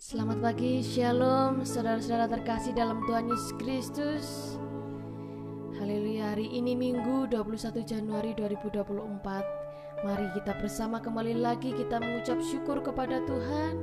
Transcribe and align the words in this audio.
Selamat 0.00 0.40
pagi, 0.40 0.80
Shalom, 0.80 1.60
saudara-saudara 1.60 2.24
terkasih 2.24 2.72
dalam 2.72 3.04
Tuhan 3.04 3.28
Yesus 3.28 3.52
Kristus. 3.60 4.26
Haleluya, 5.76 6.32
hari 6.32 6.48
ini 6.56 6.72
Minggu 6.72 7.28
21 7.28 7.84
Januari 7.84 8.32
2024. 8.32 8.80
Mari 10.00 10.26
kita 10.40 10.56
bersama 10.56 11.04
kembali 11.04 11.36
lagi 11.44 11.76
kita 11.76 12.00
mengucap 12.00 12.40
syukur 12.40 12.80
kepada 12.80 13.20
Tuhan. 13.28 13.76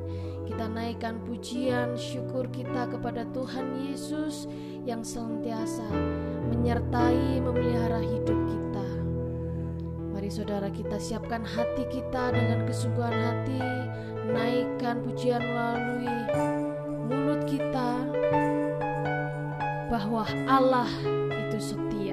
Kita 0.49 0.65
naikkan 0.65 1.21
pujian 1.21 1.93
syukur 1.93 2.49
kita 2.49 2.89
kepada 2.89 3.21
Tuhan 3.29 3.85
Yesus 3.85 4.49
yang 4.89 5.05
senantiasa 5.05 5.85
menyertai 6.49 7.45
memelihara 7.45 8.01
hidup 8.01 8.39
kita. 8.49 8.87
Mari 10.17 10.33
saudara 10.33 10.73
kita 10.73 10.97
siapkan 10.97 11.45
hati 11.45 11.85
kita 11.93 12.33
dengan 12.33 12.65
kesungguhan 12.65 13.13
hati 13.13 13.61
naikkan 14.31 15.03
pujian 15.03 15.43
melalui 15.43 16.15
mulut 17.11 17.43
kita 17.43 18.07
bahwa 19.91 20.23
Allah 20.47 20.87
itu 21.35 21.59
setia. 21.59 22.06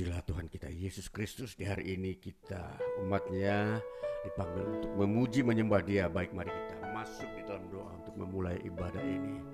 Terpujilah 0.00 0.24
Tuhan 0.24 0.48
kita 0.48 0.68
Yesus 0.72 1.12
Kristus 1.12 1.52
di 1.60 1.68
hari 1.68 1.92
ini 1.92 2.16
kita 2.16 2.72
umatnya 3.04 3.84
dipanggil 4.24 4.64
untuk 4.80 4.96
memuji 4.96 5.44
menyembah 5.44 5.84
dia. 5.84 6.08
Baik 6.08 6.32
mari 6.32 6.48
kita 6.48 6.88
masuk 6.96 7.28
di 7.36 7.44
dalam 7.44 7.68
doa 7.68 8.00
untuk 8.00 8.16
memulai 8.16 8.56
ibadah 8.64 9.04
ini. 9.04 9.44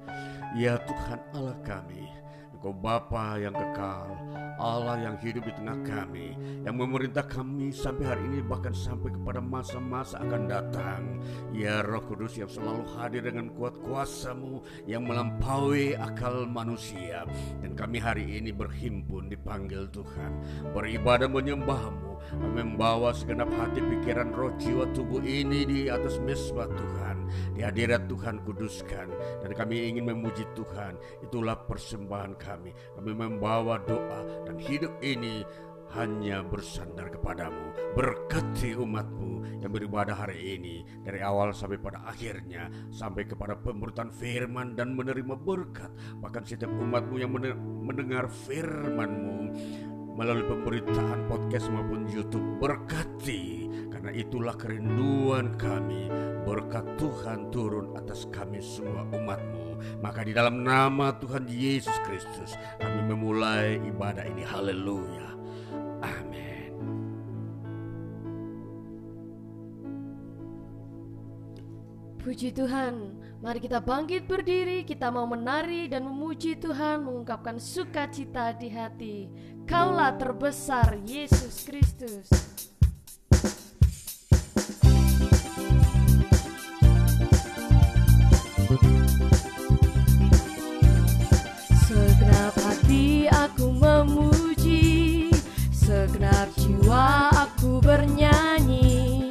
Ya 0.54 0.78
Tuhan 0.86 1.18
Allah 1.34 1.58
kami 1.66 2.06
Engkau 2.56 2.72
Bapa 2.72 3.36
yang 3.36 3.52
kekal, 3.52 4.16
Allah 4.56 4.96
yang 5.04 5.20
hidup 5.20 5.44
di 5.44 5.52
tengah 5.60 5.76
kami, 5.84 6.32
yang 6.64 6.80
memerintah 6.80 7.28
kami 7.28 7.68
sampai 7.68 8.08
hari 8.08 8.24
ini 8.32 8.40
bahkan 8.40 8.72
sampai 8.72 9.12
kepada 9.12 9.44
masa-masa 9.44 10.16
akan 10.24 10.48
datang. 10.48 11.20
Ya 11.52 11.84
Roh 11.84 12.00
Kudus 12.00 12.40
yang 12.40 12.48
selalu 12.48 12.88
hadir 12.96 13.28
dengan 13.28 13.52
kuat 13.52 13.76
kuasamu 13.84 14.64
yang 14.88 15.04
melampaui 15.04 16.00
akal 16.00 16.48
manusia. 16.48 17.28
Dan 17.60 17.76
kami 17.76 18.00
hari 18.00 18.40
ini 18.40 18.56
berhimpun 18.56 19.28
dipanggil 19.28 19.92
Tuhan, 19.92 20.40
beribadah 20.72 21.28
menyembahmu, 21.28 22.40
membawa 22.56 23.12
segenap 23.12 23.52
hati, 23.52 23.84
pikiran, 23.84 24.32
roh, 24.32 24.56
jiwa, 24.56 24.88
tubuh 24.96 25.20
ini 25.20 25.68
di 25.68 25.80
atas 25.92 26.16
mesbah 26.24 26.72
Tuhan. 26.72 27.28
Di 27.52 27.60
hadirat 27.66 28.06
Tuhan 28.06 28.38
kuduskan 28.46 29.10
dan 29.42 29.50
kami 29.50 29.90
ingin 29.90 30.06
memuji 30.08 30.46
Tuhan. 30.54 30.94
Itulah 31.26 31.58
persembahan 31.66 32.32
kami. 32.38 32.45
Kami. 32.46 32.70
Membawa 33.02 33.82
doa 33.82 34.22
dan 34.46 34.54
hidup 34.62 34.94
ini 35.02 35.42
hanya 35.94 36.42
bersandar 36.42 37.14
kepadamu 37.14 37.70
Berkati 37.94 38.74
umatmu 38.74 39.62
yang 39.62 39.70
beribadah 39.70 40.18
hari 40.18 40.58
ini 40.58 40.82
Dari 40.82 41.22
awal 41.22 41.54
sampai 41.54 41.78
pada 41.78 42.02
akhirnya 42.02 42.66
Sampai 42.90 43.24
kepada 43.30 43.54
pemberutan 43.54 44.10
firman 44.10 44.74
dan 44.74 44.98
menerima 44.98 45.38
berkat. 45.38 45.90
Bahkan 46.18 46.42
setiap 46.42 46.70
umatmu 46.74 47.16
yang 47.22 47.30
mendengar 47.86 48.26
firmanmu 48.26 49.54
Melalui 50.18 50.48
pemberitaan 50.48 51.30
podcast 51.30 51.70
maupun 51.70 52.08
Youtube 52.10 52.58
Berkati 52.58 53.65
Karena 54.06 54.22
itulah 54.22 54.54
kerinduan 54.54 55.58
kami 55.58 56.06
Berkat 56.46 56.94
Tuhan 56.94 57.50
turun 57.50 57.90
atas 57.98 58.30
kami 58.30 58.62
semua 58.62 59.02
umatmu 59.02 59.98
maka 59.98 60.22
di 60.22 60.30
dalam 60.30 60.62
nama 60.62 61.10
Tuhan 61.18 61.50
Yesus 61.50 61.98
Kristus 62.06 62.54
kami 62.78 63.02
memulai 63.02 63.82
ibadah 63.82 64.22
ini. 64.30 64.46
Haleluya. 64.46 65.34
Amin. 66.06 66.70
Puji 72.22 72.54
Tuhan, 72.54 73.10
mari 73.42 73.58
kita 73.58 73.82
bangkit 73.82 74.30
berdiri, 74.30 74.86
kita 74.86 75.10
mau 75.10 75.26
menari 75.26 75.90
dan 75.90 76.06
memuji 76.06 76.54
Tuhan, 76.62 77.02
mengungkapkan 77.02 77.58
sukacita 77.58 78.54
di 78.54 78.70
hati. 78.70 79.16
Kaulah 79.66 80.14
terbesar, 80.14 80.94
Yesus 81.02 81.66
Kristus. 81.66 82.30
Jiwa 96.56 97.30
aku 97.30 97.78
bernyanyi. 97.82 99.30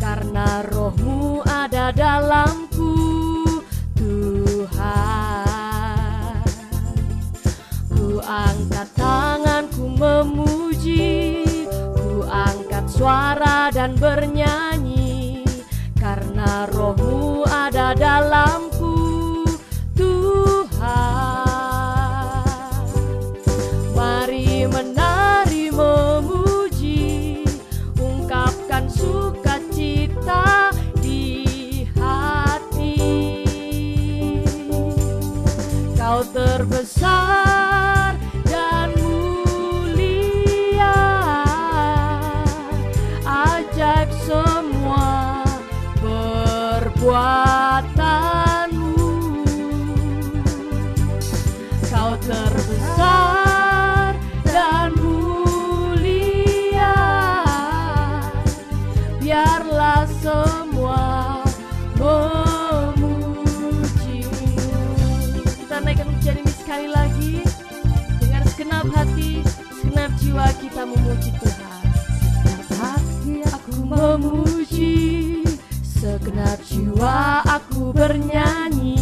Karena 0.00 0.64
rohmu 0.64 1.44
ada 1.44 1.92
dalamku 1.92 2.96
Tuhan. 3.96 4.80
Ku 7.92 8.16
angkat 8.24 8.88
tanganku 8.96 9.84
memuji 9.92 11.44
Ku 11.68 12.24
angkat 12.24 12.88
suara 12.88 13.68
dan 13.68 13.92
bernyanyi. 13.96 15.44
Karena 16.00 16.64
rohmu 16.72 17.44
ada 17.44 17.92
dalamku 17.92 18.69
terbesar 36.28 38.16
dan 38.44 38.92
mulia. 39.00 40.92
Ajaib 43.24 44.10
semua 44.28 45.40
perbuatanmu 46.00 47.39
kita 70.70 70.86
memuji 70.86 71.30
Tuhan. 71.34 71.82
Segenap 72.46 72.70
hati 72.78 73.34
aku 73.42 73.74
memuji, 73.90 74.94
segenap 75.82 76.62
jiwa 76.62 77.42
aku 77.42 77.90
bernyanyi, 77.90 78.99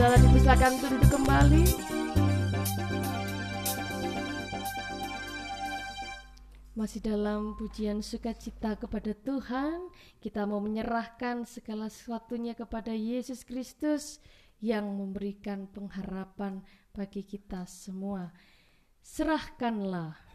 saudara 0.00 0.16
dipersilakan 0.16 0.70
untuk 0.80 0.90
duduk 0.96 1.10
kembali. 1.12 1.64
Masih 6.72 7.00
dalam 7.04 7.52
pujian 7.60 8.00
sukacita 8.00 8.80
kepada 8.80 9.12
Tuhan, 9.12 9.92
kita 10.24 10.48
mau 10.48 10.56
menyerahkan 10.64 11.44
segala 11.44 11.92
sesuatunya 11.92 12.56
kepada 12.56 12.96
Yesus 12.96 13.44
Kristus 13.44 14.24
yang 14.64 14.88
memberikan 14.88 15.68
pengharapan 15.68 16.64
bagi 16.96 17.20
kita 17.20 17.68
semua. 17.68 18.32
Serahkanlah 19.04 20.29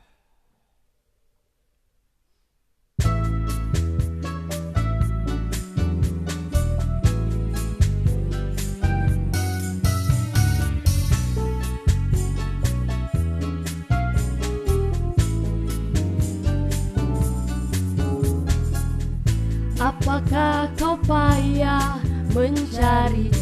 Apakah 19.96 20.68
kau 20.76 21.00
payah 21.08 22.04
mencari-cari? 22.36 23.40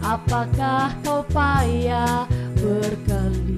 Apakah 0.00 0.96
kau 1.04 1.20
payah 1.28 2.24
berkeliling? 2.56 3.52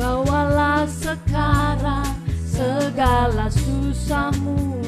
Bawalah 0.00 0.88
sekarang 0.88 2.16
segala 2.48 3.52
susahmu. 3.52 4.80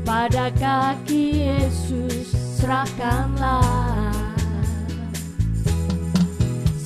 Pada 0.00 0.48
kaki 0.48 1.44
Yesus 1.44 2.32
serahkanlah 2.56 4.03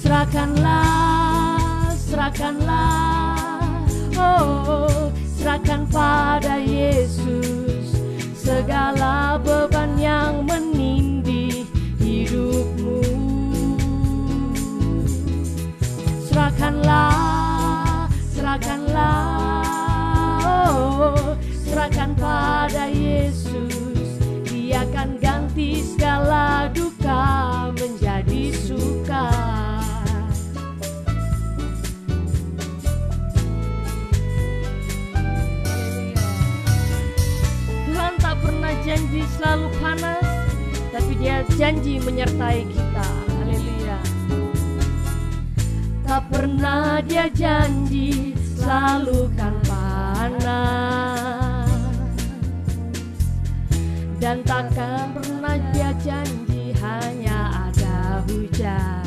Serahkanlah, 0.08 1.92
serahkanlah. 2.00 3.76
Oh, 4.16 5.12
serahkan 5.36 5.84
pada 5.92 6.56
Yesus 6.56 7.92
Segala 8.32 9.36
beban 9.36 10.00
yang 10.00 10.48
menindih 10.48 11.68
hidupmu. 12.00 13.04
Serahkanlah, 16.24 18.08
serahkanlah. 18.32 19.28
Oh, 20.40 21.36
serahkan 21.68 22.16
pada 22.16 22.88
Yesus. 22.88 24.16
Dia 24.48 24.88
akan 24.88 25.20
ganti 25.20 25.84
segala 25.84 26.72
duka 26.72 27.68
menjadi 27.76 28.56
suka 28.56 28.97
janji 38.88 39.20
selalu 39.36 39.68
panas, 39.84 40.24
tapi 40.96 41.12
dia 41.20 41.44
janji 41.60 42.00
menyertai 42.00 42.64
kita. 42.72 43.04
Haleluya. 43.36 44.00
Tak 46.08 46.32
pernah 46.32 47.04
dia 47.04 47.28
janji 47.28 48.32
selalu 48.56 49.28
kan 49.36 49.52
panas. 49.68 50.48
Dan 54.16 54.40
takkan 54.48 55.12
pernah 55.12 55.60
dia 55.76 55.92
janji 56.00 56.72
hanya 56.80 57.68
ada 57.68 58.24
hujan. 58.24 59.04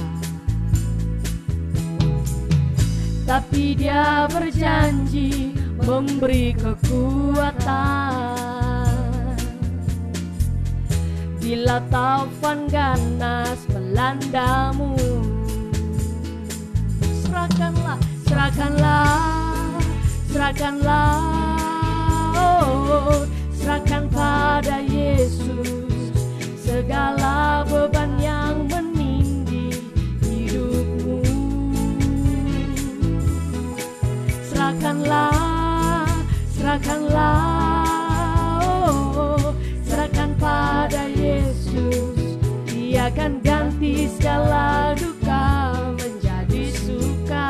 Tapi 3.25 3.73
dia 3.73 4.29
berjanji 4.29 5.57
memberi 5.81 6.53
kekuatan 6.53 8.40
Bila 11.41 11.81
taufan 11.89 12.69
ganas 12.69 13.65
melandamu 13.73 14.93
Serahkanlah, 17.25 17.97
serahkanlah, 18.29 19.81
serahkanlah. 20.29 21.17
Oh, 22.37 23.25
Serahkan 23.57 24.05
pada 24.13 24.85
Yesus 24.85 26.13
Segala 26.61 27.65
beban 27.65 28.21
yang 28.21 28.69
menindih 28.69 29.81
hidupmu. 30.21 31.25
Serahkanlah, 34.45 36.05
serahkanlah 36.53 37.60
Dia 42.67 43.07
akan 43.07 43.39
ganti 43.39 44.03
segala 44.11 44.91
duka 44.99 45.71
menjadi 45.95 46.63
suka. 46.75 47.49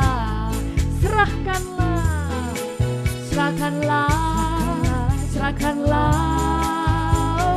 Serahkanlah 1.01 2.53
Serahkanlah 3.33 4.13
Serahkanlah. 5.33 6.13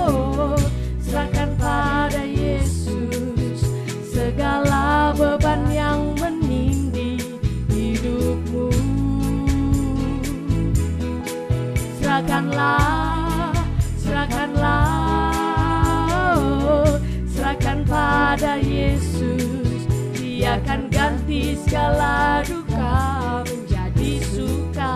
Oh, 0.08 0.56
Serahkan 1.04 1.52
pada 1.60 2.24
Yesus 2.24 3.60
Segala 4.08 5.12
beban 5.12 5.68
yang 5.68 6.16
menindih 6.16 7.20
hidupmu. 7.68 8.72
Serahkanlah 12.00 13.03
pada 18.14 18.62
Yesus 18.62 19.90
Dia 20.14 20.62
akan 20.62 20.86
ganti 20.86 21.58
segala 21.66 22.46
duka 22.46 23.42
menjadi 23.42 24.12
suka. 24.30 24.94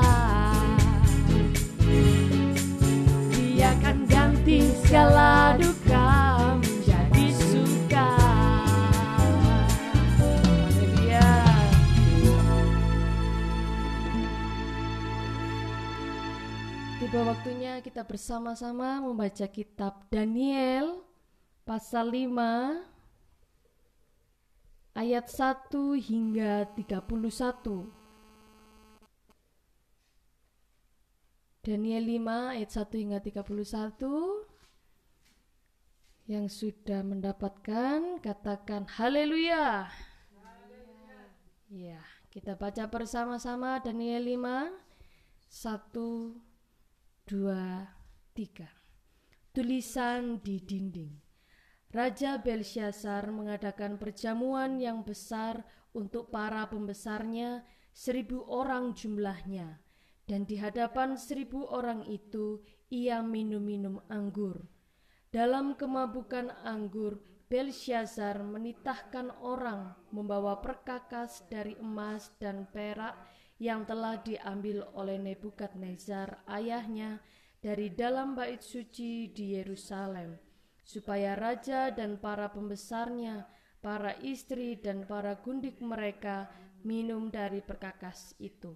Dia 3.35 3.75
akan 3.75 4.07
ganti 4.07 4.71
segala 4.85 5.59
duka 5.59 6.07
menjadi 6.63 7.27
suka. 7.35 8.11
Haleluya. 10.69 11.31
Tiba 17.03 17.21
waktunya 17.27 17.83
kita 17.83 18.07
bersama-sama 18.07 19.03
membaca 19.03 19.47
kitab 19.51 20.07
Daniel 20.07 21.03
pasal 21.67 22.15
5 22.15 22.98
ayat 24.99 25.31
1 25.31 25.71
hingga 26.03 26.67
31. 26.75 27.87
Daniel 31.63 32.03
5 32.19 32.59
ayat 32.59 32.71
1 32.75 32.99
hingga 32.99 33.23
31 33.23 33.47
yang 36.27 36.51
sudah 36.51 37.07
mendapatkan 37.07 38.19
katakan 38.19 38.91
haleluya. 38.99 39.87
Ya, 41.71 42.03
kita 42.35 42.59
baca 42.59 42.91
bersama-sama 42.91 43.79
Daniel 43.79 44.27
5 44.27 44.75
1 45.47 46.43
2 47.31 47.87
3. 48.35 48.67
Tulisan 49.55 50.43
di 50.43 50.59
dinding. 50.59 51.28
Raja 51.89 52.37
Belshazzar 52.37 53.33
mengadakan 53.33 53.97
perjamuan 53.97 54.77
yang 54.77 55.01
besar 55.09 55.65
untuk 55.97 56.29
para 56.29 56.69
pembesarnya, 56.69 57.65
seribu 57.97 58.45
orang 58.45 58.93
jumlahnya, 58.93 59.81
dan 60.29 60.45
di 60.45 60.61
hadapan 60.61 61.17
seribu 61.17 61.65
orang 61.65 62.05
itu 62.05 62.61
ia 62.93 63.25
minum-minum 63.25 64.05
anggur. 64.13 64.69
Dalam 65.33 65.81
kemabukan 65.81 66.53
anggur, 66.61 67.25
Belshazzar 67.49 68.45
menitahkan 68.45 69.33
orang 69.41 69.97
membawa 70.13 70.61
perkakas 70.61 71.49
dari 71.49 71.73
emas 71.81 72.29
dan 72.37 72.69
perak 72.69 73.17
yang 73.57 73.89
telah 73.89 74.21
diambil 74.21 74.85
oleh 74.93 75.17
Nebukadnezar 75.17 76.45
ayahnya 76.53 77.25
dari 77.65 77.89
dalam 77.97 78.37
bait 78.37 78.61
suci 78.61 79.33
di 79.33 79.57
Yerusalem 79.57 80.48
supaya 80.89 81.37
raja 81.37 81.93
dan 81.93 82.17
para 82.17 82.49
pembesarnya, 82.49 83.45
para 83.85 84.17
istri 84.25 84.81
dan 84.81 85.05
para 85.05 85.37
gundik 85.37 85.85
mereka 85.85 86.49
minum 86.81 87.29
dari 87.29 87.61
perkakas 87.61 88.33
itu. 88.41 88.73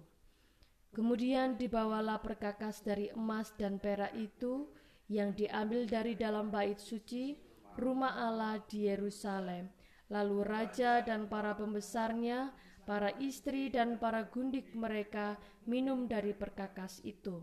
Kemudian 0.93 1.57
dibawalah 1.57 2.21
perkakas 2.21 2.85
dari 2.85 3.09
emas 3.17 3.49
dan 3.57 3.81
perak 3.81 4.13
itu 4.13 4.69
yang 5.09 5.33
diambil 5.33 5.89
dari 5.89 6.13
dalam 6.13 6.53
bait 6.53 6.77
suci, 6.77 7.33
rumah 7.81 8.13
Allah 8.13 8.61
di 8.69 8.85
Yerusalem. 8.85 9.73
Lalu 10.13 10.37
raja 10.45 11.01
dan 11.01 11.25
para 11.25 11.57
pembesarnya, 11.57 12.53
para 12.85 13.09
istri 13.17 13.73
dan 13.73 13.97
para 13.97 14.29
gundik 14.29 14.69
mereka 14.77 15.41
minum 15.65 16.05
dari 16.05 16.37
perkakas 16.37 17.01
itu. 17.01 17.41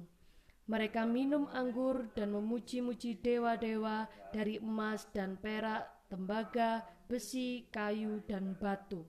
Mereka 0.70 1.02
minum 1.02 1.50
anggur 1.50 2.14
dan 2.14 2.30
memuji-muji 2.30 3.18
dewa-dewa 3.18 4.06
dari 4.30 4.62
emas 4.62 5.02
dan 5.10 5.34
perak, 5.34 6.06
tembaga, 6.06 6.86
besi, 7.10 7.66
kayu, 7.74 8.22
dan 8.30 8.54
batu. 8.54 9.02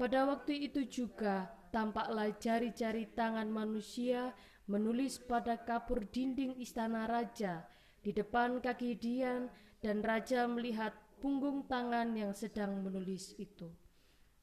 Pada 0.00 0.24
waktu 0.24 0.72
itu 0.72 0.88
juga 0.88 1.52
tampaklah 1.68 2.32
jari-jari 2.40 3.12
tangan 3.12 3.52
manusia 3.52 4.32
menulis 4.64 5.20
pada 5.20 5.60
kapur 5.60 6.08
dinding 6.08 6.56
istana 6.56 7.04
raja 7.04 7.68
di 8.00 8.16
depan 8.16 8.64
kaki 8.64 8.96
Dian 8.96 9.52
dan 9.84 10.00
raja 10.00 10.48
melihat 10.48 10.96
punggung 11.20 11.68
tangan 11.68 12.16
yang 12.16 12.32
sedang 12.32 12.80
menulis 12.80 13.36
itu. 13.36 13.68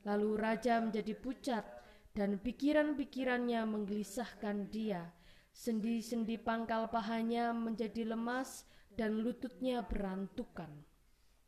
Lalu 0.05 0.37
raja 0.37 0.77
menjadi 0.77 1.17
pucat 1.17 1.65
dan 2.13 2.37
pikiran-pikirannya 2.37 3.65
menggelisahkan 3.65 4.69
dia. 4.69 5.09
Sendi-sendi 5.55 6.35
pangkal 6.35 6.91
pahanya 6.91 7.55
menjadi 7.55 8.03
lemas 8.03 8.67
dan 8.91 9.23
lututnya 9.23 9.87
berantukan. 9.87 10.67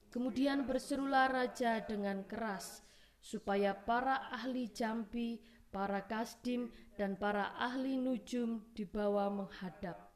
Kemudian 0.08 0.64
berserulah 0.64 1.28
raja 1.28 1.84
dengan 1.84 2.24
keras, 2.24 2.88
supaya 3.20 3.76
para 3.76 4.32
ahli 4.32 4.72
jampi, 4.72 5.44
para 5.76 6.08
kasdim, 6.08 6.72
dan 6.96 7.20
para 7.20 7.52
ahli 7.60 8.00
nujum 8.00 8.64
dibawa 8.72 9.28
menghadap. 9.28 10.08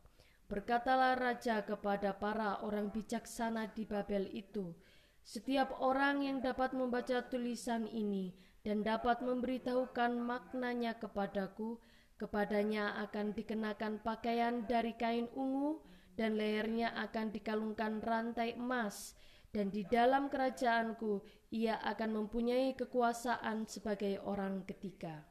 Berkatalah 0.48 1.19
raja 1.19 1.60
kepada 1.67 2.15
para 2.15 2.63
orang 2.63 2.95
bijaksana 2.95 3.75
di 3.75 3.83
Babel 3.83 4.31
itu, 4.31 4.71
setiap 5.19 5.83
orang 5.83 6.24
yang 6.24 6.39
dapat 6.39 6.71
membaca 6.71 7.27
tulisan 7.27 7.91
ini 7.91 8.31
dan 8.63 8.88
dapat 8.88 9.19
memberitahukan 9.19 10.15
maknanya 10.15 10.95
kepadaku, 10.95 11.75
kepadanya 12.21 13.01
akan 13.09 13.33
dikenakan 13.33 14.05
pakaian 14.05 14.69
dari 14.69 14.93
kain 14.93 15.25
ungu 15.33 15.81
dan 16.13 16.37
lehernya 16.37 16.93
akan 16.93 17.33
dikalungkan 17.33 17.97
rantai 18.05 18.53
emas 18.53 19.17
dan 19.49 19.73
di 19.73 19.81
dalam 19.89 20.29
kerajaanku 20.29 21.25
ia 21.49 21.81
akan 21.81 22.21
mempunyai 22.21 22.77
kekuasaan 22.77 23.65
sebagai 23.65 24.21
orang 24.21 24.62
ketiga. 24.69 25.25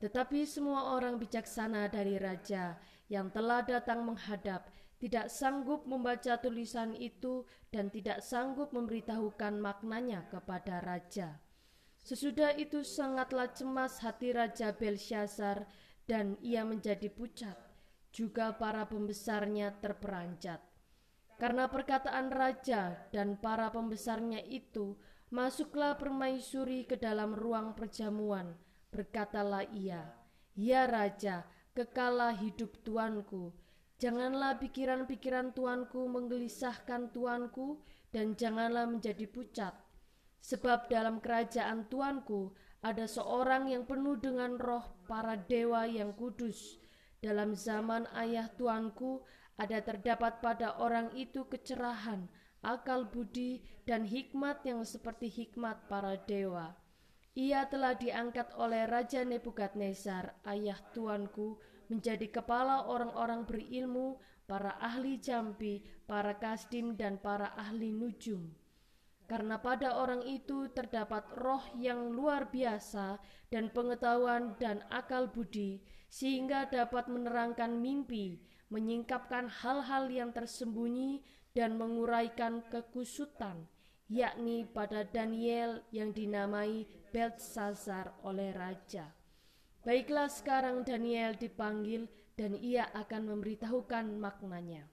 Tetapi 0.00 0.48
semua 0.48 0.96
orang 0.96 1.20
bijaksana 1.20 1.92
dari 1.92 2.16
raja 2.16 2.80
yang 3.12 3.28
telah 3.28 3.60
datang 3.60 4.08
menghadap 4.08 4.72
tidak 4.96 5.28
sanggup 5.28 5.84
membaca 5.84 6.40
tulisan 6.40 6.96
itu 6.96 7.44
dan 7.68 7.92
tidak 7.92 8.24
sanggup 8.24 8.72
memberitahukan 8.72 9.60
maknanya 9.60 10.24
kepada 10.32 10.80
raja. 10.80 11.36
Sesudah 12.00 12.56
itu 12.56 12.80
sangatlah 12.80 13.50
cemas 13.50 13.98
hati 13.98 14.30
Raja 14.30 14.70
Belshazzar 14.70 15.66
dan 16.06 16.38
ia 16.40 16.62
menjadi 16.62 17.10
pucat. 17.10 17.58
Juga 18.14 18.54
para 18.56 18.88
pembesarnya 18.88 19.76
terperanjat. 19.82 20.64
Karena 21.36 21.68
perkataan 21.68 22.32
raja 22.32 22.96
dan 23.12 23.36
para 23.36 23.68
pembesarnya 23.68 24.40
itu, 24.48 24.96
masuklah 25.28 26.00
permaisuri 26.00 26.88
ke 26.88 26.96
dalam 26.96 27.36
ruang 27.36 27.76
perjamuan. 27.76 28.56
Berkatalah 28.88 29.68
ia, 29.76 30.16
Ya 30.56 30.88
Raja, 30.88 31.44
kekalah 31.76 32.32
hidup 32.40 32.80
tuanku. 32.80 33.52
Janganlah 34.00 34.56
pikiran-pikiran 34.56 35.52
tuanku 35.52 36.08
menggelisahkan 36.08 37.12
tuanku 37.12 37.84
dan 38.08 38.32
janganlah 38.32 38.88
menjadi 38.88 39.28
pucat. 39.28 39.76
Sebab 40.40 40.88
dalam 40.88 41.20
kerajaan 41.20 41.84
tuanku 41.92 42.56
ada 42.80 43.04
seorang 43.04 43.68
yang 43.68 43.84
penuh 43.84 44.16
dengan 44.16 44.56
roh 44.56 44.95
para 45.06 45.38
dewa 45.38 45.86
yang 45.86 46.12
kudus. 46.12 46.76
Dalam 47.22 47.54
zaman 47.56 48.04
ayah 48.12 48.50
tuanku 48.52 49.24
ada 49.56 49.80
terdapat 49.80 50.44
pada 50.44 50.76
orang 50.76 51.08
itu 51.16 51.48
kecerahan, 51.48 52.28
akal 52.60 53.08
budi, 53.08 53.64
dan 53.88 54.04
hikmat 54.04 54.60
yang 54.68 54.84
seperti 54.84 55.32
hikmat 55.32 55.88
para 55.88 56.20
dewa. 56.28 56.76
Ia 57.36 57.68
telah 57.68 57.96
diangkat 57.96 58.52
oleh 58.56 58.84
Raja 58.84 59.24
Nebukadnezar, 59.24 60.40
ayah 60.44 60.80
tuanku, 60.92 61.56
menjadi 61.88 62.28
kepala 62.28 62.88
orang-orang 62.88 63.44
berilmu, 63.46 64.20
para 64.44 64.76
ahli 64.80 65.20
jampi, 65.20 65.84
para 66.08 66.36
kasdim, 66.36 66.96
dan 66.96 67.20
para 67.20 67.52
ahli 67.56 67.92
nujum. 67.92 68.52
Karena 69.26 69.58
pada 69.58 69.98
orang 69.98 70.22
itu 70.22 70.70
terdapat 70.70 71.26
roh 71.34 71.62
yang 71.74 72.14
luar 72.14 72.46
biasa 72.46 73.18
dan 73.50 73.74
pengetahuan 73.74 74.54
dan 74.62 74.86
akal 74.86 75.26
budi, 75.26 75.82
sehingga 76.06 76.70
dapat 76.70 77.10
menerangkan 77.10 77.74
mimpi, 77.74 78.38
menyingkapkan 78.70 79.50
hal-hal 79.50 80.06
yang 80.06 80.30
tersembunyi 80.30 81.26
dan 81.58 81.74
menguraikan 81.74 82.62
kekusutan, 82.70 83.66
yakni 84.06 84.62
pada 84.62 85.02
Daniel 85.02 85.82
yang 85.90 86.14
dinamai 86.14 86.86
Belsazar 87.10 88.14
oleh 88.22 88.54
raja. 88.54 89.10
Baiklah 89.82 90.30
sekarang 90.30 90.82
Daniel 90.82 91.34
dipanggil 91.38 92.10
dan 92.34 92.54
ia 92.58 92.90
akan 92.94 93.34
memberitahukan 93.34 94.18
maknanya. 94.18 94.86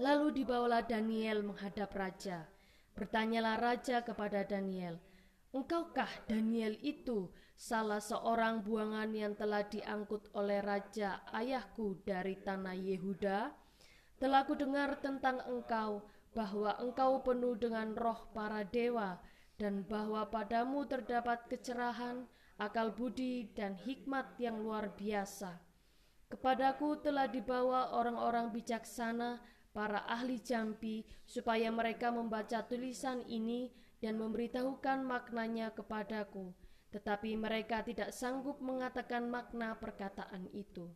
Lalu 0.00 0.42
dibawalah 0.42 0.86
Daniel 0.86 1.44
menghadap 1.44 1.92
raja. 1.92 2.48
Bertanyalah 2.92 3.56
raja 3.58 4.04
kepada 4.04 4.44
Daniel, 4.44 5.00
Engkaukah 5.52 6.08
Daniel 6.24 6.80
itu 6.80 7.28
salah 7.52 8.00
seorang 8.00 8.64
buangan 8.64 9.12
yang 9.12 9.36
telah 9.36 9.60
diangkut 9.68 10.32
oleh 10.32 10.64
raja 10.64 11.20
ayahku 11.28 12.00
dari 12.08 12.40
tanah 12.40 12.72
Yehuda? 12.72 13.52
Telah 14.16 14.48
ku 14.48 14.56
dengar 14.56 14.96
tentang 15.04 15.44
engkau 15.44 16.08
bahwa 16.32 16.72
engkau 16.80 17.20
penuh 17.20 17.52
dengan 17.60 17.92
roh 17.92 18.32
para 18.32 18.64
dewa 18.64 19.20
dan 19.60 19.84
bahwa 19.84 20.24
padamu 20.32 20.88
terdapat 20.88 21.44
kecerahan, 21.52 22.24
akal 22.56 22.88
budi, 22.88 23.52
dan 23.52 23.76
hikmat 23.76 24.32
yang 24.40 24.56
luar 24.56 24.88
biasa. 24.96 25.60
Kepadaku 26.32 26.96
telah 27.04 27.28
dibawa 27.28 27.92
orang-orang 27.92 28.48
bijaksana, 28.56 29.36
para 29.72 30.04
ahli 30.04 30.38
jampi, 30.40 31.04
supaya 31.24 31.72
mereka 31.72 32.12
membaca 32.12 32.60
tulisan 32.68 33.24
ini 33.28 33.72
dan 34.04 34.20
memberitahukan 34.20 35.04
maknanya 35.04 35.72
kepadaku, 35.72 36.52
tetapi 36.92 37.34
mereka 37.40 37.80
tidak 37.80 38.12
sanggup 38.12 38.60
mengatakan 38.60 39.26
makna 39.32 39.74
perkataan 39.80 40.52
itu. 40.52 40.92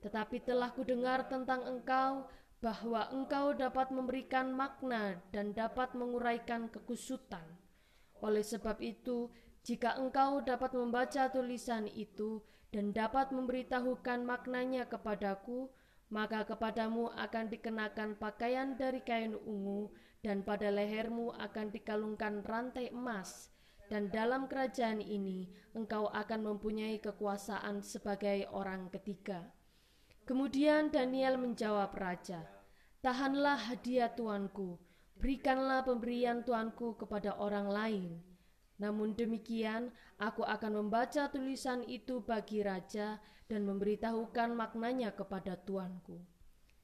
Tetapi 0.00 0.44
telah 0.44 0.72
kudengar 0.72 1.28
tentang 1.28 1.64
engkau 1.64 2.28
bahwa 2.64 3.12
engkau 3.12 3.52
dapat 3.52 3.92
memberikan 3.92 4.48
makna 4.56 5.20
dan 5.28 5.52
dapat 5.52 5.92
menguraikan 5.92 6.72
kekusutan. 6.72 7.44
Oleh 8.24 8.40
sebab 8.40 8.80
itu, 8.80 9.28
jika 9.64 10.00
engkau 10.00 10.40
dapat 10.40 10.72
membaca 10.72 11.28
tulisan 11.28 11.84
itu 11.92 12.40
dan 12.72 12.96
dapat 12.96 13.32
memberitahukan 13.36 14.24
maknanya 14.24 14.88
kepadaku, 14.88 15.68
maka 16.12 16.44
kepadamu 16.44 17.08
akan 17.16 17.48
dikenakan 17.48 18.16
pakaian 18.20 18.76
dari 18.76 19.00
kain 19.00 19.32
ungu 19.34 19.92
dan 20.24 20.40
pada 20.40 20.72
lehermu 20.72 21.36
akan 21.36 21.68
dikalungkan 21.68 22.40
rantai 22.44 22.88
emas, 22.88 23.52
dan 23.92 24.08
dalam 24.08 24.48
kerajaan 24.48 25.04
ini 25.04 25.52
engkau 25.76 26.08
akan 26.08 26.54
mempunyai 26.54 26.96
kekuasaan 27.00 27.84
sebagai 27.84 28.48
orang 28.48 28.88
ketiga. 28.88 29.52
Kemudian 30.24 30.88
Daniel 30.88 31.36
menjawab 31.36 31.92
raja, 31.92 32.48
Tahanlah 33.04 33.68
hadiah 33.68 34.08
tuanku, 34.08 34.80
berikanlah 35.20 35.84
pemberian 35.84 36.40
tuanku 36.40 36.96
kepada 36.96 37.36
orang 37.36 37.68
lain. 37.68 38.24
Namun 38.80 39.12
demikian, 39.12 39.92
aku 40.16 40.40
akan 40.40 40.80
membaca 40.80 41.28
tulisan 41.28 41.84
itu 41.84 42.24
bagi 42.24 42.64
raja 42.64 43.20
dan 43.48 43.68
memberitahukan 43.68 44.56
maknanya 44.56 45.12
kepada 45.12 45.56
tuanku. 45.60 46.20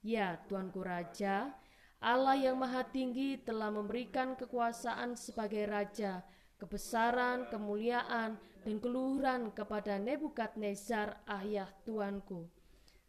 Ya, 0.01 0.41
tuanku 0.49 0.81
raja, 0.81 1.53
Allah 2.01 2.37
yang 2.37 2.57
Maha 2.57 2.89
Tinggi 2.89 3.37
telah 3.45 3.69
memberikan 3.69 4.33
kekuasaan 4.33 5.21
sebagai 5.21 5.69
raja, 5.69 6.25
kebesaran, 6.57 7.53
kemuliaan, 7.53 8.41
dan 8.65 8.77
keluhuran 8.81 9.53
kepada 9.53 10.01
Nebukadnezar 10.01 11.21
ayah 11.29 11.69
tuanku. 11.85 12.49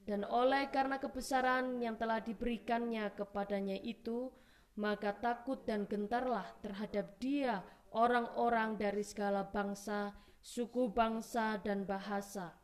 Dan 0.03 0.27
oleh 0.27 0.67
karena 0.71 0.99
kebesaran 0.99 1.79
yang 1.79 1.95
telah 1.95 2.19
diberikannya 2.19 3.15
kepadanya 3.15 3.79
itu, 3.79 4.31
maka 4.79 5.15
takut 5.15 5.63
dan 5.67 5.87
gentarlah 5.87 6.47
terhadap 6.63 7.19
dia 7.19 7.63
orang-orang 7.91 8.79
dari 8.79 9.03
segala 9.03 9.47
bangsa, 9.47 10.15
suku 10.39 10.89
bangsa, 10.91 11.59
dan 11.63 11.83
bahasa. 11.83 12.60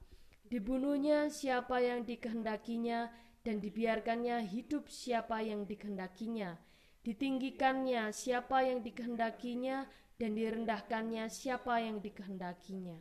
Dibunuhnya 0.47 1.27
siapa 1.27 1.83
yang 1.83 2.07
dikehendakinya 2.07 3.11
dan 3.43 3.59
dibiarkannya 3.59 4.47
hidup 4.47 4.87
siapa 4.87 5.43
yang 5.43 5.67
dikehendakinya. 5.67 6.55
Ditinggikannya 7.03 8.11
siapa 8.15 8.63
yang 8.63 8.79
dikehendakinya 8.83 9.87
dan 10.15 10.31
direndahkannya 10.35 11.27
siapa 11.27 11.83
yang 11.83 11.99
dikehendakinya. 11.99 12.99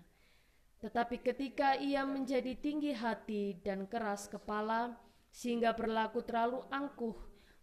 Tetapi 0.82 1.22
ketika 1.22 1.74
ia 1.78 2.02
menjadi 2.04 2.54
tinggi 2.59 2.92
hati 2.92 3.59
dan 3.62 3.88
keras 3.88 4.28
kepala, 4.28 4.98
sehingga 5.30 5.72
berlaku 5.72 6.22
terlalu 6.22 6.62
angkuh, 6.68 7.16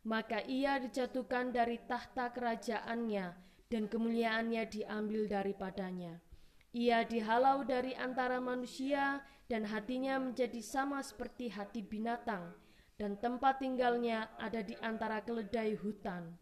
maka 0.04 0.44
ia 0.44 0.80
dijatuhkan 0.80 1.56
dari 1.56 1.80
tahta 1.88 2.32
kerajaannya 2.32 3.26
dan 3.72 3.84
kemuliaannya 3.88 4.64
diambil 4.68 5.26
daripadanya. 5.30 6.20
Ia 6.74 7.06
dihalau 7.06 7.62
dari 7.64 7.94
antara 7.94 8.42
manusia 8.42 9.22
dan 9.52 9.68
hatinya 9.68 10.20
menjadi 10.20 10.60
sama 10.64 11.04
seperti 11.04 11.52
hati 11.52 11.84
binatang 11.84 12.56
dan 12.98 13.18
tempat 13.18 13.60
tinggalnya 13.60 14.30
ada 14.38 14.62
di 14.62 14.78
antara 14.80 15.20
keledai 15.26 15.76
hutan. 15.76 16.38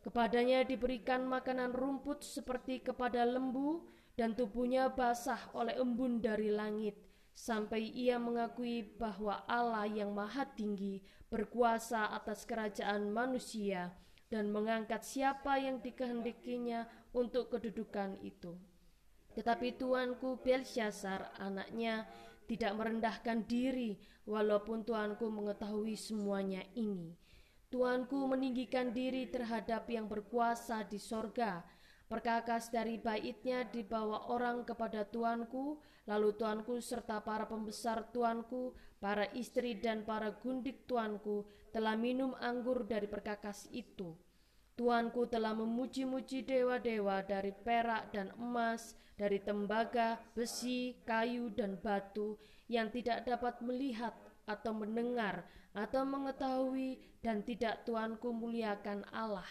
Kepadanya 0.00 0.62
diberikan 0.62 1.26
makanan 1.26 1.74
rumput 1.74 2.22
seperti 2.22 2.78
kepada 2.78 3.26
lembu, 3.26 3.82
dan 4.16 4.32
tubuhnya 4.32 4.88
basah 4.88 5.52
oleh 5.52 5.76
embun 5.76 6.24
dari 6.24 6.48
langit, 6.48 6.96
sampai 7.36 7.84
ia 7.92 8.16
mengakui 8.16 8.80
bahwa 8.96 9.44
Allah 9.44 9.84
yang 9.84 10.16
Maha 10.16 10.48
Tinggi 10.56 11.04
berkuasa 11.28 12.14
atas 12.16 12.48
kerajaan 12.48 13.12
manusia 13.12 13.92
dan 14.32 14.48
mengangkat 14.48 15.04
siapa 15.04 15.60
yang 15.60 15.84
dikehendakinya 15.84 16.88
untuk 17.12 17.52
kedudukan 17.52 18.16
itu. 18.24 18.56
Tetapi 19.36 19.76
tuanku 19.76 20.40
Belshazzar, 20.40 21.36
anaknya, 21.36 22.08
tidak 22.46 22.72
merendahkan 22.78 23.46
diri, 23.46 23.98
walaupun 24.26 24.82
tuanku 24.82 25.30
mengetahui 25.30 25.94
semuanya 25.94 26.62
ini. 26.74 27.14
Tuanku 27.70 28.30
meninggikan 28.30 28.94
diri 28.94 29.26
terhadap 29.26 29.90
yang 29.90 30.06
berkuasa 30.06 30.86
di 30.86 30.98
sorga. 31.02 31.66
Perkakas 32.06 32.70
dari 32.70 33.02
baitnya 33.02 33.66
dibawa 33.66 34.30
orang 34.30 34.62
kepada 34.62 35.02
tuanku, 35.02 35.82
lalu 36.06 36.30
tuanku 36.38 36.78
serta 36.78 37.18
para 37.26 37.50
pembesar 37.50 38.14
tuanku, 38.14 38.78
para 39.02 39.26
istri 39.34 39.74
dan 39.74 40.06
para 40.06 40.30
gundik 40.38 40.86
tuanku 40.86 41.42
telah 41.74 41.98
minum 41.98 42.38
anggur 42.38 42.86
dari 42.86 43.10
perkakas 43.10 43.66
itu. 43.74 44.14
Tuanku 44.76 45.24
telah 45.24 45.56
memuji-muji 45.56 46.44
dewa-dewa 46.44 47.24
dari 47.24 47.48
perak 47.48 48.12
dan 48.12 48.28
emas, 48.36 48.92
dari 49.16 49.40
tembaga, 49.40 50.20
besi, 50.36 51.00
kayu, 51.08 51.48
dan 51.48 51.80
batu 51.80 52.36
yang 52.68 52.92
tidak 52.92 53.24
dapat 53.24 53.56
melihat 53.64 54.12
atau 54.44 54.76
mendengar 54.76 55.48
atau 55.72 56.04
mengetahui 56.04 57.00
dan 57.24 57.40
tidak 57.40 57.88
tuanku 57.88 58.36
muliakan 58.36 59.00
Allah 59.16 59.48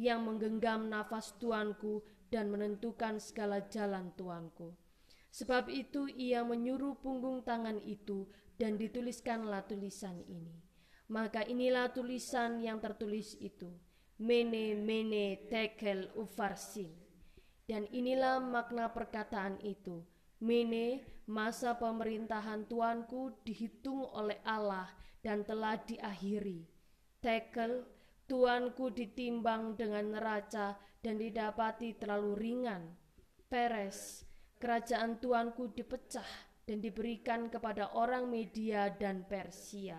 yang 0.00 0.24
menggenggam 0.24 0.88
nafas 0.88 1.36
tuanku 1.36 2.00
dan 2.32 2.48
menentukan 2.48 3.20
segala 3.20 3.60
jalan 3.68 4.08
tuanku. 4.16 4.72
Sebab 5.32 5.68
itu 5.68 6.08
ia 6.12 6.44
menyuruh 6.44 6.96
punggung 7.00 7.44
tangan 7.44 7.80
itu 7.84 8.28
dan 8.56 8.80
dituliskanlah 8.80 9.64
tulisan 9.68 10.24
ini. 10.28 10.60
Maka 11.12 11.44
inilah 11.44 11.92
tulisan 11.92 12.60
yang 12.60 12.80
tertulis 12.80 13.36
itu. 13.36 13.68
Mene 14.22 14.78
mene 14.78 15.50
tekel 15.50 16.06
ufarsin 16.14 16.94
dan 17.66 17.90
inilah 17.90 18.38
makna 18.38 18.86
perkataan 18.94 19.58
itu. 19.66 19.98
Mene, 20.46 21.02
masa 21.26 21.74
pemerintahan 21.74 22.70
tuanku 22.70 23.42
dihitung 23.42 24.06
oleh 24.14 24.38
Allah 24.46 24.86
dan 25.26 25.42
telah 25.42 25.74
diakhiri. 25.74 26.62
Tekel, 27.18 27.82
tuanku 28.30 28.94
ditimbang 28.94 29.74
dengan 29.74 30.14
neraca 30.14 30.78
dan 31.02 31.18
didapati 31.18 31.98
terlalu 31.98 32.38
ringan. 32.38 32.94
Peres, 33.50 34.22
kerajaan 34.62 35.18
tuanku 35.18 35.74
dipecah 35.74 36.30
dan 36.62 36.78
diberikan 36.78 37.50
kepada 37.50 37.90
orang 37.98 38.30
Media 38.30 38.86
dan 38.86 39.26
Persia. 39.26 39.98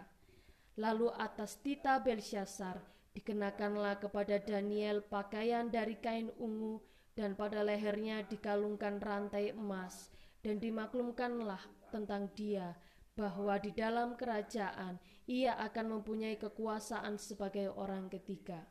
Lalu 0.79 1.12
atas 1.12 1.59
tita 1.59 1.99
Belshazzar 1.99 2.92
dikenakanlah 3.13 4.02
kepada 4.02 4.41
Daniel 4.41 5.06
pakaian 5.06 5.69
dari 5.69 5.97
kain 6.02 6.34
ungu 6.41 6.82
dan 7.13 7.38
pada 7.38 7.62
lehernya 7.62 8.26
dikalungkan 8.26 8.97
rantai 8.97 9.54
emas 9.54 10.10
dan 10.41 10.58
dimaklumkanlah 10.58 11.62
tentang 11.93 12.34
dia 12.34 12.73
bahwa 13.13 13.62
di 13.62 13.69
dalam 13.69 14.17
kerajaan 14.17 14.97
ia 15.30 15.54
akan 15.62 16.02
mempunyai 16.02 16.41
kekuasaan 16.41 17.21
sebagai 17.21 17.69
orang 17.69 18.10
ketiga. 18.10 18.65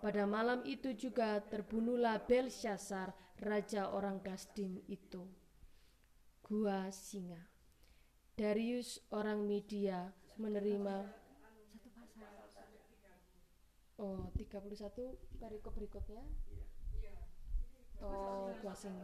Pada 0.00 0.24
malam 0.24 0.64
itu 0.64 0.96
juga 0.96 1.40
terbunuhlah 1.44 2.24
Belshazzar, 2.24 3.12
raja 3.40 3.88
orang 3.92 4.20
Kasdim 4.20 4.80
itu. 4.88 5.28
Gua 6.44 6.88
singa. 6.92 7.40
Darius 8.36 9.00
orang 9.12 9.44
Media 9.44 10.08
menerima 10.40 11.19
Oh, 14.00 14.32
31 14.32 14.80
perikop 15.36 15.76
berikutnya. 15.76 16.24
Oh, 18.00 18.48
closing. 18.64 18.96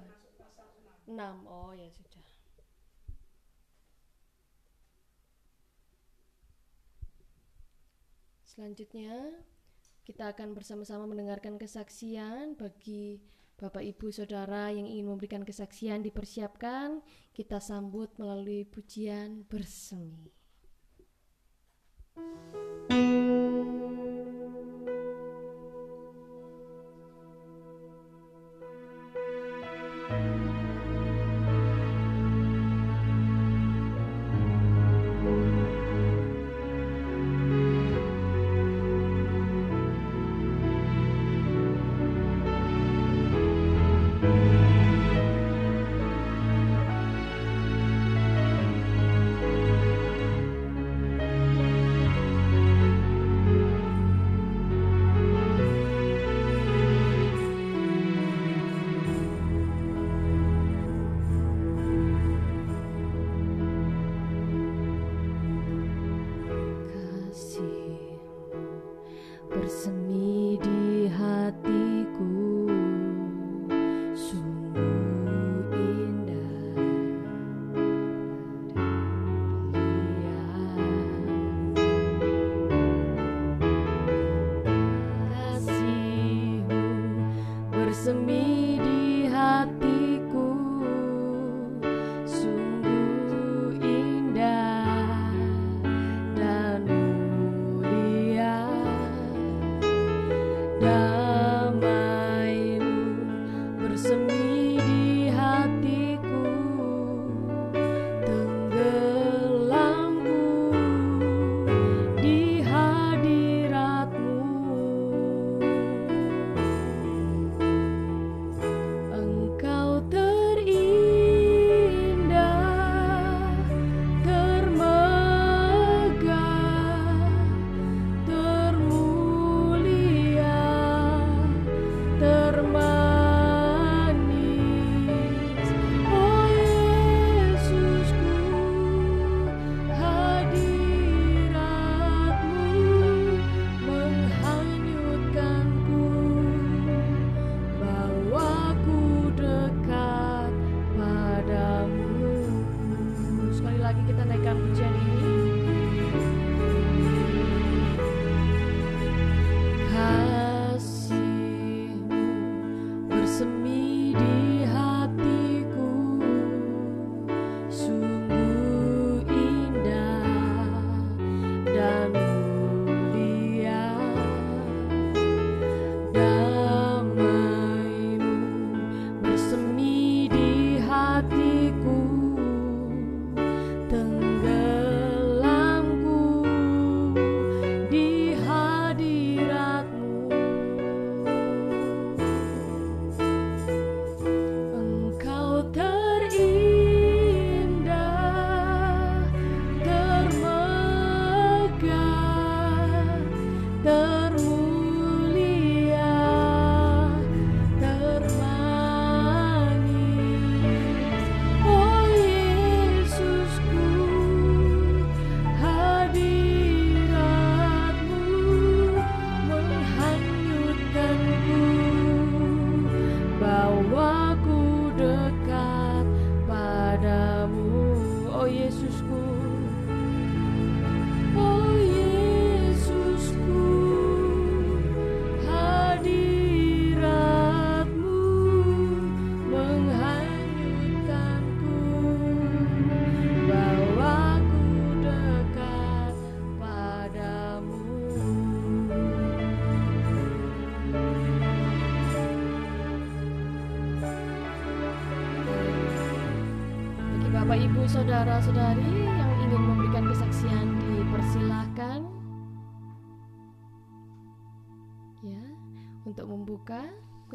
6. 1.05 1.21
Oh, 1.45 1.77
ya 1.77 1.85
sudah. 1.93 2.25
Selanjutnya, 8.49 9.37
kita 10.09 10.33
akan 10.33 10.57
bersama-sama 10.57 11.05
mendengarkan 11.05 11.61
kesaksian 11.61 12.57
bagi 12.57 13.21
Bapak 13.61 13.85
Ibu 13.85 14.09
Saudara 14.17 14.73
yang 14.73 14.89
ingin 14.89 15.13
memberikan 15.13 15.45
kesaksian 15.45 16.01
dipersiapkan, 16.01 17.05
kita 17.37 17.61
sambut 17.61 18.17
melalui 18.17 18.65
pujian 18.65 19.45
bersemi. 19.45 20.33
engkau 22.17 22.96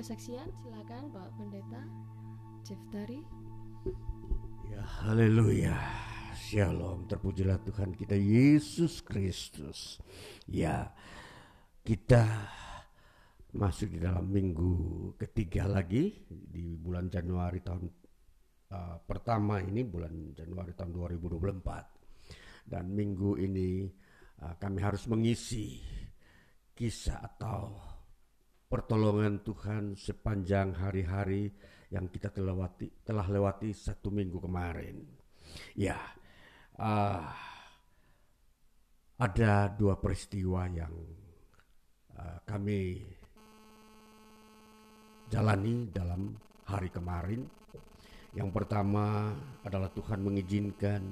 kesaksian 0.01 0.49
silakan 0.65 1.13
Pak 1.13 1.29
Pendeta 1.37 1.77
Jeftari. 2.65 3.21
Ya, 4.73 4.81
haleluya. 4.81 5.77
Shalom, 6.33 7.05
terpujilah 7.05 7.61
Tuhan 7.61 7.93
kita 7.93 8.17
Yesus 8.17 9.05
Kristus. 9.05 10.01
Ya, 10.49 10.89
kita 11.85 12.25
masuk 13.53 13.93
di 13.93 14.01
dalam 14.01 14.25
minggu 14.25 14.73
ketiga 15.21 15.69
lagi 15.69 16.25
di 16.25 16.81
bulan 16.81 17.05
Januari 17.05 17.61
tahun 17.61 17.85
uh, 18.73 19.05
pertama 19.05 19.61
ini 19.61 19.85
bulan 19.85 20.33
Januari 20.33 20.73
tahun 20.73 20.97
2024 20.97 22.73
dan 22.73 22.89
minggu 22.89 23.37
ini 23.37 23.85
uh, 24.49 24.57
kami 24.57 24.81
harus 24.81 25.05
mengisi 25.05 25.77
kisah 26.73 27.21
atau 27.21 27.90
pertolongan 28.71 29.43
Tuhan 29.43 29.99
sepanjang 29.99 30.71
hari-hari 30.79 31.51
yang 31.91 32.07
kita 32.07 32.31
telah 32.31 32.55
lewati, 32.55 32.87
telah 33.03 33.27
lewati 33.27 33.75
satu 33.75 34.07
minggu 34.07 34.39
kemarin. 34.39 35.03
Ya, 35.75 35.99
uh, 36.79 37.27
ada 39.19 39.67
dua 39.75 39.99
peristiwa 39.99 40.71
yang 40.71 40.95
uh, 42.15 42.39
kami 42.47 43.03
jalani 45.27 45.91
dalam 45.91 46.31
hari 46.63 46.87
kemarin 46.87 47.43
yang 48.31 48.47
pertama 48.55 49.35
adalah 49.67 49.91
Tuhan 49.91 50.23
mengizinkan 50.23 51.03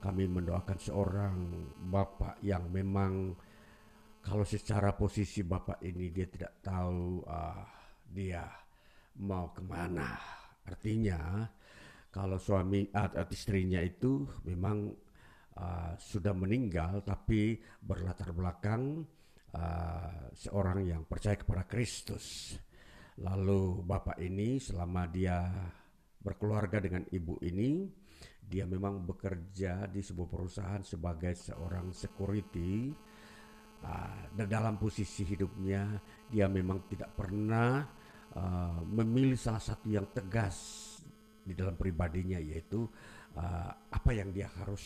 kami 0.00 0.24
mendoakan 0.24 0.78
seorang 0.80 1.36
bapak 1.92 2.40
yang 2.40 2.64
memang 2.72 3.36
kalau 4.26 4.42
secara 4.42 4.90
posisi 4.98 5.46
bapak 5.46 5.78
ini 5.86 6.10
dia 6.10 6.26
tidak 6.26 6.58
tahu 6.58 7.22
uh, 7.22 7.62
dia 8.10 8.42
mau 9.22 9.54
ke 9.54 9.62
mana. 9.62 10.18
Artinya 10.66 11.46
kalau 12.10 12.34
suami 12.34 12.90
atau 12.90 13.22
istrinya 13.30 13.78
itu 13.78 14.26
memang 14.42 14.90
uh, 15.54 15.94
sudah 15.94 16.34
meninggal 16.34 17.06
tapi 17.06 17.54
berlatar 17.78 18.34
belakang 18.34 19.06
uh, 19.54 20.34
seorang 20.34 20.82
yang 20.82 21.06
percaya 21.06 21.38
kepada 21.38 21.62
Kristus. 21.62 22.58
Lalu 23.22 23.86
bapak 23.86 24.18
ini 24.18 24.58
selama 24.58 25.06
dia 25.06 25.38
berkeluarga 26.18 26.82
dengan 26.82 27.06
ibu 27.14 27.38
ini 27.46 27.86
dia 28.42 28.66
memang 28.66 29.06
bekerja 29.06 29.86
di 29.86 30.02
sebuah 30.02 30.26
perusahaan 30.26 30.82
sebagai 30.82 31.38
seorang 31.38 31.94
security 31.94 32.90
uh, 33.84 34.32
dalam 34.46 34.80
posisi 34.80 35.26
hidupnya 35.26 35.98
dia 36.30 36.46
memang 36.48 36.88
tidak 36.88 37.12
pernah 37.12 37.84
uh, 38.36 38.80
memilih 38.84 39.36
salah 39.36 39.60
satu 39.60 39.90
yang 39.90 40.08
tegas 40.12 40.56
di 41.46 41.54
dalam 41.54 41.78
pribadinya 41.78 42.40
yaitu 42.40 42.86
uh, 43.36 43.70
apa 43.92 44.10
yang 44.12 44.32
dia 44.32 44.48
harus 44.60 44.84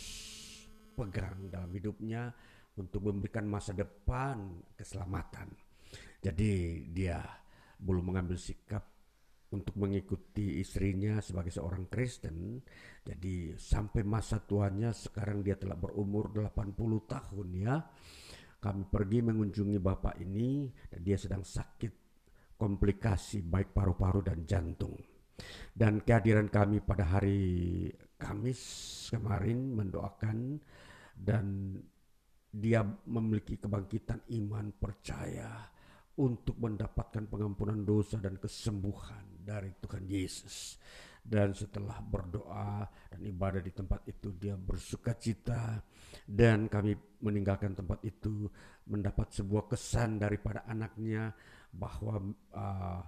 pegang 0.93 1.49
dalam 1.49 1.71
hidupnya 1.73 2.29
untuk 2.77 3.09
memberikan 3.09 3.49
masa 3.49 3.73
depan 3.73 4.61
keselamatan. 4.77 5.49
Jadi 6.21 6.85
dia 6.93 7.25
belum 7.81 8.13
mengambil 8.13 8.37
sikap 8.37 8.85
untuk 9.51 9.75
mengikuti 9.83 10.63
istrinya 10.63 11.19
sebagai 11.19 11.51
seorang 11.51 11.91
Kristen. 11.91 12.63
Jadi 13.03 13.57
sampai 13.59 14.07
masa 14.07 14.39
tuanya 14.39 14.95
sekarang 14.95 15.43
dia 15.43 15.59
telah 15.59 15.75
berumur 15.75 16.31
80 16.31 16.77
tahun 17.11 17.49
ya. 17.59 17.77
Kami 18.61 18.85
pergi 18.85 19.25
mengunjungi 19.25 19.81
bapak 19.81 20.21
ini 20.21 20.69
dan 20.93 21.01
dia 21.01 21.17
sedang 21.17 21.41
sakit 21.41 21.93
komplikasi 22.61 23.41
baik 23.41 23.73
paru-paru 23.73 24.21
dan 24.21 24.45
jantung. 24.45 25.01
Dan 25.73 26.05
kehadiran 26.05 26.53
kami 26.53 26.85
pada 26.85 27.17
hari 27.17 27.89
Kamis 28.21 28.61
kemarin 29.09 29.73
mendoakan 29.73 30.61
dan 31.17 31.73
dia 32.53 32.85
memiliki 33.09 33.57
kebangkitan 33.57 34.29
iman 34.45 34.77
percaya 34.77 35.49
untuk 36.21 36.61
mendapatkan 36.61 37.25
pengampunan 37.33 37.81
dosa 37.81 38.21
dan 38.21 38.37
kesembuhan 38.37 39.41
dari 39.41 39.73
Tuhan 39.81 40.05
Yesus. 40.05 40.77
Dan 41.31 41.55
setelah 41.55 42.03
berdoa 42.03 42.83
dan 43.07 43.21
ibadah 43.23 43.63
di 43.63 43.71
tempat 43.71 44.03
itu 44.11 44.35
dia 44.35 44.59
bersuka 44.59 45.15
cita 45.15 45.79
dan 46.27 46.67
kami 46.67 46.99
meninggalkan 47.23 47.71
tempat 47.71 48.03
itu 48.03 48.51
mendapat 48.91 49.31
sebuah 49.39 49.71
kesan 49.71 50.19
daripada 50.19 50.67
anaknya 50.67 51.31
bahwa 51.71 52.19
uh, 52.51 53.01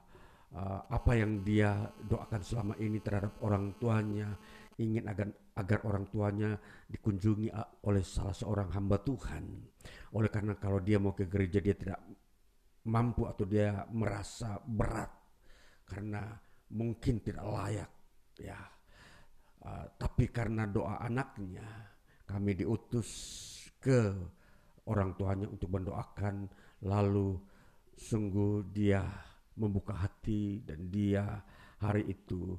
uh, 0.55 0.81
apa 0.87 1.13
yang 1.19 1.43
dia 1.43 1.75
doakan 1.99 2.43
selama 2.47 2.75
ini 2.79 3.03
terhadap 3.03 3.43
orang 3.43 3.75
tuanya 3.83 4.39
ingin 4.79 5.03
agar 5.11 5.27
agar 5.59 5.79
orang 5.85 6.07
tuanya 6.07 6.51
dikunjungi 6.87 7.51
oleh 7.85 8.07
salah 8.07 8.39
seorang 8.39 8.71
hamba 8.71 9.03
Tuhan. 9.03 9.45
Oleh 10.15 10.31
karena 10.31 10.55
kalau 10.57 10.79
dia 10.79 11.03
mau 11.03 11.11
ke 11.11 11.27
gereja 11.27 11.59
dia 11.59 11.75
tidak 11.75 12.01
mampu 12.87 13.27
atau 13.27 13.45
dia 13.51 13.83
merasa 13.91 14.63
berat 14.63 15.11
karena 15.91 16.39
mungkin 16.73 17.21
tidak 17.21 17.45
layak 17.47 17.91
ya 18.43 18.59
uh, 19.63 19.87
tapi 19.95 20.29
karena 20.35 20.67
doa 20.67 20.99
anaknya 20.99 21.95
kami 22.27 22.59
diutus 22.59 23.11
ke 23.79 24.11
orang 24.91 25.15
tuanya 25.15 25.47
untuk 25.47 25.71
mendoakan 25.71 26.51
lalu 26.83 27.39
sungguh 27.95 28.67
dia 28.75 29.07
membuka 29.55 29.95
hati 29.95 30.65
dan 30.67 30.91
dia 30.91 31.39
hari 31.79 32.09
itu 32.11 32.57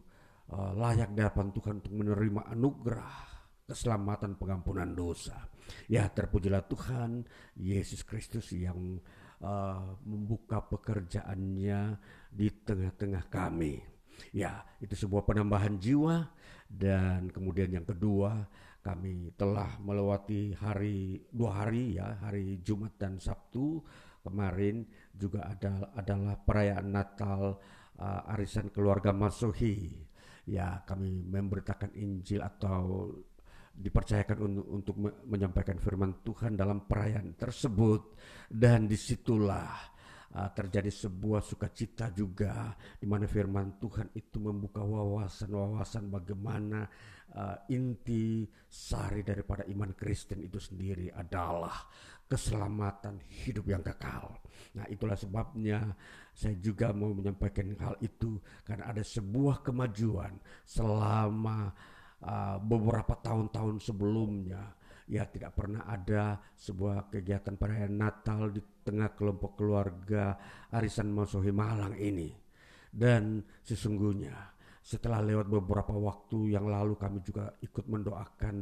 uh, 0.54 0.72
layak 0.78 1.12
di 1.12 1.19
hadapan 1.19 1.48
Tuhan 1.52 1.76
untuk 1.84 1.93
menerima 1.96 2.41
anugerah 2.54 3.15
keselamatan 3.63 4.36
pengampunan 4.36 4.91
dosa. 4.91 5.48
Ya 5.88 6.12
terpujilah 6.12 6.67
Tuhan 6.67 7.24
Yesus 7.56 8.04
Kristus 8.04 8.52
yang 8.52 9.00
uh, 9.39 9.96
membuka 10.04 10.60
pekerjaannya 10.60 11.98
di 12.30 12.48
tengah-tengah 12.52 13.26
kami. 13.32 13.92
Ya, 14.34 14.65
itu 14.82 14.93
sebuah 14.93 15.23
penambahan 15.26 15.78
jiwa. 15.78 16.28
Dan 16.67 17.30
kemudian 17.30 17.69
yang 17.69 17.86
kedua 17.86 18.49
kami 18.84 19.32
telah 19.39 19.80
melewati 19.80 20.52
hari 20.60 21.23
dua 21.32 21.63
hari 21.63 21.95
ya 21.95 22.17
hari 22.19 22.60
Jumat 22.65 22.97
dan 22.97 23.21
Sabtu. 23.21 23.82
Kemarin 24.23 24.88
juga 25.13 25.52
ada 25.52 25.93
adalah 25.93 26.39
perayaan 26.39 26.88
Natal 26.89 27.60
uh, 27.99 28.34
arisan 28.34 28.71
keluarga 28.71 29.12
Masohi 29.12 29.91
ya 30.47 30.84
kami 30.84 31.23
memberitakan 31.23 31.95
Injil 31.95 32.43
atau 32.43 33.12
dipercayakan 33.73 34.38
untuk, 34.38 34.65
untuk 34.69 34.95
menyampaikan 35.26 35.82
firman 35.82 36.21
Tuhan 36.21 36.54
dalam 36.54 36.86
perayaan 36.86 37.34
tersebut. 37.34 38.13
Dan 38.45 38.86
di 38.86 38.93
situlah 38.93 39.92
uh, 40.34 40.50
terjadi 40.52 40.89
sebuah 40.89 41.41
sukacita 41.46 42.10
juga 42.13 42.74
di 42.98 43.06
mana 43.06 43.30
firman 43.30 43.78
Tuhan 43.78 44.13
itu 44.17 44.41
membuka 44.41 44.82
wawasan-wawasan 44.82 46.10
bagaimana 46.10 46.86
uh, 47.38 47.58
inti 47.69 48.46
sari 48.69 49.22
daripada 49.22 49.65
iman 49.69 49.93
Kristen 49.93 50.41
itu 50.41 50.58
sendiri 50.58 51.13
adalah 51.13 51.86
keselamatan 52.28 53.22
hidup 53.46 53.69
yang 53.69 53.84
kekal. 53.86 54.41
Nah, 54.74 54.89
itulah 54.89 55.13
sebabnya 55.13 55.93
saya 56.34 56.58
juga 56.58 56.89
mau 56.89 57.13
menyampaikan 57.13 57.78
hal 57.78 57.96
itu 58.02 58.41
karena 58.65 58.89
ada 58.89 59.06
sebuah 59.06 59.62
kemajuan 59.62 60.34
selama 60.65 61.69
uh, 62.26 62.58
beberapa 62.58 63.13
tahun-tahun 63.22 63.86
sebelumnya 63.86 64.74
ya 65.13 65.30
tidak 65.30 65.54
pernah 65.54 65.86
ada 65.86 66.41
sebuah 66.58 67.13
kegiatan 67.13 67.54
perayaan 67.54 67.93
Natal 67.93 68.49
di 68.49 68.58
tengah 68.82 69.13
kelompok 69.13 69.62
keluarga 69.62 70.34
arisan 70.73 71.13
Masohi 71.13 71.54
Malang 71.54 71.93
ini. 72.02 72.34
Dan 72.89 73.45
sesungguhnya 73.62 74.34
setelah 74.82 75.21
lewat 75.21 75.45
beberapa 75.54 75.93
waktu 75.93 76.58
yang 76.58 76.65
lalu 76.65 76.97
kami 76.97 77.21
juga 77.21 77.54
ikut 77.62 77.86
mendoakan 77.86 78.56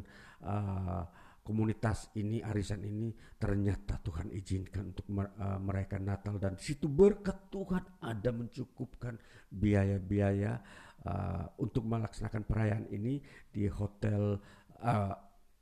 uh, 0.43 1.03
komunitas 1.41 2.11
ini 2.19 2.43
arisan 2.43 2.83
ini 2.83 3.15
ternyata 3.39 3.97
Tuhan 4.03 4.29
izinkan 4.35 4.91
untuk 4.91 5.07
uh, 5.07 5.55
merayakan 5.55 6.03
Natal. 6.03 6.35
Dan 6.35 6.59
situ 6.59 6.91
berkat 6.91 7.47
Tuhan 7.47 8.03
ada 8.03 8.29
mencukupkan 8.35 9.15
biaya-biaya 9.47 10.59
uh, 11.07 11.47
untuk 11.63 11.87
melaksanakan 11.87 12.43
perayaan 12.43 12.85
ini 12.91 13.23
di 13.47 13.71
hotel 13.71 14.35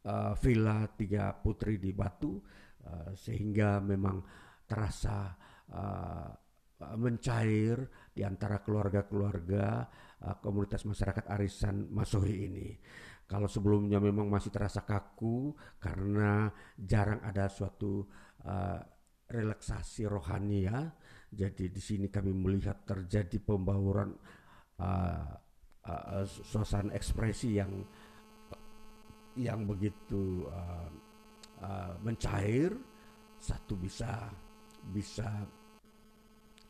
uh, 0.05 0.33
Villa 0.39 0.87
Tiga 0.93 1.33
Putri 1.35 1.81
di 1.81 1.91
Batu 1.91 2.39
uh, 2.85 3.11
sehingga 3.17 3.81
memang 3.83 4.21
terasa 4.69 5.33
uh, 5.73 6.29
mencair 6.95 7.75
di 8.15 8.23
antara 8.23 8.63
keluarga-keluarga 8.63 9.83
uh, 10.23 10.35
komunitas 10.39 10.87
masyarakat 10.87 11.27
arisan 11.27 11.91
Masohi 11.91 12.47
ini 12.47 12.69
Kalau 13.29 13.45
sebelumnya 13.45 14.01
memang 14.01 14.25
masih 14.25 14.49
terasa 14.49 14.81
kaku 14.81 15.53
karena 15.77 16.49
jarang 16.81 17.21
ada 17.21 17.45
suatu 17.45 18.09
uh, 18.41 18.81
relaksasi 19.29 20.09
rohani 20.09 20.65
ya. 20.65 20.89
Jadi 21.29 21.69
di 21.69 21.77
sini 21.77 22.09
kami 22.09 22.33
melihat 22.33 22.81
terjadi 22.89 23.37
pembauran 23.37 24.17
uh, 24.81 25.29
uh, 25.85 26.25
suasana 26.25 26.97
ekspresi 26.97 27.61
yang 27.61 27.85
yang 29.39 29.63
begitu 29.63 30.43
uh, 30.51 30.89
uh, 31.63 31.93
mencair. 32.03 32.75
Satu 33.39 33.79
bisa 33.79 34.27
bisa 34.91 35.47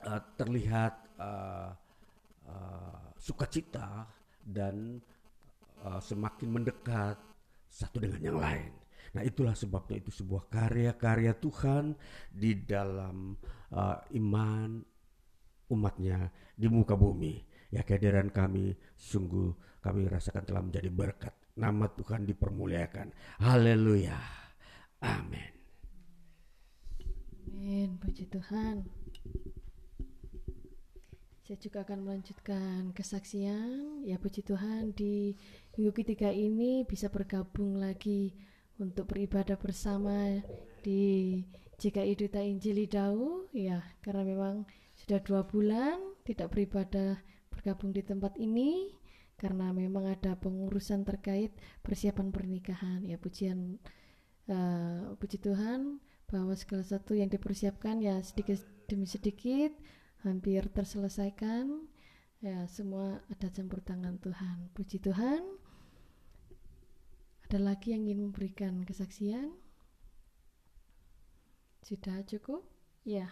uh, 0.05 0.21
terlihat 0.38 0.93
uh, 1.17 1.73
uh, 2.45 3.01
sukacita 3.17 4.05
dan 4.45 5.01
uh, 5.82 5.97
semakin 5.97 6.62
mendekat 6.62 7.17
satu 7.69 7.97
dengan 8.01 8.21
yang 8.21 8.38
lain. 8.38 8.71
Nah 9.17 9.25
itulah 9.25 9.58
sebabnya 9.58 9.97
itu 9.97 10.13
sebuah 10.13 10.45
karya-karya 10.49 11.34
Tuhan 11.41 11.97
di 12.29 12.53
dalam 12.62 13.34
uh, 13.73 13.97
iman 14.13 14.69
umatnya 15.73 16.29
di 16.53 16.67
muka 16.69 16.93
bumi. 16.93 17.41
Ya 17.69 17.86
kehadiran 17.86 18.34
kami 18.34 18.73
sungguh 18.97 19.53
kami 19.82 20.10
rasakan 20.10 20.45
telah 20.45 20.62
menjadi 20.65 20.89
berkat. 20.89 21.34
Nama 21.60 21.91
Tuhan 21.91 22.24
dipermuliakan. 22.24 23.12
Haleluya. 23.43 24.15
Amin. 25.04 25.52
Amin. 27.52 28.00
Puji 28.00 28.32
Tuhan. 28.32 28.88
Saya 31.43 31.58
juga 31.60 31.84
akan 31.84 32.08
melanjutkan 32.08 32.95
kesaksian. 32.95 34.08
Ya 34.08 34.15
puji 34.15 34.48
Tuhan 34.48 34.95
di 34.95 35.36
minggu 35.76 35.91
ketiga 36.00 36.32
ini 36.32 36.88
bisa 36.88 37.12
bergabung 37.12 37.76
lagi 37.76 38.32
untuk 38.80 39.12
beribadah 39.12 39.60
bersama 39.60 40.39
di 40.80 41.43
JKI 41.76 42.15
Duta 42.15 42.39
Injili 42.39 42.88
Dau. 42.88 43.52
Ya 43.52 43.84
karena 44.00 44.24
memang 44.24 44.63
sudah 44.95 45.19
dua 45.19 45.43
bulan 45.43 46.00
tidak 46.24 46.56
beribadah 46.56 47.19
bergabung 47.52 47.91
di 47.91 48.06
tempat 48.08 48.39
ini 48.39 48.95
karena 49.39 49.71
memang 49.71 50.12
ada 50.12 50.36
pengurusan 50.36 51.08
terkait 51.08 51.56
persiapan 51.80 52.36
pernikahan. 52.36 52.99
Ya 53.07 53.16
pujian 53.16 53.80
uh, 54.51 55.16
puji 55.16 55.39
Tuhan 55.39 56.03
bahwa 56.28 56.51
segala 56.59 56.84
sesuatu 56.84 57.16
yang 57.16 57.32
dipersiapkan 57.32 58.03
ya 58.03 58.20
sedikit 58.20 58.59
demi 58.91 59.07
sedikit 59.07 59.72
hampir 60.28 60.68
terselesaikan. 60.68 61.88
Ya 62.43 62.68
semua 62.68 63.24
ada 63.32 63.47
campur 63.47 63.80
tangan 63.80 64.20
Tuhan. 64.20 64.76
Puji 64.76 64.99
Tuhan. 64.99 65.39
Ada 67.47 67.57
lagi 67.63 67.95
yang 67.95 68.05
ingin 68.05 68.30
memberikan 68.30 68.84
kesaksian? 68.86 69.55
Sudah 71.82 72.22
cukup? 72.28 72.61
Ya. 73.07 73.26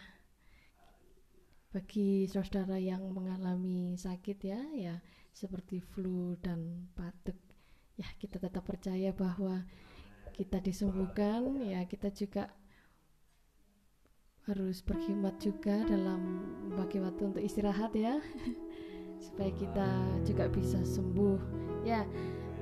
Bagi 1.69 2.25
saudara 2.25 2.81
yang 2.81 3.05
mengalami 3.13 3.93
sakit 3.93 4.39
ya 4.41 4.57
ya 4.73 4.97
seperti 5.37 5.77
flu 5.77 6.33
dan 6.41 6.89
batuk 6.97 7.37
ya 7.93 8.09
kita 8.17 8.41
tetap 8.41 8.65
percaya 8.65 9.13
bahwa 9.13 9.61
kita 10.33 10.57
disembuhkan 10.57 11.61
ya 11.61 11.85
kita 11.85 12.09
juga 12.09 12.49
harus 14.49 14.79
berkhidmat 14.79 15.37
juga 15.43 15.83
dalam 15.85 16.39
bagi 16.71 17.03
waktu 17.03 17.35
untuk 17.35 17.43
istirahat 17.43 17.91
ya. 17.91 18.15
Supaya 19.25 19.51
kita 19.51 19.89
juga 20.23 20.47
bisa 20.47 20.79
sembuh 20.87 21.39
ya. 21.83 22.07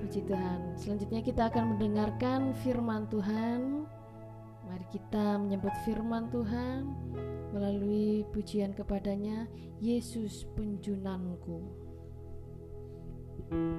Puji 0.02 0.26
Tuhan. 0.26 0.74
Selanjutnya 0.82 1.22
kita 1.22 1.54
akan 1.54 1.78
mendengarkan 1.78 2.58
firman 2.66 3.06
Tuhan. 3.14 3.86
Mari 4.66 4.86
kita 4.90 5.38
menyebut 5.38 5.74
firman 5.86 6.26
Tuhan 6.34 6.90
melalui 7.54 8.26
pujian 8.34 8.74
kepadanya 8.74 9.46
Yesus 9.78 10.50
penjunanku 10.58 11.85
you 13.38 13.76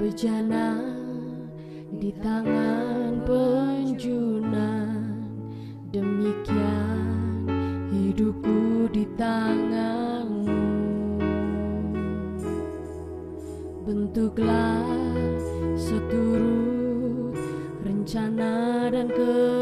bejana 0.00 0.80
di 2.00 2.08
tangan 2.24 3.20
penjunan 3.22 4.79
demikian 5.90 7.50
hidupku 7.90 8.86
di 8.94 9.02
tanganmu. 9.18 10.54
Bentuklah 13.82 14.86
seturut 15.74 17.34
rencana 17.82 18.86
dan 18.94 19.10
kehendakmu 19.10 19.59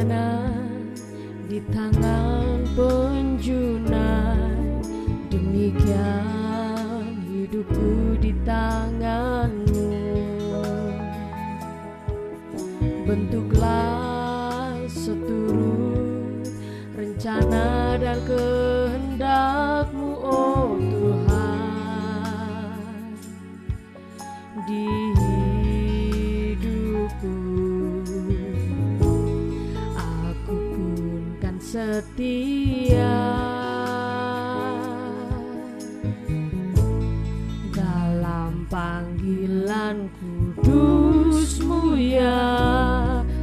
bejana 0.00 0.29
panggilan 39.90 40.06
kudusmu 40.62 41.98
ya 41.98 42.46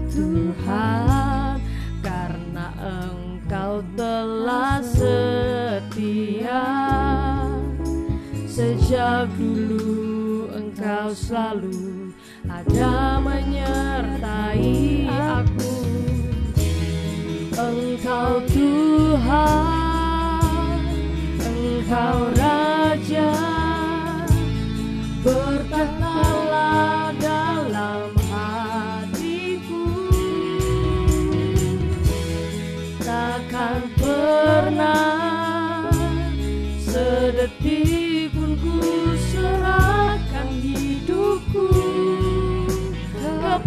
Tuhan 0.08 1.60
karena 2.00 2.68
engkau 2.80 3.84
telah 4.00 4.80
setia. 4.80 6.64
Sejak 8.48 9.28
dulu 9.36 10.48
engkau 10.56 11.12
selalu 11.12 12.16
ada 12.48 13.20
menyertai 13.20 15.04
aku. 15.12 15.76
Engkau 17.58 18.46
Tuhan 18.54 19.66
Engkau 21.42 22.30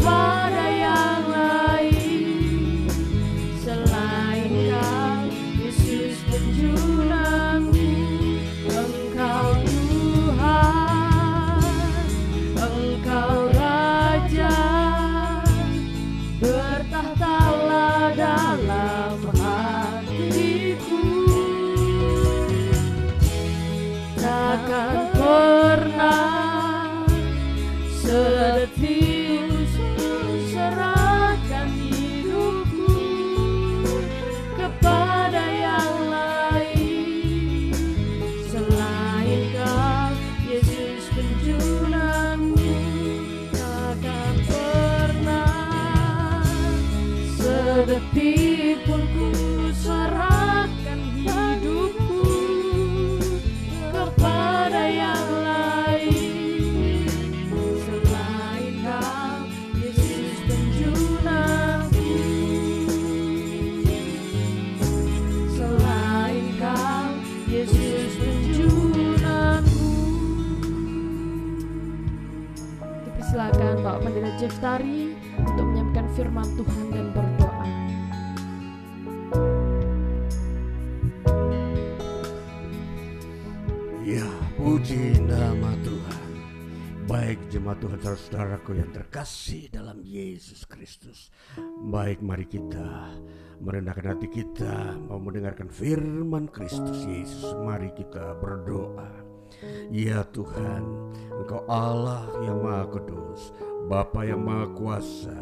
Kepada 0.00 0.39
firman 76.20 76.52
Tuhan 76.52 76.86
dan 76.92 77.06
berdoa. 77.16 77.64
Ya, 84.04 84.28
puji 84.60 85.16
nama 85.24 85.72
Tuhan. 85.80 86.28
Baik 87.08 87.40
jemaat 87.48 87.80
Tuhan 87.80 88.00
saudaraku 88.04 88.76
yang 88.76 88.92
terkasih 88.92 89.72
dalam 89.72 90.04
Yesus 90.04 90.68
Kristus. 90.68 91.32
Baik 91.88 92.20
mari 92.20 92.44
kita 92.44 93.16
merendahkan 93.64 94.12
hati 94.12 94.28
kita 94.28 95.00
mau 95.08 95.16
mendengarkan 95.16 95.72
firman 95.72 96.52
Kristus 96.52 97.00
Yesus. 97.08 97.48
Mari 97.64 97.96
kita 97.96 98.36
berdoa. 98.36 99.19
Ya 99.90 100.22
Tuhan, 100.30 100.82
Engkau 101.34 101.66
Allah 101.66 102.28
yang 102.44 102.62
Maha 102.62 102.86
Kudus, 102.88 103.50
Bapa 103.90 104.22
yang 104.22 104.44
Maha 104.44 104.70
Kuasa, 104.72 105.40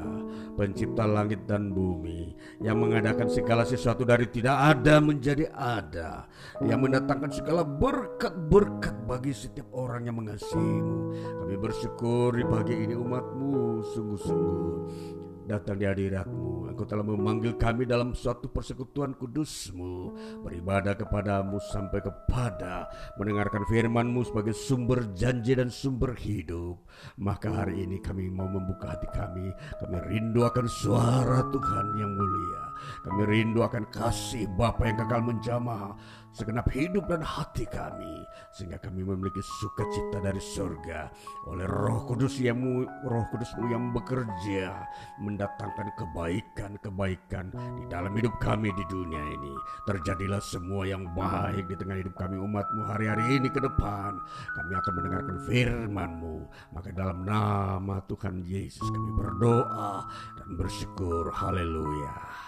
pencipta 0.56 1.06
langit 1.06 1.46
dan 1.46 1.70
bumi, 1.70 2.34
yang 2.64 2.82
mengadakan 2.82 3.30
segala 3.30 3.62
sesuatu 3.62 4.02
dari 4.02 4.26
tidak 4.26 4.56
ada 4.56 4.98
menjadi 4.98 5.52
ada, 5.54 6.26
yang 6.64 6.82
mendatangkan 6.82 7.30
segala 7.30 7.62
berkat-berkat 7.62 9.06
bagi 9.06 9.36
setiap 9.36 9.70
orang 9.76 10.08
yang 10.08 10.16
mengasihimu. 10.18 10.98
Kami 11.44 11.54
bersyukur 11.60 12.34
di 12.34 12.44
pagi 12.48 12.74
ini 12.74 12.94
umatmu 12.96 13.84
sungguh-sungguh 13.94 15.27
datang 15.48 15.80
di 15.80 15.88
hadiratmu. 15.88 16.68
Engkau 16.68 16.84
telah 16.84 17.00
memanggil 17.00 17.56
kami 17.56 17.88
dalam 17.88 18.12
suatu 18.12 18.52
persekutuan 18.52 19.16
kudusmu. 19.16 20.12
Beribadah 20.44 20.92
kepadamu 20.92 21.56
sampai 21.72 22.04
kepada 22.04 22.92
mendengarkan 23.16 23.64
firmanmu 23.64 24.28
sebagai 24.28 24.52
sumber 24.52 25.08
janji 25.16 25.56
dan 25.56 25.72
sumber 25.72 26.12
hidup. 26.12 26.84
Maka 27.16 27.64
hari 27.64 27.88
ini 27.88 27.96
kami 28.04 28.28
mau 28.28 28.46
membuka 28.46 28.92
hati 28.92 29.08
kami. 29.16 29.48
Kami 29.80 29.96
rindu 30.12 30.44
akan 30.44 30.66
suara 30.68 31.40
Tuhan 31.48 31.86
yang 31.96 32.12
mulia. 32.12 32.67
Kami 33.06 33.22
rindu 33.26 33.64
akan 33.64 33.88
kasih 33.90 34.50
Bapa 34.54 34.88
yang 34.88 34.98
kekal 35.00 35.22
menjamah 35.22 35.94
segenap 36.38 36.70
hidup 36.70 37.10
dan 37.10 37.18
hati 37.18 37.66
kami 37.66 38.22
sehingga 38.54 38.78
kami 38.78 39.02
memiliki 39.02 39.42
sukacita 39.42 40.22
dari 40.22 40.38
surga. 40.38 41.10
Oleh 41.50 41.66
Roh 41.66 42.06
Kudus 42.06 42.38
yang 42.38 42.62
Roh 43.02 43.26
Kudusmu 43.34 43.66
yang 43.66 43.90
bekerja 43.90 44.86
mendatangkan 45.18 45.90
kebaikan-kebaikan 45.98 47.50
di 47.82 47.84
dalam 47.90 48.14
hidup 48.14 48.38
kami 48.38 48.70
di 48.70 48.84
dunia 48.86 49.18
ini. 49.34 49.54
Terjadilah 49.90 50.38
semua 50.38 50.86
yang 50.86 51.10
baik 51.16 51.66
di 51.66 51.74
tengah 51.74 51.98
hidup 51.98 52.14
kami 52.14 52.38
umatmu 52.38 52.86
hari-hari 52.86 53.42
ini 53.42 53.50
ke 53.50 53.58
depan. 53.58 54.14
Kami 54.54 54.72
akan 54.78 54.92
mendengarkan 54.94 55.36
firmanmu. 55.50 56.36
Maka 56.70 56.88
dalam 56.94 57.26
nama 57.26 57.98
Tuhan 58.06 58.46
Yesus 58.46 58.86
kami 58.86 59.10
berdoa 59.18 60.06
dan 60.38 60.48
bersyukur. 60.54 61.34
Haleluya 61.34 62.47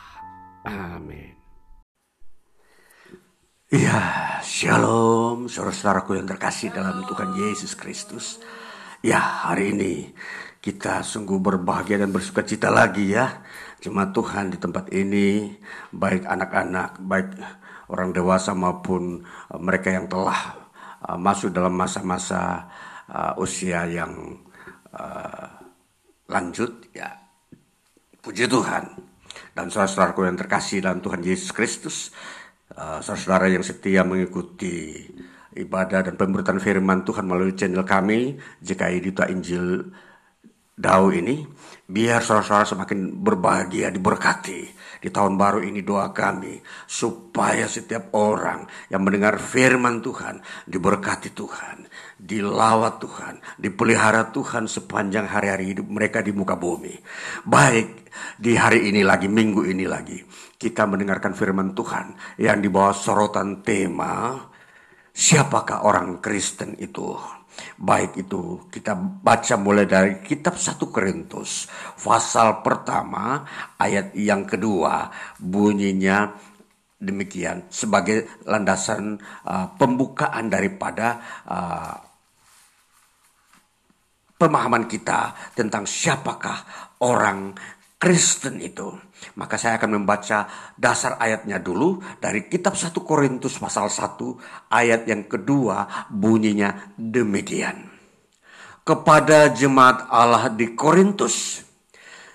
amin 0.65 1.41
Ya, 3.71 4.43
shalom 4.43 5.47
saudara-saudaraku 5.47 6.19
yang 6.19 6.27
terkasih 6.27 6.75
dalam 6.75 7.07
Tuhan 7.07 7.39
Yesus 7.39 7.79
Kristus. 7.79 8.43
Ya, 8.99 9.23
hari 9.23 9.71
ini 9.71 10.11
kita 10.59 11.07
sungguh 11.07 11.39
berbahagia 11.39 12.03
dan 12.03 12.11
bersuka 12.11 12.43
cita 12.43 12.67
lagi 12.67 13.15
ya. 13.15 13.47
Jemaat 13.79 14.11
Tuhan 14.11 14.51
di 14.51 14.59
tempat 14.59 14.91
ini, 14.91 15.55
baik 15.95 16.27
anak-anak, 16.27 16.99
baik 16.99 17.31
orang 17.91 18.11
dewasa 18.11 18.59
maupun 18.59 19.23
uh, 19.23 19.61
mereka 19.63 19.95
yang 19.95 20.11
telah 20.11 20.67
uh, 21.07 21.19
masuk 21.19 21.55
dalam 21.55 21.75
masa-masa 21.75 22.71
uh, 23.11 23.39
usia 23.39 23.87
yang 23.87 24.35
lanjut 26.27 26.91
ya. 26.91 27.07
Puji 28.19 28.51
Tuhan. 28.51 29.10
Dan 29.61 29.69
saudara-saudaraku 29.69 30.25
yang 30.25 30.41
terkasih 30.41 30.81
dalam 30.81 31.05
Tuhan 31.05 31.21
Yesus 31.21 31.53
Kristus, 31.53 32.09
Uh, 32.71 33.03
saudara 33.03 33.51
yang 33.51 33.67
setia 33.67 34.07
mengikuti 34.07 35.03
ibadah 35.59 36.07
dan 36.07 36.15
pemberitaan 36.15 36.63
firman 36.63 37.03
Tuhan 37.03 37.27
melalui 37.27 37.59
channel 37.59 37.83
kami 37.83 38.39
JKI 38.63 39.11
Duta 39.11 39.27
Injil 39.27 39.91
Dau 40.79 41.11
ini 41.11 41.43
biar 41.91 42.23
saudara-saudara 42.23 42.71
semakin 42.71 43.19
berbahagia 43.19 43.91
diberkati 43.91 44.71
di 45.03 45.09
tahun 45.11 45.35
baru 45.35 45.67
ini 45.67 45.83
doa 45.83 46.15
kami 46.15 46.63
supaya 46.87 47.67
setiap 47.67 48.15
orang 48.15 48.71
yang 48.87 49.03
mendengar 49.03 49.43
firman 49.43 49.99
Tuhan 49.99 50.39
diberkati 50.71 51.35
Tuhan 51.35 51.89
dilawat 52.21 53.01
Tuhan 53.01 53.35
dipelihara 53.57 54.29
Tuhan 54.29 54.68
sepanjang 54.68 55.25
hari-hari 55.25 55.73
hidup 55.73 55.89
mereka 55.89 56.21
di 56.21 56.37
muka 56.37 56.55
bumi. 56.61 56.93
Baik 57.49 58.12
di 58.37 58.53
hari 58.55 58.93
ini 58.93 59.01
lagi 59.01 59.27
minggu 59.27 59.64
ini 59.64 59.89
lagi 59.89 60.21
kita 60.61 60.85
mendengarkan 60.85 61.33
firman 61.33 61.73
Tuhan 61.73 62.37
yang 62.37 62.61
dibawa 62.61 62.93
sorotan 62.93 63.64
tema 63.64 64.37
siapakah 65.16 65.89
orang 65.89 66.21
Kristen 66.21 66.77
itu? 66.77 67.16
Baik 67.77 68.14
itu 68.21 68.71
kita 68.71 68.95
baca 68.97 69.55
mulai 69.59 69.85
dari 69.85 70.23
kitab 70.23 70.57
1 70.57 70.81
Korintus 70.87 71.66
pasal 71.99 72.62
pertama 72.62 73.43
ayat 73.77 74.14
yang 74.16 74.47
kedua 74.47 75.11
bunyinya 75.37 76.31
demikian 77.01 77.66
sebagai 77.73 78.45
landasan 78.45 79.16
uh, 79.49 79.73
pembukaan 79.77 80.53
daripada 80.53 81.21
uh, 81.49 82.10
pemahaman 84.41 84.88
kita 84.88 85.53
tentang 85.53 85.84
siapakah 85.84 86.88
orang 87.05 87.53
Kristen 88.01 88.64
itu. 88.64 88.88
Maka 89.36 89.61
saya 89.61 89.76
akan 89.76 90.01
membaca 90.01 90.49
dasar 90.72 91.20
ayatnya 91.20 91.61
dulu 91.61 92.01
dari 92.16 92.49
kitab 92.49 92.72
1 92.72 92.97
Korintus 93.05 93.61
pasal 93.61 93.93
1 93.93 94.72
ayat 94.72 95.05
yang 95.05 95.28
kedua 95.28 96.09
bunyinya 96.09 96.97
demikian. 96.97 97.93
Kepada 98.80 99.53
jemaat 99.53 100.09
Allah 100.09 100.49
di 100.49 100.72
Korintus 100.72 101.61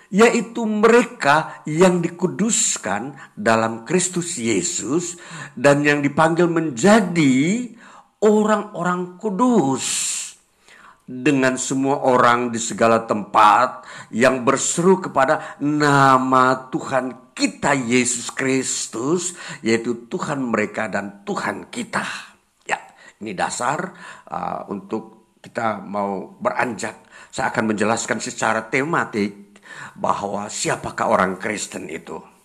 yaitu 0.06 0.62
mereka 0.62 1.66
yang 1.66 1.98
dikuduskan 1.98 3.34
dalam 3.34 3.82
Kristus 3.82 4.38
Yesus 4.38 5.18
dan 5.58 5.82
yang 5.82 5.98
dipanggil 5.98 6.46
menjadi 6.46 7.74
orang-orang 8.22 9.18
kudus 9.18 10.05
dengan 11.06 11.54
semua 11.54 12.02
orang 12.02 12.50
di 12.50 12.58
segala 12.58 13.06
tempat 13.06 13.86
yang 14.10 14.42
berseru 14.42 14.98
kepada 14.98 15.54
nama 15.62 16.66
Tuhan 16.66 17.30
kita 17.30 17.78
Yesus 17.78 18.34
Kristus 18.34 19.38
yaitu 19.62 20.10
Tuhan 20.10 20.42
mereka 20.42 20.90
dan 20.90 21.22
Tuhan 21.22 21.70
kita. 21.70 22.02
Ya, 22.66 22.82
ini 23.22 23.38
dasar 23.38 23.94
uh, 24.26 24.66
untuk 24.66 25.38
kita 25.38 25.78
mau 25.78 26.34
beranjak. 26.42 27.06
Saya 27.30 27.54
akan 27.54 27.70
menjelaskan 27.70 28.18
secara 28.18 28.66
tematik 28.66 29.62
bahwa 29.94 30.50
siapakah 30.50 31.06
orang 31.06 31.38
Kristen 31.38 31.86
itu. 31.86 32.35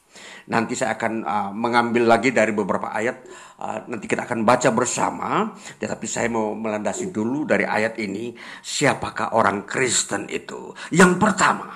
Nanti 0.51 0.75
saya 0.75 0.99
akan 0.99 1.13
uh, 1.23 1.51
mengambil 1.55 2.11
lagi 2.11 2.35
dari 2.35 2.51
beberapa 2.51 2.91
ayat. 2.91 3.23
Uh, 3.55 3.87
nanti 3.87 4.03
kita 4.11 4.27
akan 4.27 4.43
baca 4.43 4.67
bersama. 4.75 5.55
Tetapi 5.79 6.05
saya 6.11 6.27
mau 6.27 6.51
melandasi 6.51 7.07
dulu 7.07 7.47
dari 7.47 7.63
ayat 7.63 7.95
ini. 8.03 8.35
Siapakah 8.59 9.31
orang 9.31 9.63
Kristen 9.63 10.27
itu? 10.27 10.75
Yang 10.91 11.15
pertama, 11.23 11.71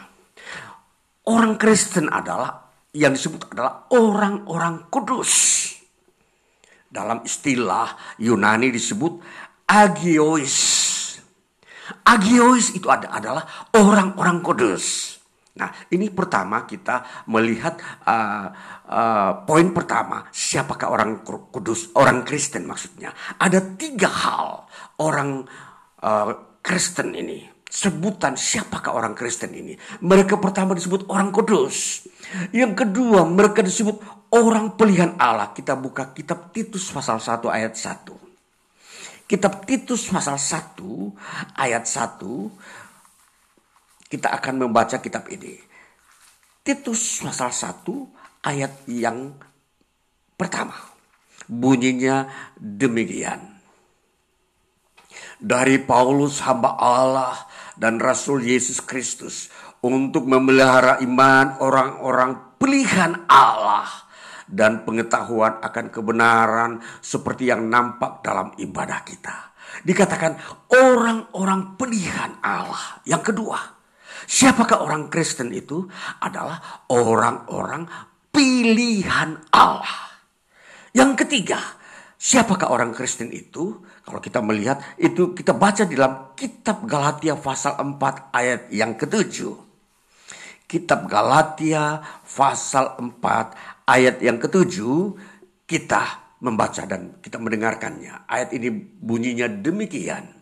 orang 1.32 1.56
Kristen 1.56 2.12
adalah 2.12 2.68
yang 2.92 3.16
disebut 3.16 3.56
adalah 3.56 3.88
orang-orang 3.96 4.92
kudus. 4.92 5.32
Dalam 6.92 7.24
istilah 7.24 8.20
Yunani 8.20 8.76
disebut 8.76 9.24
agiois. 9.68 10.56
Agiois 12.04 12.76
itu 12.76 12.92
adalah 12.92 13.72
orang-orang 13.72 14.44
kudus. 14.44 15.15
Nah, 15.56 15.72
ini 15.88 16.12
pertama 16.12 16.68
kita 16.68 17.26
melihat 17.32 17.80
uh, 18.04 18.48
uh, 18.92 19.32
poin 19.48 19.72
pertama, 19.72 20.28
siapakah 20.28 20.92
orang 20.92 21.24
kudus, 21.24 21.96
orang 21.96 22.28
Kristen 22.28 22.68
maksudnya. 22.68 23.16
Ada 23.40 23.64
tiga 23.80 24.12
hal 24.12 24.68
orang 25.00 25.48
uh, 26.04 26.60
Kristen 26.60 27.16
ini. 27.16 27.48
Sebutan 27.72 28.36
siapakah 28.36 28.96
orang 28.96 29.16
Kristen 29.16 29.56
ini. 29.56 29.76
Mereka 30.04 30.40
pertama 30.44 30.76
disebut 30.76 31.08
orang 31.08 31.32
kudus. 31.32 32.04
Yang 32.52 32.84
kedua 32.84 33.24
mereka 33.24 33.64
disebut 33.64 34.00
orang 34.36 34.76
pilihan 34.76 35.16
Allah. 35.16 35.56
Kita 35.56 35.80
buka 35.80 36.12
kitab 36.12 36.52
Titus 36.52 36.92
pasal 36.92 37.24
1 37.24 37.48
ayat 37.48 37.76
1. 37.76 39.28
Kitab 39.28 39.64
Titus 39.64 40.08
pasal 40.12 40.36
1 40.36 40.84
ayat 41.58 41.84
1 41.88 42.85
kita 44.06 44.32
akan 44.38 44.68
membaca 44.68 45.02
kitab 45.02 45.26
ini. 45.34 45.58
Titus 46.66 47.22
pasal 47.22 47.54
1 47.54 48.46
ayat 48.46 48.86
yang 48.90 49.38
pertama. 50.34 50.74
Bunyinya 51.46 52.26
demikian. 52.58 53.54
Dari 55.36 55.78
Paulus 55.78 56.42
hamba 56.42 56.74
Allah 56.80 57.36
dan 57.78 58.02
Rasul 58.02 58.42
Yesus 58.50 58.82
Kristus 58.82 59.52
untuk 59.84 60.26
memelihara 60.26 60.98
iman 61.06 61.62
orang-orang 61.62 62.58
pilihan 62.58 63.30
Allah 63.30 63.86
dan 64.50 64.82
pengetahuan 64.88 65.62
akan 65.62 65.86
kebenaran 65.94 66.72
seperti 67.02 67.54
yang 67.54 67.70
nampak 67.70 68.26
dalam 68.26 68.58
ibadah 68.58 69.06
kita. 69.06 69.54
Dikatakan 69.86 70.40
orang-orang 70.72 71.76
pilihan 71.76 72.42
Allah. 72.42 73.04
Yang 73.04 73.34
kedua, 73.34 73.75
Siapakah 74.26 74.82
orang 74.82 75.08
Kristen 75.08 75.54
itu? 75.54 75.86
Adalah 76.22 76.86
orang-orang 76.90 77.86
pilihan 78.34 79.40
Allah. 79.54 80.20
Yang 80.92 81.26
ketiga, 81.26 81.60
siapakah 82.20 82.68
orang 82.74 82.92
Kristen 82.92 83.32
itu? 83.32 83.80
Kalau 84.06 84.20
kita 84.22 84.44
melihat 84.44 84.84
itu 85.00 85.34
kita 85.34 85.56
baca 85.56 85.88
di 85.88 85.96
dalam 85.98 86.36
kitab 86.38 86.84
Galatia 86.86 87.34
pasal 87.40 87.80
4 87.80 88.36
ayat 88.36 88.62
yang 88.70 88.94
ketujuh. 89.00 89.56
Kitab 90.66 91.08
Galatia 91.08 92.02
pasal 92.26 92.98
4 92.98 93.88
ayat 93.88 94.18
yang 94.20 94.42
ketujuh 94.42 95.14
kita 95.66 96.26
membaca 96.44 96.84
dan 96.86 97.18
kita 97.24 97.42
mendengarkannya. 97.42 98.28
Ayat 98.30 98.54
ini 98.54 98.70
bunyinya 98.78 99.50
demikian. 99.50 100.35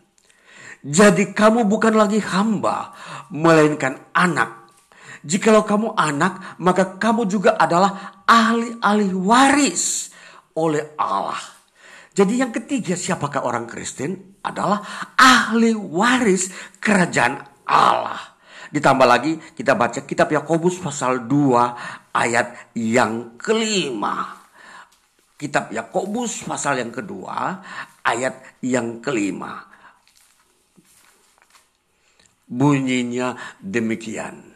Jadi 0.84 1.32
kamu 1.32 1.64
bukan 1.64 1.96
lagi 1.96 2.20
hamba, 2.20 2.92
melainkan 3.32 4.12
anak. 4.12 4.68
Jikalau 5.24 5.64
kamu 5.64 5.96
anak, 5.96 6.60
maka 6.60 7.00
kamu 7.00 7.24
juga 7.24 7.56
adalah 7.56 8.20
ahli-ahli 8.28 9.16
waris 9.16 10.12
oleh 10.52 10.92
Allah. 11.00 11.40
Jadi 12.12 12.36
yang 12.36 12.52
ketiga 12.52 12.94
siapakah 12.94 13.48
orang 13.48 13.64
Kristen 13.64 14.36
adalah 14.44 14.84
ahli 15.16 15.72
waris 15.72 16.52
kerajaan 16.76 17.64
Allah. 17.64 18.36
Ditambah 18.68 19.08
lagi 19.08 19.40
kita 19.56 19.72
baca 19.72 20.04
kitab 20.04 20.30
Yakobus 20.30 20.78
pasal 20.84 21.24
2 21.24 22.12
ayat 22.12 22.76
yang 22.76 23.40
kelima. 23.40 24.36
Kitab 25.34 25.72
Yakobus 25.72 26.44
pasal 26.44 26.84
yang 26.84 26.92
kedua 26.92 27.64
ayat 28.04 28.60
yang 28.60 29.00
kelima. 29.00 29.73
Bunyinya 32.44 33.36
demikian. 33.60 34.52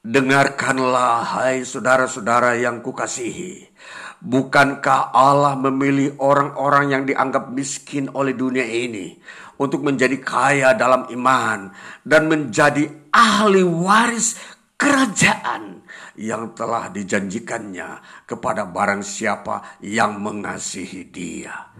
Dengarkanlah 0.00 1.36
hai 1.36 1.60
saudara-saudara 1.60 2.56
yang 2.56 2.80
kukasihi. 2.80 3.68
Bukankah 4.20 5.12
Allah 5.12 5.56
memilih 5.60 6.16
orang-orang 6.20 6.92
yang 6.92 7.02
dianggap 7.04 7.52
miskin 7.52 8.08
oleh 8.16 8.32
dunia 8.32 8.64
ini 8.64 9.20
untuk 9.60 9.84
menjadi 9.84 10.16
kaya 10.20 10.72
dalam 10.72 11.04
iman 11.12 11.68
dan 12.00 12.32
menjadi 12.32 13.12
ahli 13.12 13.60
waris 13.60 14.40
kerajaan 14.80 15.84
yang 16.16 16.56
telah 16.56 16.88
dijanjikannya 16.88 18.24
kepada 18.24 18.64
barang 18.64 19.04
siapa 19.04 19.80
yang 19.84 20.16
mengasihi 20.16 21.12
dia. 21.12 21.76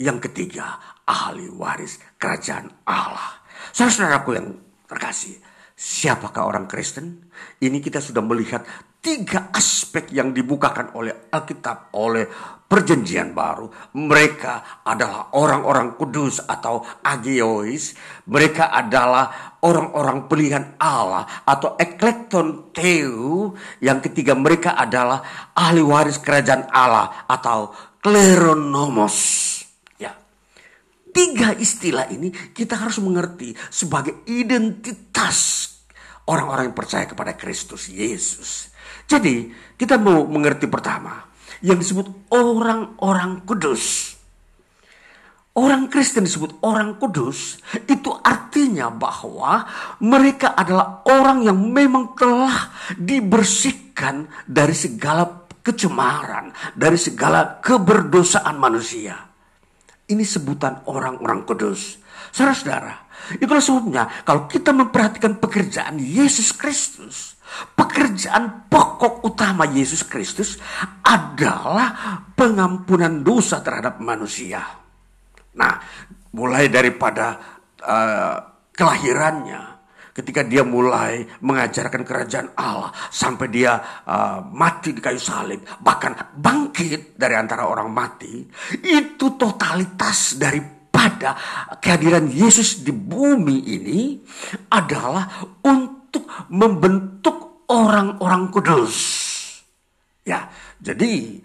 Yang 0.00 0.32
ketiga, 0.32 0.80
ahli 1.04 1.52
waris 1.52 2.00
kerajaan 2.16 2.72
Allah. 2.88 3.43
Saudara-saudaraku 3.74 4.30
yang 4.38 4.54
terkasih, 4.86 5.34
siapakah 5.74 6.46
orang 6.46 6.70
Kristen? 6.70 7.26
Ini 7.58 7.82
kita 7.82 7.98
sudah 7.98 8.22
melihat 8.22 8.62
tiga 9.02 9.50
aspek 9.50 10.14
yang 10.14 10.30
dibukakan 10.30 10.94
oleh 10.94 11.26
Alkitab, 11.34 11.90
oleh 11.98 12.22
perjanjian 12.70 13.34
baru. 13.34 13.66
Mereka 13.98 14.86
adalah 14.86 15.34
orang-orang 15.34 15.98
kudus 15.98 16.38
atau 16.46 16.86
agiois. 17.02 17.98
Mereka 18.30 18.70
adalah 18.70 19.58
orang-orang 19.66 20.30
pilihan 20.30 20.78
Allah 20.78 21.42
atau 21.42 21.74
eklekton 21.74 22.70
teu. 22.70 23.50
Yang 23.82 24.06
ketiga 24.06 24.38
mereka 24.38 24.78
adalah 24.78 25.50
ahli 25.50 25.82
waris 25.82 26.22
kerajaan 26.22 26.70
Allah 26.70 27.26
atau 27.26 27.74
kleronomos. 27.98 29.18
Tiga 31.14 31.54
istilah 31.54 32.10
ini 32.10 32.34
kita 32.34 32.74
harus 32.74 32.98
mengerti 32.98 33.54
sebagai 33.70 34.26
identitas 34.26 35.70
orang-orang 36.26 36.74
yang 36.74 36.76
percaya 36.76 37.06
kepada 37.06 37.38
Kristus 37.38 37.86
Yesus. 37.86 38.74
Jadi 39.06 39.52
kita 39.78 39.94
mau 39.94 40.26
mengerti 40.26 40.66
pertama 40.66 41.22
yang 41.62 41.78
disebut 41.78 42.34
orang-orang 42.34 43.46
kudus. 43.46 44.16
Orang 45.54 45.86
Kristen 45.86 46.26
disebut 46.26 46.58
orang 46.66 46.98
kudus 46.98 47.62
itu 47.86 48.10
artinya 48.26 48.90
bahwa 48.90 49.62
mereka 50.02 50.58
adalah 50.58 51.06
orang 51.06 51.46
yang 51.46 51.54
memang 51.70 52.18
telah 52.18 52.74
dibersihkan 52.98 54.26
dari 54.50 54.74
segala 54.74 55.46
kecemaran, 55.62 56.50
dari 56.74 56.98
segala 56.98 57.62
keberdosaan 57.62 58.58
manusia. 58.58 59.33
Ini 60.04 60.24
sebutan 60.24 60.84
orang-orang 60.90 61.48
kudus. 61.48 61.96
Saudara-saudara, 62.34 63.08
itulah 63.40 63.62
sebabnya 63.62 64.04
kalau 64.26 64.44
kita 64.44 64.74
memperhatikan 64.74 65.40
pekerjaan 65.40 65.96
Yesus 65.96 66.52
Kristus, 66.52 67.34
Pekerjaan 67.54 68.66
pokok 68.66 69.22
utama 69.22 69.62
Yesus 69.70 70.02
Kristus 70.02 70.58
adalah 71.06 72.18
pengampunan 72.34 73.22
dosa 73.22 73.62
terhadap 73.62 74.02
manusia. 74.02 74.58
Nah, 75.54 75.78
mulai 76.34 76.66
daripada 76.66 77.38
uh, 77.78 78.36
kelahirannya, 78.74 79.62
ketika 80.14 80.46
dia 80.46 80.62
mulai 80.62 81.26
mengajarkan 81.42 82.06
kerajaan 82.06 82.54
Allah 82.54 82.94
sampai 83.10 83.50
dia 83.50 83.82
uh, 84.06 84.46
mati 84.54 84.94
di 84.94 85.02
kayu 85.02 85.18
salib 85.18 85.66
bahkan 85.82 86.14
bangkit 86.38 87.18
dari 87.18 87.34
antara 87.34 87.66
orang 87.66 87.90
mati 87.90 88.46
itu 88.78 89.34
totalitas 89.34 90.38
daripada 90.38 91.34
kehadiran 91.82 92.30
Yesus 92.30 92.86
di 92.86 92.94
bumi 92.94 93.58
ini 93.66 94.00
adalah 94.70 95.26
untuk 95.66 96.30
membentuk 96.54 97.66
orang-orang 97.66 98.54
kudus. 98.54 98.96
Ya 100.22 100.46
jadi 100.78 101.42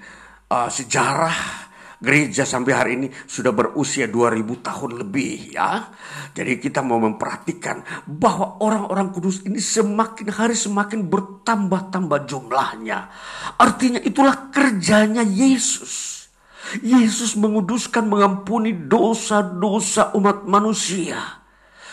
uh, 0.53 0.69
sejarah 0.69 1.68
gereja 1.99 2.47
sampai 2.47 2.73
hari 2.73 2.91
ini 2.95 3.07
sudah 3.11 3.51
berusia 3.51 4.07
2000 4.07 4.65
tahun 4.65 4.91
lebih 5.05 5.53
ya. 5.53 5.91
Jadi 6.31 6.57
kita 6.57 6.79
mau 6.79 6.97
memperhatikan 6.97 8.07
bahwa 8.07 8.63
orang-orang 8.63 9.11
kudus 9.11 9.43
ini 9.43 9.59
semakin 9.59 10.31
hari 10.31 10.55
semakin 10.55 11.05
bertambah-tambah 11.11 12.19
jumlahnya. 12.25 12.99
Artinya 13.59 13.99
itulah 13.99 14.49
kerjanya 14.49 15.21
Yesus. 15.21 16.17
Yesus 16.79 17.33
menguduskan 17.35 18.05
mengampuni 18.05 18.75
dosa-dosa 18.87 20.13
umat 20.13 20.45
manusia 20.45 21.39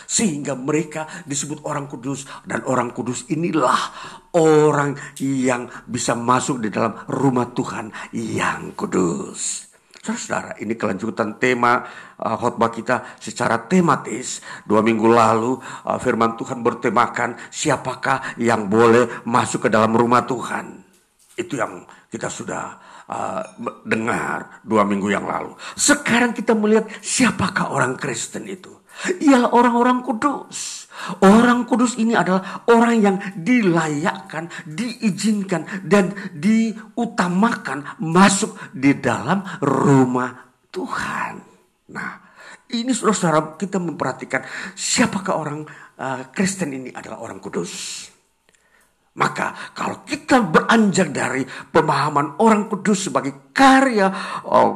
sehingga 0.07 0.55
mereka 0.55 1.03
disebut 1.27 1.67
orang 1.67 1.91
kudus 1.91 2.23
dan 2.47 2.63
orang 2.63 2.95
kudus 2.95 3.27
inilah 3.27 3.91
orang 4.39 4.95
yang 5.19 5.67
bisa 5.83 6.15
masuk 6.15 6.63
di 6.63 6.71
dalam 6.71 6.95
rumah 7.11 7.51
Tuhan 7.51 7.91
yang 8.15 8.71
kudus. 8.71 9.66
Saudara, 10.15 10.55
ini 10.61 10.77
kelanjutan 10.79 11.35
tema 11.41 11.83
uh, 12.21 12.35
khotbah 12.39 12.71
kita 12.71 13.19
secara 13.19 13.67
tematis. 13.67 14.39
Dua 14.63 14.79
minggu 14.79 15.09
lalu 15.09 15.59
uh, 15.59 15.99
firman 15.99 16.39
Tuhan 16.39 16.63
bertemakan 16.63 17.35
siapakah 17.51 18.39
yang 18.39 18.71
boleh 18.71 19.25
masuk 19.27 19.67
ke 19.67 19.69
dalam 19.73 19.91
rumah 19.91 20.23
Tuhan. 20.23 20.85
Itu 21.35 21.59
yang 21.59 21.83
kita 22.07 22.31
sudah 22.31 22.63
uh, 23.11 23.43
dengar 23.83 24.63
dua 24.63 24.87
minggu 24.87 25.11
yang 25.11 25.27
lalu. 25.27 25.51
Sekarang 25.75 26.31
kita 26.31 26.55
melihat 26.55 26.87
siapakah 27.03 27.75
orang 27.75 27.99
Kristen 27.99 28.47
itu. 28.47 28.71
Ialah 29.19 29.51
orang-orang 29.53 30.01
kudus. 30.01 30.86
Orang 31.21 31.69
kudus 31.69 31.95
ini 32.01 32.17
adalah 32.17 32.65
orang 32.67 32.95
yang 32.99 33.15
dilayakkan, 33.37 34.49
diizinkan, 34.65 35.85
dan 35.85 36.11
diutamakan 36.33 38.01
masuk 38.01 38.57
di 38.73 38.97
dalam 38.97 39.45
rumah 39.61 40.33
Tuhan. 40.73 41.33
Nah, 41.93 42.11
ini 42.73 42.91
saudara-saudara 42.91 43.55
kita 43.55 43.79
memperhatikan 43.79 44.43
siapakah 44.75 45.35
orang 45.39 45.59
uh, 46.01 46.27
Kristen 46.33 46.75
ini 46.75 46.89
adalah 46.91 47.23
orang 47.23 47.39
kudus. 47.39 48.03
Maka 49.17 49.73
kalau 49.73 50.05
kita 50.05 50.45
beranjak 50.45 51.09
dari 51.09 51.41
pemahaman 51.45 52.37
orang 52.37 52.69
kudus 52.69 53.09
sebagai 53.09 53.49
karya 53.49 54.11
uh, 54.45 54.71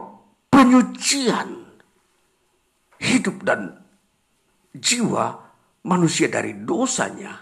penyucian 0.50 1.62
hidup 3.02 3.42
dan 3.46 3.82
jiwa 4.74 5.41
manusia 5.86 6.30
dari 6.30 6.62
dosanya, 6.62 7.34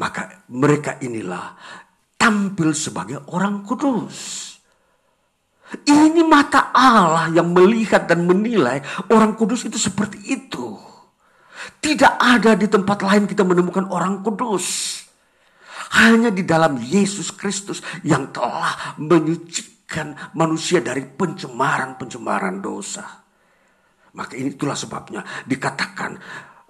maka 0.00 0.46
mereka 0.50 0.98
inilah 0.98 1.54
tampil 2.18 2.74
sebagai 2.74 3.22
orang 3.30 3.62
kudus. 3.62 4.50
Ini 5.74 6.22
mata 6.22 6.70
Allah 6.70 7.32
yang 7.34 7.50
melihat 7.50 8.06
dan 8.06 8.26
menilai 8.28 8.78
orang 9.10 9.34
kudus 9.34 9.66
itu 9.66 9.78
seperti 9.80 10.22
itu. 10.22 10.78
Tidak 11.80 12.20
ada 12.20 12.54
di 12.54 12.68
tempat 12.68 13.00
lain 13.02 13.24
kita 13.26 13.42
menemukan 13.42 13.88
orang 13.90 14.20
kudus. 14.22 15.00
Hanya 15.94 16.30
di 16.34 16.42
dalam 16.42 16.78
Yesus 16.78 17.30
Kristus 17.30 17.78
yang 18.02 18.34
telah 18.34 18.98
menyucikan 18.98 20.34
manusia 20.34 20.82
dari 20.82 21.06
pencemaran-pencemaran 21.06 22.58
dosa. 22.58 23.24
Maka 24.14 24.34
itulah 24.38 24.78
sebabnya 24.78 25.22
dikatakan 25.46 26.18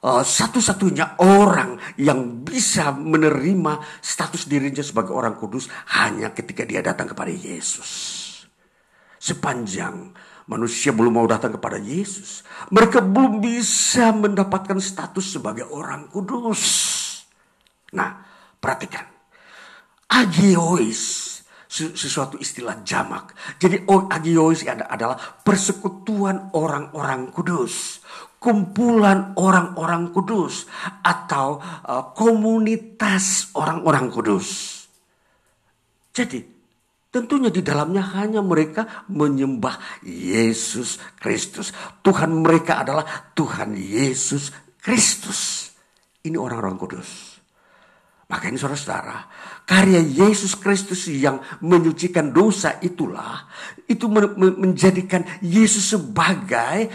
satu-satunya 0.05 1.17
orang 1.25 1.81
yang 1.97 2.45
bisa 2.45 2.93
menerima 2.93 3.81
status 4.05 4.45
dirinya 4.45 4.85
sebagai 4.85 5.17
orang 5.17 5.41
kudus 5.41 5.73
hanya 5.97 6.29
ketika 6.37 6.69
dia 6.69 6.85
datang 6.85 7.09
kepada 7.09 7.33
Yesus. 7.33 8.21
Sepanjang 9.17 10.13
manusia 10.45 10.93
belum 10.93 11.17
mau 11.17 11.25
datang 11.25 11.57
kepada 11.57 11.81
Yesus, 11.81 12.45
mereka 12.69 13.01
belum 13.01 13.41
bisa 13.41 14.13
mendapatkan 14.13 14.77
status 14.77 15.41
sebagai 15.41 15.65
orang 15.73 16.13
kudus. 16.13 16.61
Nah, 17.97 18.21
perhatikan. 18.61 19.09
Agiois 20.13 21.33
sesuatu 21.75 22.37
istilah 22.37 22.85
jamak. 22.85 23.33
Jadi 23.57 23.89
agiois 23.89 24.63
adalah 24.69 25.17
persekutuan 25.43 26.53
orang-orang 26.53 27.33
kudus 27.33 28.05
kumpulan 28.45 29.33
orang-orang 29.41 30.13
kudus 30.13 30.69
atau 31.01 31.57
uh, 31.89 32.13
komunitas 32.13 33.49
orang-orang 33.57 34.13
kudus. 34.13 34.49
Jadi, 36.13 36.45
tentunya 37.09 37.49
di 37.49 37.65
dalamnya 37.65 38.05
hanya 38.21 38.45
mereka 38.45 39.09
menyembah 39.09 40.05
Yesus 40.05 41.01
Kristus. 41.17 41.73
Tuhan 42.05 42.37
mereka 42.45 42.85
adalah 42.85 43.33
Tuhan 43.33 43.81
Yesus 43.81 44.53
Kristus. 44.77 45.73
Ini 46.21 46.37
orang-orang 46.37 46.77
kudus. 46.77 47.41
Maka 48.29 48.49
ini 48.49 48.57
saudara-saudara, 48.57 49.29
karya 49.69 50.01
Yesus 50.01 50.57
Kristus 50.57 51.09
yang 51.09 51.41
menyucikan 51.61 52.33
dosa 52.33 52.81
itulah, 52.81 53.49
itu 53.85 54.09
menjadikan 54.61 55.29
Yesus 55.45 55.93
sebagai 55.93 56.89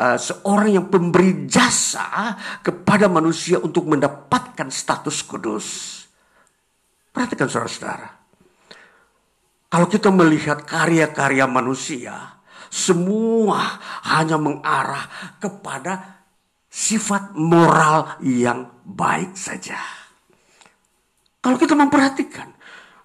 uh, 0.00 0.16
seorang 0.16 0.80
yang 0.80 0.86
pemberi 0.88 1.44
jasa 1.44 2.32
kepada 2.64 3.06
manusia 3.12 3.60
untuk 3.60 3.84
mendapatkan 3.84 4.72
status 4.72 5.20
kudus. 5.28 5.66
Perhatikan 7.12 7.50
saudara-saudara. 7.50 8.08
Kalau 9.70 9.86
kita 9.86 10.10
melihat 10.10 10.66
karya-karya 10.66 11.46
manusia, 11.46 12.42
semua 12.72 13.78
hanya 14.08 14.40
mengarah 14.40 15.36
kepada 15.38 16.24
sifat 16.66 17.34
moral 17.38 18.18
yang 18.24 18.82
baik 18.82 19.38
saja. 19.38 19.78
Kalau 21.38 21.54
kita 21.54 21.78
memperhatikan, 21.78 22.50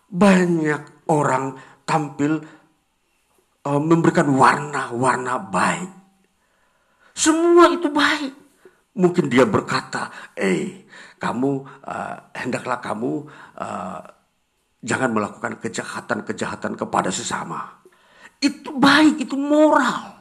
banyak 0.09 1.05
orang 1.09 1.53
tampil 1.85 2.41
uh, 3.65 3.81
memberikan 3.81 4.33
warna-warna 4.33 5.37
baik 5.37 6.04
semua 7.15 7.71
itu 7.71 7.87
baik. 7.87 8.33
Mungkin 8.95 9.31
dia 9.31 9.47
berkata, 9.47 10.31
eh 10.35 10.87
kamu 11.15 11.51
uh, 11.83 12.15
hendaklah 12.35 12.83
kamu 12.83 13.23
uh, 13.55 13.99
jangan 14.83 15.15
melakukan 15.15 15.55
kejahatan-kejahatan 15.63 16.75
kepada 16.75 17.09
sesama. 17.09 17.79
Itu 18.43 18.75
baik, 18.75 19.23
itu 19.23 19.35
moral. 19.39 20.15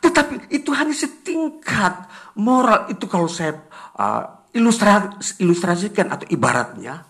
Tetapi 0.00 0.52
itu 0.52 0.72
hanya 0.72 0.92
setingkat 0.92 2.08
moral 2.36 2.88
itu 2.92 3.04
kalau 3.08 3.28
saya 3.28 3.64
uh, 3.96 4.44
ilustrasikan 5.40 6.12
atau 6.12 6.28
ibaratnya 6.30 7.04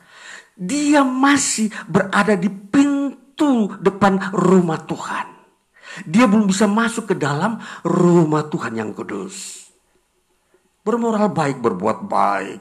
dia 0.54 1.02
masih 1.02 1.70
berada 1.90 2.38
di 2.38 2.46
pintu 2.46 3.74
depan 3.82 4.30
rumah 4.30 4.82
Tuhan. 4.86 5.33
Dia 6.02 6.26
belum 6.26 6.50
bisa 6.50 6.66
masuk 6.66 7.14
ke 7.14 7.14
dalam 7.14 7.62
rumah 7.86 8.50
Tuhan 8.50 8.74
yang 8.74 8.90
kudus. 8.90 9.62
Bermoral 10.82 11.30
baik, 11.30 11.62
berbuat 11.62 11.98
baik, 12.04 12.60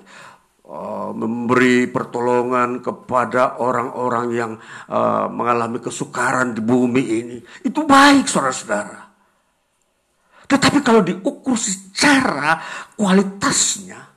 uh, 0.69 1.11
memberi 1.11 1.89
pertolongan 1.89 2.79
kepada 2.79 3.59
orang-orang 3.59 4.27
yang 4.31 4.51
uh, 4.87 5.27
mengalami 5.27 5.81
kesukaran 5.81 6.55
di 6.55 6.61
bumi 6.63 7.03
ini. 7.03 7.37
Itu 7.65 7.83
baik, 7.83 8.29
saudara-saudara. 8.29 9.01
Tetapi 10.47 10.79
kalau 10.85 11.01
diukur 11.01 11.57
secara 11.57 12.61
kualitasnya, 12.95 14.13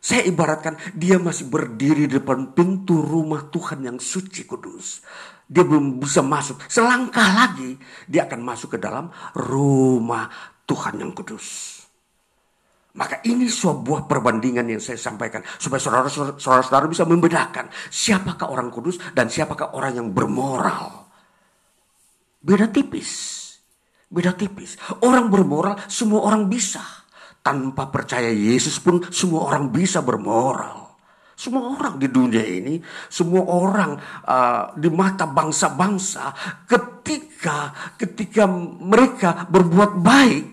saya 0.00 0.24
ibaratkan 0.24 0.76
dia 0.96 1.20
masih 1.20 1.52
berdiri 1.52 2.08
di 2.08 2.22
depan 2.22 2.56
pintu 2.56 3.04
rumah 3.04 3.52
Tuhan 3.52 3.84
yang 3.84 3.98
suci 4.00 4.48
kudus 4.48 5.04
dia 5.50 5.66
belum 5.66 5.98
bisa 5.98 6.22
masuk. 6.22 6.62
Selangkah 6.70 7.34
lagi 7.34 7.74
dia 8.06 8.30
akan 8.30 8.40
masuk 8.46 8.78
ke 8.78 8.78
dalam 8.78 9.10
rumah 9.34 10.30
Tuhan 10.62 11.02
yang 11.02 11.10
kudus. 11.10 11.80
Maka 12.94 13.22
ini 13.26 13.46
sebuah 13.46 14.06
perbandingan 14.06 14.66
yang 14.66 14.82
saya 14.82 14.98
sampaikan 14.98 15.42
supaya 15.58 15.78
saudara-saudara 15.78 16.90
bisa 16.90 17.06
membedakan 17.06 17.70
siapakah 17.90 18.50
orang 18.50 18.70
kudus 18.70 18.98
dan 19.14 19.30
siapakah 19.30 19.74
orang 19.74 19.98
yang 19.98 20.08
bermoral. 20.10 21.06
Beda 22.42 22.66
tipis. 22.70 23.38
Beda 24.10 24.34
tipis. 24.34 24.74
Orang 25.06 25.30
bermoral 25.30 25.78
semua 25.86 26.26
orang 26.26 26.50
bisa. 26.50 26.82
Tanpa 27.40 27.88
percaya 27.88 28.30
Yesus 28.30 28.82
pun 28.82 29.06
semua 29.14 29.46
orang 29.50 29.70
bisa 29.70 30.02
bermoral. 30.02 30.89
Semua 31.40 31.72
orang 31.72 31.96
di 31.96 32.04
dunia 32.12 32.44
ini, 32.44 32.76
semua 33.08 33.48
orang 33.48 33.96
uh, 34.28 34.76
di 34.76 34.92
mata 34.92 35.24
bangsa-bangsa 35.24 36.36
ketika 36.68 37.72
ketika 37.96 38.44
mereka 38.76 39.48
berbuat 39.48 40.04
baik, 40.04 40.44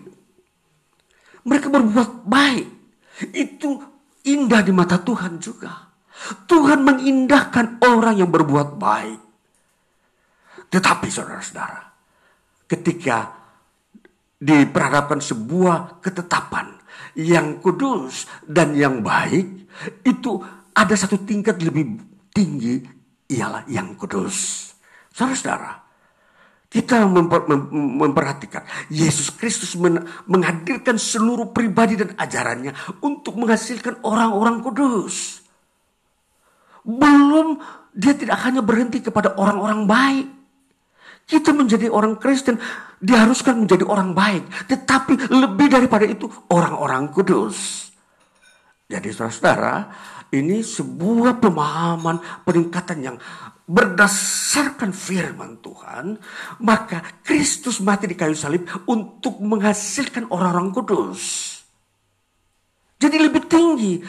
mereka 1.44 1.68
berbuat 1.68 2.24
baik. 2.24 2.68
Itu 3.36 3.84
indah 4.24 4.64
di 4.64 4.72
mata 4.72 4.96
Tuhan 4.96 5.36
juga. 5.36 5.92
Tuhan 6.48 6.80
mengindahkan 6.80 7.84
orang 7.84 8.24
yang 8.24 8.32
berbuat 8.32 8.80
baik. 8.80 9.20
Tetapi 10.72 11.06
saudara-saudara, 11.12 11.84
ketika 12.64 13.28
diperhadapkan 14.40 15.20
sebuah 15.20 16.00
ketetapan 16.00 16.80
yang 17.12 17.60
kudus 17.60 18.24
dan 18.48 18.72
yang 18.72 19.04
baik, 19.04 19.68
itu 20.02 20.57
ada 20.78 20.94
satu 20.94 21.18
tingkat 21.26 21.58
lebih 21.58 21.98
tinggi 22.30 22.78
ialah 23.34 23.66
yang 23.66 23.98
kudus. 23.98 24.70
Saudara-saudara, 25.10 25.74
kita 26.70 27.02
memper, 27.10 27.50
mem, 27.50 27.62
memperhatikan 27.98 28.62
Yesus 28.86 29.34
Kristus 29.34 29.74
men, 29.74 30.06
menghadirkan 30.30 30.94
seluruh 30.94 31.50
pribadi 31.50 31.98
dan 31.98 32.14
ajarannya 32.14 32.70
untuk 33.02 33.34
menghasilkan 33.34 34.06
orang-orang 34.06 34.62
kudus. 34.62 35.42
Belum 36.86 37.58
dia 37.90 38.14
tidak 38.14 38.38
hanya 38.46 38.62
berhenti 38.62 39.02
kepada 39.02 39.34
orang-orang 39.34 39.82
baik. 39.90 40.26
Kita 41.28 41.52
menjadi 41.52 41.92
orang 41.92 42.16
Kristen 42.16 42.56
diharuskan 43.02 43.60
menjadi 43.60 43.84
orang 43.84 44.16
baik, 44.16 44.48
tetapi 44.70 45.28
lebih 45.28 45.68
daripada 45.68 46.08
itu 46.08 46.24
orang-orang 46.48 47.12
kudus. 47.12 47.88
Jadi 48.88 49.12
saudara-saudara, 49.12 49.74
ini 50.34 50.60
sebuah 50.60 51.40
pemahaman 51.40 52.44
peningkatan 52.44 52.98
yang 53.00 53.16
berdasarkan 53.68 54.96
firman 54.96 55.60
Tuhan, 55.60 56.16
maka 56.64 57.20
Kristus 57.20 57.84
mati 57.84 58.08
di 58.08 58.16
kayu 58.16 58.32
salib 58.32 58.64
untuk 58.88 59.40
menghasilkan 59.44 60.32
orang-orang 60.32 60.72
kudus. 60.72 61.22
Jadi 62.98 63.16
lebih 63.20 63.44
tinggi. 63.46 64.00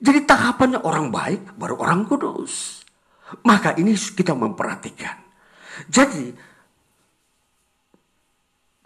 Jadi 0.00 0.20
tahapannya 0.26 0.84
orang 0.84 1.08
baik 1.08 1.56
baru 1.56 1.80
orang 1.80 2.04
kudus. 2.04 2.84
Maka 3.44 3.76
ini 3.80 3.96
kita 3.96 4.36
memperhatikan. 4.36 5.16
Jadi 5.88 6.34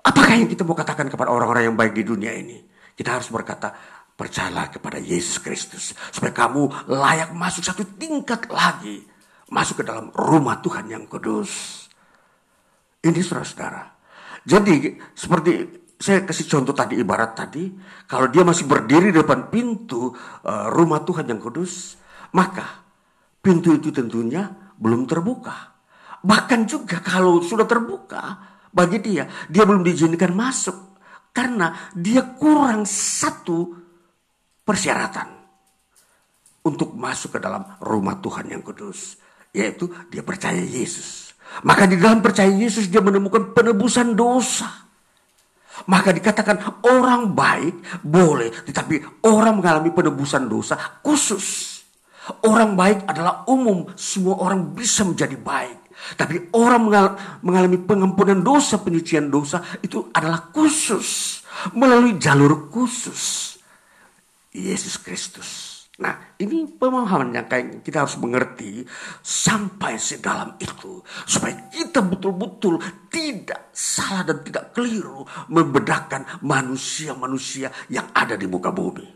apakah 0.05 0.35
yang 0.35 0.51
kita 0.51 0.62
mau 0.62 0.79
katakan 0.79 1.11
kepada 1.11 1.33
orang-orang 1.33 1.72
yang 1.72 1.76
baik 1.79 1.95
di 1.97 2.05
dunia 2.07 2.35
ini? 2.35 2.59
Kita 2.99 3.14
harus 3.18 3.31
berkata, 3.31 3.97
Percayalah 4.19 4.75
kepada 4.75 4.99
Yesus 4.99 5.39
Kristus. 5.39 5.95
Supaya 6.11 6.35
kamu 6.35 6.91
layak 6.91 7.31
masuk 7.39 7.62
satu 7.62 7.87
tingkat 7.87 8.51
lagi. 8.51 9.07
Masuk 9.47 9.81
ke 9.81 9.85
dalam 9.87 10.11
rumah 10.11 10.59
Tuhan 10.59 10.91
yang 10.91 11.07
kudus. 11.07 11.87
Ini 12.99 13.14
saudara-saudara. 13.23 13.95
Jadi 14.43 14.99
seperti 15.14 15.53
saya 16.03 16.27
kasih 16.27 16.51
contoh 16.51 16.75
tadi 16.75 16.99
ibarat 16.99 17.39
tadi. 17.39 17.71
Kalau 18.11 18.27
dia 18.27 18.43
masih 18.43 18.66
berdiri 18.66 19.14
di 19.14 19.23
depan 19.23 19.55
pintu 19.55 20.11
uh, 20.11 20.66
rumah 20.75 21.07
Tuhan 21.07 21.31
yang 21.31 21.39
kudus. 21.39 21.95
Maka 22.35 22.83
pintu 23.39 23.79
itu 23.79 23.95
tentunya 23.95 24.51
belum 24.75 25.07
terbuka. 25.07 25.79
Bahkan 26.27 26.66
juga 26.66 26.99
kalau 26.99 27.39
sudah 27.39 27.71
terbuka 27.71 28.35
bagi 28.75 28.99
dia. 28.99 29.31
Dia 29.47 29.62
belum 29.62 29.87
diizinkan 29.87 30.35
masuk. 30.35 30.99
Karena 31.31 31.71
dia 31.95 32.35
kurang 32.35 32.83
satu 32.83 33.88
persyaratan 34.69 35.29
untuk 36.69 36.93
masuk 36.93 37.33
ke 37.37 37.39
dalam 37.41 37.64
rumah 37.81 38.21
Tuhan 38.21 38.53
yang 38.53 38.61
kudus, 38.61 39.16
yaitu 39.57 39.89
dia 40.12 40.21
percaya 40.21 40.61
Yesus. 40.61 41.33
Maka 41.64 41.89
di 41.89 41.97
dalam 41.97 42.21
percaya 42.21 42.53
Yesus 42.53 42.93
dia 42.93 43.01
menemukan 43.01 43.57
penebusan 43.57 44.12
dosa. 44.12 44.69
Maka 45.89 46.12
dikatakan 46.12 46.85
orang 46.85 47.33
baik 47.33 48.05
boleh, 48.05 48.53
tetapi 48.69 49.25
orang 49.25 49.62
mengalami 49.62 49.89
penebusan 49.95 50.45
dosa 50.45 50.77
khusus. 51.01 51.81
Orang 52.45 52.77
baik 52.77 53.09
adalah 53.09 53.49
umum, 53.49 53.89
semua 53.97 54.37
orang 54.45 54.77
bisa 54.77 55.01
menjadi 55.09 55.39
baik. 55.41 55.89
Tapi 56.14 56.53
orang 56.53 56.83
mengalami 57.41 57.79
pengampunan 57.81 58.45
dosa, 58.45 58.79
penyucian 58.85 59.33
dosa 59.33 59.64
itu 59.81 60.12
adalah 60.12 60.53
khusus. 60.53 61.41
Melalui 61.73 62.21
jalur 62.21 62.69
khusus. 62.69 63.57
Yesus 64.59 64.98
Kristus. 64.98 65.78
Nah, 65.98 66.38
ini 66.38 66.62
pemahaman 66.78 67.34
yang 67.34 67.50
kayak 67.50 67.82
kita 67.82 68.06
harus 68.06 68.14
mengerti 68.22 68.86
sampai 69.18 69.98
sedalam 69.98 70.54
itu 70.62 71.02
supaya 71.26 71.66
kita 71.74 72.06
betul-betul 72.06 72.78
tidak 73.11 73.74
salah 73.74 74.22
dan 74.22 74.38
tidak 74.46 74.70
keliru 74.70 75.26
membedakan 75.50 76.22
manusia-manusia 76.46 77.74
yang 77.90 78.14
ada 78.14 78.38
di 78.38 78.46
muka 78.46 78.70
bumi. 78.70 79.06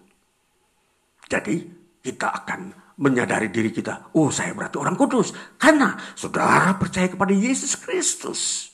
Jadi, 1.30 1.54
kita 2.02 2.34
akan 2.42 2.60
menyadari 2.98 3.48
diri 3.48 3.70
kita, 3.70 4.10
oh 4.18 4.28
saya 4.28 4.52
berarti 4.52 4.76
orang 4.76 4.98
kudus 4.98 5.32
karena 5.56 5.96
saudara 6.18 6.74
percaya 6.76 7.08
kepada 7.08 7.30
Yesus 7.30 7.78
Kristus. 7.78 8.70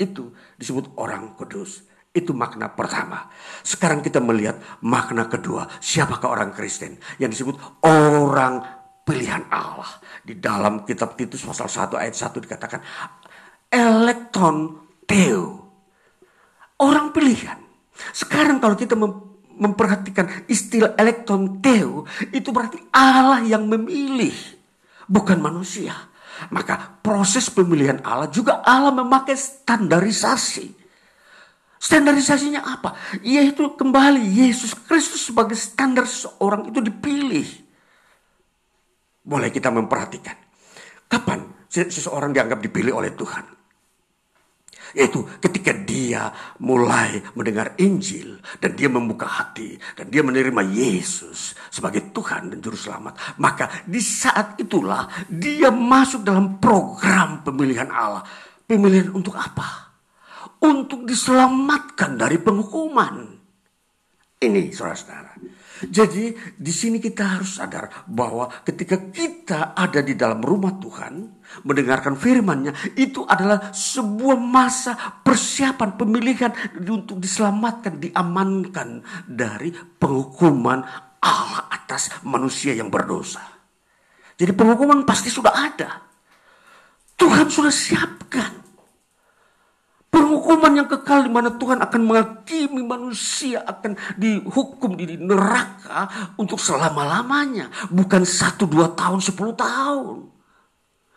Itu 0.00 0.32
disebut 0.56 0.96
orang 0.96 1.36
kudus. 1.36 1.84
Itu 2.14 2.30
makna 2.30 2.70
pertama. 2.70 3.26
Sekarang 3.66 3.98
kita 3.98 4.22
melihat 4.22 4.62
makna 4.86 5.26
kedua. 5.26 5.66
Siapakah 5.82 6.30
orang 6.30 6.54
Kristen? 6.54 6.94
Yang 7.18 7.42
disebut 7.42 7.56
orang 7.82 8.62
pilihan 9.02 9.50
Allah. 9.50 9.98
Di 10.22 10.38
dalam 10.38 10.86
kitab 10.86 11.18
Titus 11.18 11.42
pasal 11.42 11.66
1 11.66 11.98
ayat 11.98 12.14
1 12.14 12.38
dikatakan. 12.38 12.80
Elektron 13.66 14.86
Teo. 15.02 15.74
Orang 16.78 17.10
pilihan. 17.10 17.58
Sekarang 18.14 18.62
kalau 18.62 18.78
kita 18.78 18.94
memperhatikan 19.58 20.46
istilah 20.46 20.94
elektron 20.94 21.58
Teo. 21.58 22.06
Itu 22.30 22.54
berarti 22.54 22.78
Allah 22.94 23.42
yang 23.42 23.66
memilih. 23.66 24.38
Bukan 25.10 25.42
manusia. 25.42 26.14
Maka 26.54 27.02
proses 27.02 27.50
pemilihan 27.50 27.98
Allah 28.06 28.30
juga 28.30 28.62
Allah 28.62 28.94
memakai 28.94 29.34
standarisasi. 29.34 30.83
Standarisasinya 31.84 32.64
apa? 32.64 32.96
Yaitu 33.20 33.76
kembali 33.76 34.24
Yesus 34.24 34.72
Kristus 34.72 35.28
sebagai 35.28 35.52
standar 35.52 36.08
seorang 36.08 36.72
itu 36.72 36.80
dipilih. 36.80 37.44
Boleh 39.20 39.52
kita 39.52 39.68
memperhatikan. 39.68 40.32
Kapan 41.04 41.68
seseorang 41.68 42.32
dianggap 42.32 42.64
dipilih 42.64 42.96
oleh 42.96 43.12
Tuhan? 43.12 43.44
Yaitu 44.96 45.28
ketika 45.44 45.76
dia 45.76 46.32
mulai 46.64 47.20
mendengar 47.36 47.76
Injil 47.76 48.40
dan 48.64 48.72
dia 48.72 48.88
membuka 48.88 49.28
hati 49.28 49.76
dan 49.92 50.08
dia 50.08 50.24
menerima 50.24 50.64
Yesus 50.64 51.52
sebagai 51.68 52.16
Tuhan 52.16 52.48
dan 52.48 52.64
Juru 52.64 52.80
Selamat. 52.80 53.36
Maka 53.36 53.84
di 53.84 54.00
saat 54.00 54.56
itulah 54.56 55.04
dia 55.28 55.68
masuk 55.68 56.24
dalam 56.24 56.56
program 56.56 57.44
pemilihan 57.44 57.92
Allah. 57.92 58.24
Pemilihan 58.64 59.12
untuk 59.12 59.36
apa? 59.36 59.83
Untuk 60.64 61.04
diselamatkan 61.04 62.16
dari 62.16 62.40
penghukuman. 62.40 63.36
Ini 64.40 64.72
saudara-saudara. 64.72 65.36
Jadi 65.84 66.32
di 66.56 66.72
sini 66.72 66.96
kita 67.02 67.36
harus 67.36 67.60
sadar 67.60 68.06
bahwa 68.08 68.48
ketika 68.64 69.10
kita 69.12 69.76
ada 69.76 70.00
di 70.00 70.16
dalam 70.16 70.40
rumah 70.40 70.80
Tuhan, 70.80 71.42
mendengarkan 71.66 72.16
firman-Nya, 72.16 72.96
itu 72.96 73.26
adalah 73.28 73.74
sebuah 73.74 74.38
masa 74.38 74.96
persiapan 75.20 75.98
pemilihan 75.98 76.52
untuk 76.88 77.20
diselamatkan, 77.20 78.00
diamankan 78.00 79.04
dari 79.28 79.74
penghukuman 79.74 80.80
Allah 81.20 81.68
atas 81.68 82.22
manusia 82.24 82.72
yang 82.72 82.88
berdosa. 82.88 83.42
Jadi 84.34 84.52
penghukuman 84.56 85.04
pasti 85.04 85.28
sudah 85.28 85.52
ada. 85.52 85.90
Tuhan 87.14 87.46
sudah 87.50 87.70
siapkan. 87.70 88.63
Penghukuman 90.14 90.78
yang 90.78 90.86
kekal 90.86 91.26
di 91.26 91.30
mana 91.34 91.50
Tuhan 91.58 91.82
akan 91.82 92.00
menghakimi 92.06 92.86
manusia 92.86 93.66
akan 93.66 93.98
dihukum 94.14 94.94
di 94.94 95.18
neraka 95.18 96.30
untuk 96.38 96.62
selama-lamanya. 96.62 97.90
Bukan 97.90 98.22
satu, 98.22 98.70
dua 98.70 98.94
tahun, 98.94 99.18
sepuluh 99.18 99.58
tahun. 99.58 100.30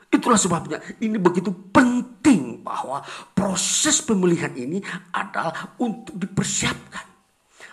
Itulah 0.10 0.40
sebabnya 0.42 0.82
ini 0.98 1.22
begitu 1.22 1.54
penting 1.70 2.66
bahwa 2.66 3.06
proses 3.38 4.02
pemilihan 4.02 4.56
ini 4.58 4.82
adalah 5.14 5.78
untuk 5.78 6.18
dipersiapkan. 6.18 7.06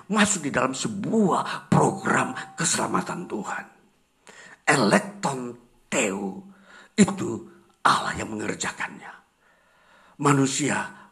masuk 0.05 0.45
di 0.45 0.53
dalam 0.53 0.77
sebuah 0.77 1.73
program 1.73 2.37
keselamatan 2.53 3.25
Tuhan. 3.25 3.65
Elekton 4.69 5.57
teu 5.89 6.45
itu 6.93 7.31
Allah 7.81 8.13
yang 8.13 8.29
mengerjakannya. 8.29 9.13
Manusia 10.21 11.04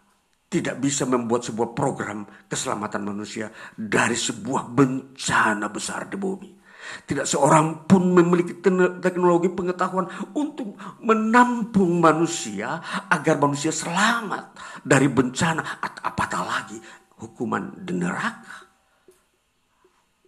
tidak 0.52 0.76
bisa 0.84 1.08
membuat 1.08 1.48
sebuah 1.48 1.72
program 1.72 2.28
keselamatan 2.44 3.08
manusia 3.08 3.48
dari 3.72 4.12
sebuah 4.12 4.68
bencana 4.68 5.72
besar 5.72 6.12
di 6.12 6.20
bumi. 6.20 6.50
Tidak 6.82 7.24
seorang 7.24 7.88
pun 7.88 8.12
memiliki 8.12 8.60
teknologi 9.00 9.48
pengetahuan 9.48 10.04
untuk 10.36 10.76
menampung 11.00 12.04
manusia 12.04 12.84
agar 13.08 13.40
manusia 13.40 13.72
selamat 13.72 14.52
dari 14.84 15.08
bencana 15.08 15.80
atau 15.80 16.02
apatah 16.04 16.42
lagi 16.44 16.76
hukuman 17.16 17.80
di 17.80 17.94
neraka. 17.96 18.68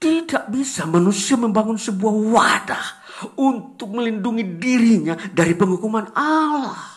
Tidak 0.01 0.49
bisa 0.49 0.89
manusia 0.89 1.37
membangun 1.37 1.77
sebuah 1.77 2.15
wadah 2.33 2.87
untuk 3.37 3.93
melindungi 3.93 4.57
dirinya 4.57 5.19
dari 5.37 5.53
penghukuman 5.53 6.17
Allah. 6.17 6.94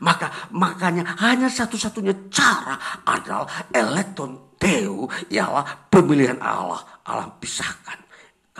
Maka 0.00 0.50
makanya 0.56 1.16
hanya 1.20 1.52
satu-satunya 1.52 2.32
cara 2.32 3.04
adalah 3.04 3.68
elektron 3.72 4.56
teu 4.56 5.08
ialah 5.28 5.88
pemilihan 5.92 6.40
Allah. 6.40 6.80
Allah 7.04 7.28
pisahkan 7.36 8.00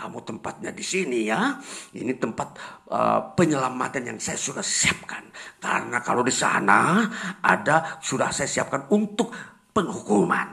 kamu 0.01 0.17
tempatnya 0.25 0.73
di 0.73 0.81
sini 0.81 1.29
ya. 1.29 1.61
Ini 1.93 2.17
tempat 2.17 2.57
uh, 2.89 3.37
penyelamatan 3.37 4.09
yang 4.09 4.17
saya 4.17 4.37
sudah 4.37 4.65
siapkan. 4.65 5.21
Karena 5.61 6.01
kalau 6.01 6.25
di 6.25 6.33
sana 6.33 7.05
ada 7.41 8.01
sudah 8.01 8.33
saya 8.33 8.49
siapkan 8.49 8.89
untuk 8.89 9.29
penghukuman. 9.69 10.49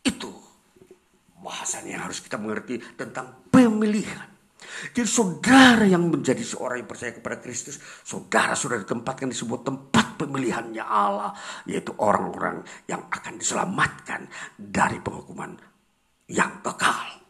Itu 0.00 0.32
bahasanya 1.44 2.00
yang 2.00 2.04
harus 2.08 2.24
kita 2.24 2.40
mengerti 2.40 2.80
tentang 2.96 3.48
pemilihan. 3.52 4.35
Jadi 4.92 5.08
saudara 5.08 5.84
yang 5.84 6.08
menjadi 6.08 6.42
seorang 6.44 6.84
yang 6.84 6.90
percaya 6.90 7.12
kepada 7.16 7.40
Kristus, 7.40 7.80
saudara 8.04 8.52
sudah 8.52 8.80
ditempatkan 8.82 9.32
di 9.32 9.36
sebuah 9.36 9.64
tempat 9.64 10.20
pemilihannya 10.20 10.84
Allah, 10.84 11.32
yaitu 11.68 11.92
orang-orang 12.00 12.64
yang 12.88 13.04
akan 13.08 13.40
diselamatkan 13.40 14.28
dari 14.56 15.00
penghukuman 15.00 15.56
yang 16.28 16.60
kekal. 16.60 17.22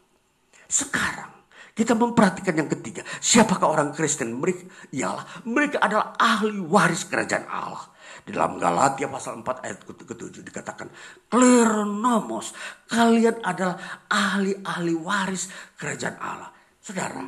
Sekarang 0.67 1.37
kita 1.77 1.93
memperhatikan 1.93 2.57
yang 2.57 2.65
ketiga, 2.73 3.05
siapakah 3.21 3.69
orang 3.69 3.93
Kristen? 3.93 4.33
Mereka 4.33 4.91
ialah 4.97 5.45
mereka 5.45 5.77
adalah 5.77 6.17
ahli 6.17 6.57
waris 6.57 7.05
kerajaan 7.05 7.45
Allah. 7.45 7.93
Di 8.25 8.33
dalam 8.33 8.57
Galatia 8.57 9.05
pasal 9.05 9.45
4 9.45 9.61
ayat 9.61 9.79
ke-7 9.85 10.41
dikatakan, 10.41 10.89
Kleronomos, 11.29 12.57
kalian 12.89 13.39
adalah 13.45 13.77
ahli-ahli 14.09 14.93
waris 14.97 15.53
kerajaan 15.77 16.17
Allah. 16.17 16.56
Saudara, 16.87 17.19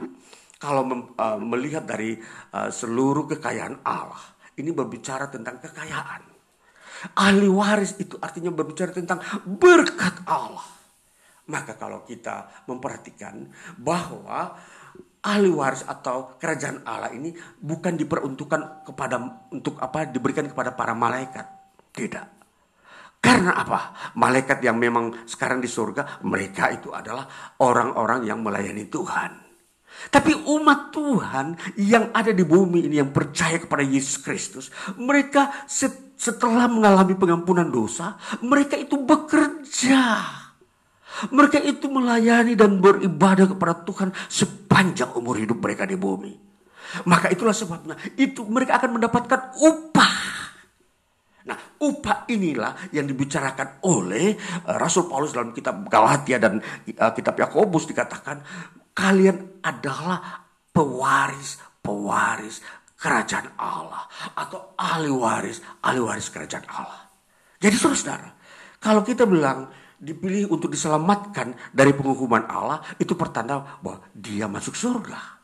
kalau 0.56 0.88
uh, 0.88 1.36
melihat 1.36 1.84
dari 1.84 2.16
uh, 2.56 2.72
seluruh 2.72 3.28
kekayaan 3.28 3.84
Allah, 3.84 4.40
ini 4.56 4.72
berbicara 4.72 5.28
tentang 5.28 5.60
kekayaan. 5.60 6.24
Ahli 7.20 7.52
waris 7.52 8.00
itu 8.00 8.16
artinya 8.24 8.56
berbicara 8.56 8.96
tentang 8.96 9.20
berkat 9.44 10.24
Allah. 10.32 10.64
Maka 11.52 11.76
kalau 11.76 12.08
kita 12.08 12.64
memperhatikan 12.72 13.52
bahwa 13.76 14.56
ahli 15.28 15.52
waris 15.52 15.84
atau 15.84 16.40
kerajaan 16.40 16.88
Allah 16.88 17.12
ini 17.12 17.36
bukan 17.60 18.00
diperuntukkan 18.00 18.88
kepada 18.88 19.20
untuk 19.52 19.76
apa 19.84 20.08
diberikan 20.08 20.48
kepada 20.48 20.72
para 20.72 20.96
malaikat. 20.96 21.44
Tidak. 21.92 22.26
Karena 23.20 23.60
apa? 23.60 24.16
Malaikat 24.16 24.64
yang 24.64 24.80
memang 24.80 25.28
sekarang 25.28 25.60
di 25.60 25.68
surga, 25.68 26.24
mereka 26.24 26.72
itu 26.72 26.96
adalah 26.96 27.28
orang-orang 27.60 28.24
yang 28.24 28.40
melayani 28.40 28.88
Tuhan. 28.88 29.39
Tapi 30.08 30.32
umat 30.48 30.96
Tuhan 30.96 31.60
yang 31.76 32.16
ada 32.16 32.32
di 32.32 32.48
bumi 32.48 32.88
ini 32.88 33.04
yang 33.04 33.12
percaya 33.12 33.60
kepada 33.60 33.84
Yesus 33.84 34.24
Kristus, 34.24 34.72
mereka 34.96 35.52
setelah 36.16 36.72
mengalami 36.72 37.20
pengampunan 37.20 37.68
dosa, 37.68 38.16
mereka 38.40 38.80
itu 38.80 38.96
bekerja 38.96 40.24
mereka 41.36 41.60
itu 41.60 41.92
melayani 41.92 42.56
dan 42.56 42.80
beribadah 42.80 43.52
kepada 43.52 43.84
Tuhan 43.84 44.16
sepanjang 44.32 45.12
umur 45.20 45.36
hidup 45.36 45.60
mereka 45.60 45.84
di 45.84 46.00
bumi. 46.00 46.32
Maka 47.06 47.30
itulah 47.30 47.54
sebabnya 47.54 48.00
itu 48.18 48.48
mereka 48.48 48.80
akan 48.82 48.98
mendapatkan 48.98 49.60
upah. 49.62 50.18
Nah, 51.50 51.58
upah 51.82 52.30
inilah 52.30 52.94
yang 52.94 53.10
dibicarakan 53.10 53.82
oleh 53.86 54.38
uh, 54.70 54.78
Rasul 54.78 55.10
Paulus 55.10 55.34
dalam 55.34 55.50
kitab 55.50 55.82
Galatia 55.90 56.38
dan 56.38 56.62
uh, 56.62 57.12
kitab 57.14 57.36
Yakobus 57.38 57.90
dikatakan 57.90 58.42
kalian 59.00 59.64
adalah 59.64 60.44
pewaris-pewaris 60.76 62.60
kerajaan 63.00 63.56
Allah 63.56 64.04
atau 64.36 64.76
ahli 64.76 65.08
waris, 65.08 65.64
ahli 65.80 66.04
waris 66.04 66.28
kerajaan 66.28 66.68
Allah. 66.68 67.08
Jadi 67.64 67.76
saudara, 67.80 68.36
kalau 68.84 69.00
kita 69.08 69.24
bilang 69.24 69.72
dipilih 70.00 70.52
untuk 70.52 70.72
diselamatkan 70.76 71.56
dari 71.72 71.96
penghukuman 71.96 72.44
Allah 72.52 72.84
itu 73.00 73.16
pertanda 73.16 73.80
bahwa 73.80 74.04
dia 74.12 74.52
masuk 74.52 74.76
surga. 74.76 75.40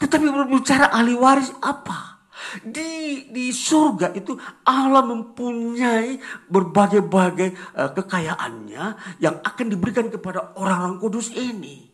Tetapi 0.00 0.24
berbicara 0.32 0.88
ahli 0.88 1.12
waris 1.12 1.52
apa? 1.60 2.16
Di 2.64 3.28
di 3.32 3.48
surga 3.52 4.12
itu 4.16 4.36
Allah 4.64 5.04
mempunyai 5.04 6.20
berbagai-bagai 6.48 7.76
uh, 7.76 7.90
kekayaannya 7.96 8.84
yang 9.20 9.40
akan 9.40 9.66
diberikan 9.68 10.08
kepada 10.08 10.56
orang-orang 10.56 10.96
kudus 11.00 11.32
ini. 11.32 11.85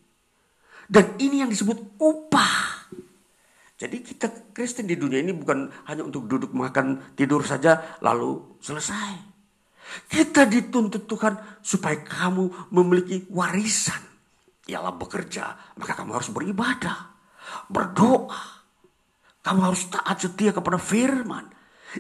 Dan 0.89 1.18
ini 1.18 1.43
yang 1.43 1.51
disebut 1.51 1.99
upah. 2.01 2.89
Jadi 3.83 3.99
kita 3.99 4.55
Kristen 4.55 4.87
di 4.87 4.95
dunia 4.95 5.18
ini 5.18 5.35
bukan 5.35 5.66
hanya 5.91 6.07
untuk 6.07 6.30
duduk 6.30 6.55
makan 6.55 7.14
tidur 7.18 7.43
saja 7.43 7.99
lalu 7.99 8.59
selesai. 8.62 9.33
Kita 10.07 10.47
dituntut 10.47 11.05
Tuhan 11.05 11.61
supaya 11.61 11.99
kamu 11.99 12.70
memiliki 12.70 13.26
warisan. 13.35 13.99
Ialah 14.70 14.95
bekerja, 14.95 15.74
maka 15.74 15.99
kamu 15.99 16.14
harus 16.14 16.30
beribadah, 16.30 17.11
berdoa. 17.66 18.62
Kamu 19.43 19.61
harus 19.66 19.91
taat 19.91 20.22
setia 20.22 20.55
kepada 20.55 20.78
firman. 20.78 21.51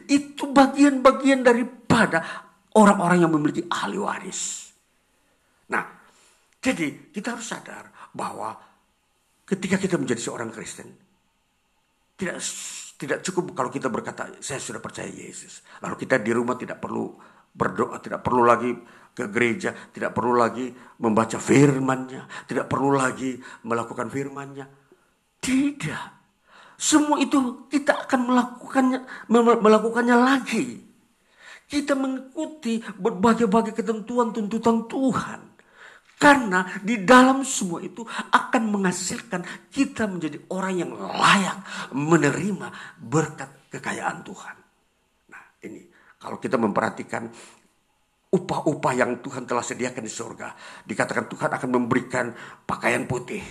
Itu 0.06 0.54
bagian-bagian 0.54 1.42
daripada 1.42 2.22
orang-orang 2.78 3.26
yang 3.26 3.32
memiliki 3.34 3.66
ahli 3.66 3.98
waris. 3.98 4.70
Nah, 5.74 5.82
jadi 6.62 7.10
kita 7.10 7.34
harus 7.34 7.50
sadar 7.50 7.90
bahwa 8.14 8.54
ketika 9.52 9.76
kita 9.76 10.00
menjadi 10.00 10.24
seorang 10.24 10.48
Kristen, 10.48 10.88
tidak 12.16 12.40
tidak 12.96 13.18
cukup 13.20 13.52
kalau 13.52 13.68
kita 13.68 13.92
berkata 13.92 14.32
saya 14.40 14.56
sudah 14.56 14.80
percaya 14.80 15.12
Yesus. 15.12 15.60
Lalu 15.84 15.94
kita 16.00 16.16
di 16.16 16.32
rumah 16.32 16.56
tidak 16.56 16.80
perlu 16.80 17.12
berdoa, 17.52 18.00
tidak 18.00 18.24
perlu 18.24 18.48
lagi 18.48 18.72
ke 19.12 19.28
gereja, 19.28 19.76
tidak 19.92 20.16
perlu 20.16 20.32
lagi 20.40 20.72
membaca 21.04 21.36
firmannya, 21.36 22.48
tidak 22.48 22.64
perlu 22.72 22.96
lagi 22.96 23.36
melakukan 23.68 24.08
firmannya. 24.08 24.66
Tidak. 25.42 26.06
Semua 26.80 27.20
itu 27.20 27.68
kita 27.68 28.08
akan 28.08 28.20
melakukannya 28.32 29.28
melakukannya 29.36 30.16
lagi. 30.16 30.80
Kita 31.68 31.92
mengikuti 31.92 32.80
berbagai-bagai 32.80 33.76
ketentuan 33.76 34.32
tuntutan 34.32 34.88
Tuhan. 34.88 35.51
Karena 36.22 36.62
di 36.78 37.02
dalam 37.02 37.42
semua 37.42 37.82
itu 37.82 38.06
akan 38.06 38.62
menghasilkan 38.70 39.42
kita 39.74 40.06
menjadi 40.06 40.38
orang 40.54 40.74
yang 40.78 40.94
layak 40.94 41.58
menerima 41.90 42.70
berkat 43.02 43.66
kekayaan 43.74 44.22
Tuhan. 44.22 44.56
Nah 45.34 45.44
ini 45.66 45.82
kalau 46.22 46.38
kita 46.38 46.54
memperhatikan 46.62 47.26
upah-upah 48.32 48.92
yang 48.94 49.18
Tuhan 49.18 49.50
telah 49.50 49.66
sediakan 49.66 50.02
di 50.06 50.12
surga. 50.12 50.48
Dikatakan 50.86 51.26
Tuhan 51.26 51.50
akan 51.58 51.70
memberikan 51.74 52.30
pakaian 52.64 53.04
putih. 53.04 53.42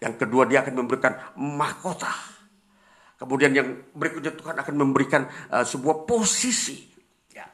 Yang 0.00 0.14
kedua 0.24 0.48
dia 0.48 0.64
akan 0.64 0.80
memberikan 0.80 1.36
mahkota. 1.36 2.10
Kemudian 3.20 3.54
yang 3.54 3.68
berikutnya 3.94 4.34
Tuhan 4.34 4.56
akan 4.58 4.74
memberikan 4.74 5.28
uh, 5.52 5.62
sebuah 5.62 6.08
posisi. 6.08 6.90
Ya, 7.30 7.46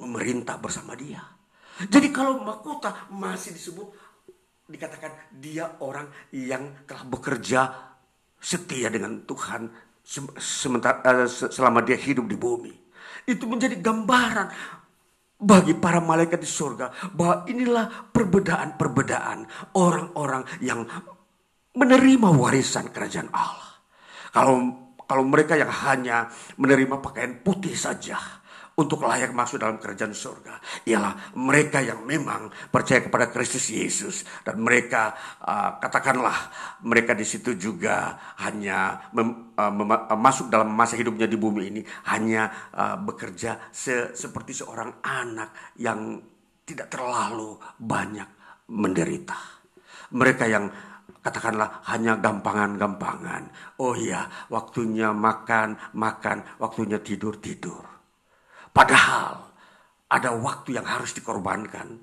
memerintah 0.00 0.56
bersama 0.56 0.96
dia. 0.96 1.35
Jadi 1.84 2.08
kalau 2.08 2.40
mahkota 2.40 3.12
masih 3.12 3.52
disebut 3.52 3.92
dikatakan 4.66 5.12
dia 5.36 5.78
orang 5.84 6.08
yang 6.32 6.88
telah 6.88 7.04
bekerja 7.06 7.60
setia 8.40 8.88
dengan 8.88 9.22
Tuhan 9.28 9.68
sementara 10.38 11.02
uh, 11.04 11.28
selama 11.28 11.84
dia 11.84 11.98
hidup 12.00 12.24
di 12.26 12.36
bumi. 12.38 12.74
Itu 13.26 13.44
menjadi 13.50 13.76
gambaran 13.76 14.48
bagi 15.36 15.76
para 15.76 16.00
malaikat 16.00 16.40
di 16.40 16.48
surga 16.48 17.12
bahwa 17.12 17.44
inilah 17.50 18.08
perbedaan-perbedaan 18.08 19.38
orang-orang 19.76 20.42
yang 20.64 20.86
menerima 21.76 22.28
warisan 22.32 22.88
kerajaan 22.88 23.28
Allah. 23.36 23.84
Kalau 24.32 24.56
kalau 25.06 25.22
mereka 25.22 25.54
yang 25.54 25.70
hanya 25.70 26.32
menerima 26.58 26.98
pakaian 26.98 27.38
putih 27.44 27.76
saja, 27.78 28.18
untuk 28.76 29.08
layak 29.08 29.32
masuk 29.32 29.56
dalam 29.56 29.80
kerajaan 29.80 30.12
surga 30.12 30.84
ialah 30.84 31.32
mereka 31.40 31.80
yang 31.80 32.04
memang 32.04 32.52
percaya 32.68 33.00
kepada 33.00 33.32
Kristus 33.32 33.72
Yesus 33.72 34.28
dan 34.44 34.60
mereka 34.60 35.16
uh, 35.40 35.80
katakanlah 35.80 36.52
mereka 36.84 37.16
di 37.16 37.24
situ 37.24 37.56
juga 37.56 38.20
hanya 38.44 39.08
mem, 39.16 39.56
uh, 39.56 39.72
mem, 39.72 39.88
uh, 39.88 40.18
masuk 40.20 40.52
dalam 40.52 40.68
masa 40.68 41.00
hidupnya 41.00 41.24
di 41.24 41.40
bumi 41.40 41.62
ini 41.72 41.82
hanya 42.12 42.52
uh, 42.76 42.96
bekerja 43.00 43.72
se, 43.72 44.12
seperti 44.12 44.52
seorang 44.52 45.00
anak 45.00 45.72
yang 45.80 46.20
tidak 46.68 46.92
terlalu 46.92 47.56
banyak 47.80 48.28
menderita. 48.68 49.38
Mereka 50.12 50.44
yang 50.50 50.68
katakanlah 51.24 51.82
hanya 51.90 52.18
gampangan-gampangan. 52.18 53.42
Oh 53.80 53.94
iya, 53.96 54.26
waktunya 54.50 55.10
makan, 55.14 55.78
makan, 55.94 56.44
waktunya 56.58 56.98
tidur, 57.02 57.38
tidur. 57.38 57.95
Padahal 58.76 59.48
ada 60.12 60.36
waktu 60.36 60.76
yang 60.76 60.84
harus 60.84 61.16
dikorbankan 61.16 61.96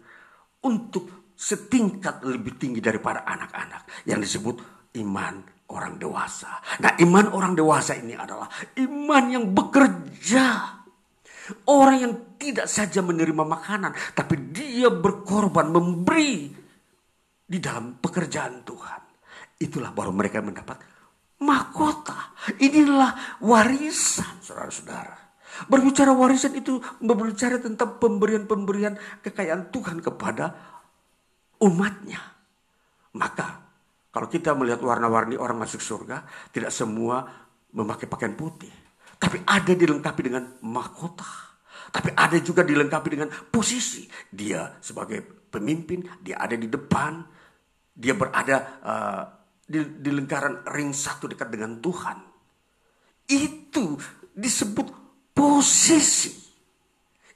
untuk 0.65 1.29
setingkat 1.37 2.25
lebih 2.25 2.57
tinggi 2.57 2.81
daripada 2.81 3.21
anak-anak 3.21 4.09
yang 4.09 4.17
disebut 4.17 4.57
iman 4.97 5.45
orang 5.69 6.01
dewasa. 6.01 6.57
Nah, 6.81 6.97
iman 6.97 7.29
orang 7.29 7.53
dewasa 7.53 7.93
ini 7.93 8.17
adalah 8.17 8.49
iman 8.81 9.23
yang 9.29 9.45
bekerja. 9.53 10.45
Orang 11.67 11.97
yang 11.99 12.13
tidak 12.39 12.71
saja 12.71 13.03
menerima 13.03 13.43
makanan, 13.43 14.15
tapi 14.15 14.49
dia 14.49 14.87
berkorban, 14.87 15.69
memberi 15.69 16.47
di 17.43 17.59
dalam 17.59 17.99
pekerjaan 17.99 18.63
Tuhan 18.63 19.01
itulah 19.59 19.91
baru 19.91 20.15
mereka 20.15 20.39
mendapat 20.39 20.79
mahkota. 21.43 22.35
Inilah 22.63 23.39
warisan, 23.43 24.39
saudara-saudara. 24.39 25.22
Berbicara 25.69 26.11
warisan 26.17 26.57
itu 26.57 26.81
berbicara 26.97 27.61
tentang 27.61 28.01
pemberian-pemberian 28.01 28.97
kekayaan 29.21 29.69
Tuhan 29.69 30.01
kepada 30.01 30.53
umatnya. 31.61 32.19
Maka 33.13 33.63
kalau 34.13 34.27
kita 34.29 34.53
melihat 34.57 34.81
warna-warni 34.81 35.37
orang 35.37 35.61
masuk 35.61 35.81
surga, 35.81 36.25
tidak 36.53 36.73
semua 36.73 37.25
memakai 37.73 38.05
pakaian 38.05 38.37
putih. 38.37 38.69
Tapi 39.17 39.41
ada 39.45 39.73
dilengkapi 39.73 40.21
dengan 40.21 40.57
mahkota. 40.65 41.25
Tapi 41.93 42.13
ada 42.17 42.37
juga 42.41 42.65
dilengkapi 42.65 43.07
dengan 43.09 43.29
posisi. 43.29 44.09
Dia 44.29 44.81
sebagai 44.81 45.21
pemimpin, 45.49 46.01
dia 46.21 46.41
ada 46.41 46.57
di 46.57 46.65
depan. 46.69 47.25
Dia 47.93 48.17
berada 48.17 48.57
uh, 48.81 49.23
di, 49.65 50.01
di 50.01 50.09
lingkaran 50.09 50.65
ring 50.73 50.93
satu 50.93 51.29
dekat 51.29 51.53
dengan 51.53 51.77
Tuhan. 51.77 52.17
Itu 53.29 53.97
disebut 54.33 55.02
posisi. 55.43 56.31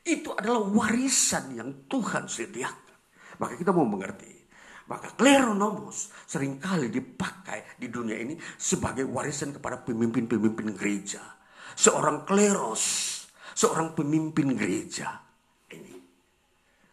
Itu 0.07 0.31
adalah 0.31 0.63
warisan 0.63 1.59
yang 1.59 1.69
Tuhan 1.91 2.31
sediakan. 2.31 2.95
Maka 3.43 3.59
kita 3.59 3.75
mau 3.75 3.83
mengerti. 3.83 4.31
Maka 4.87 5.11
kleronomos 5.19 6.15
sering 6.23 6.63
kali 6.63 6.87
dipakai 6.87 7.75
di 7.75 7.91
dunia 7.91 8.15
ini 8.15 8.39
sebagai 8.55 9.03
warisan 9.03 9.51
kepada 9.51 9.83
pemimpin-pemimpin 9.83 10.71
gereja. 10.79 11.19
Seorang 11.75 12.23
kleros, 12.23 12.83
seorang 13.51 13.91
pemimpin 13.91 14.55
gereja 14.55 15.27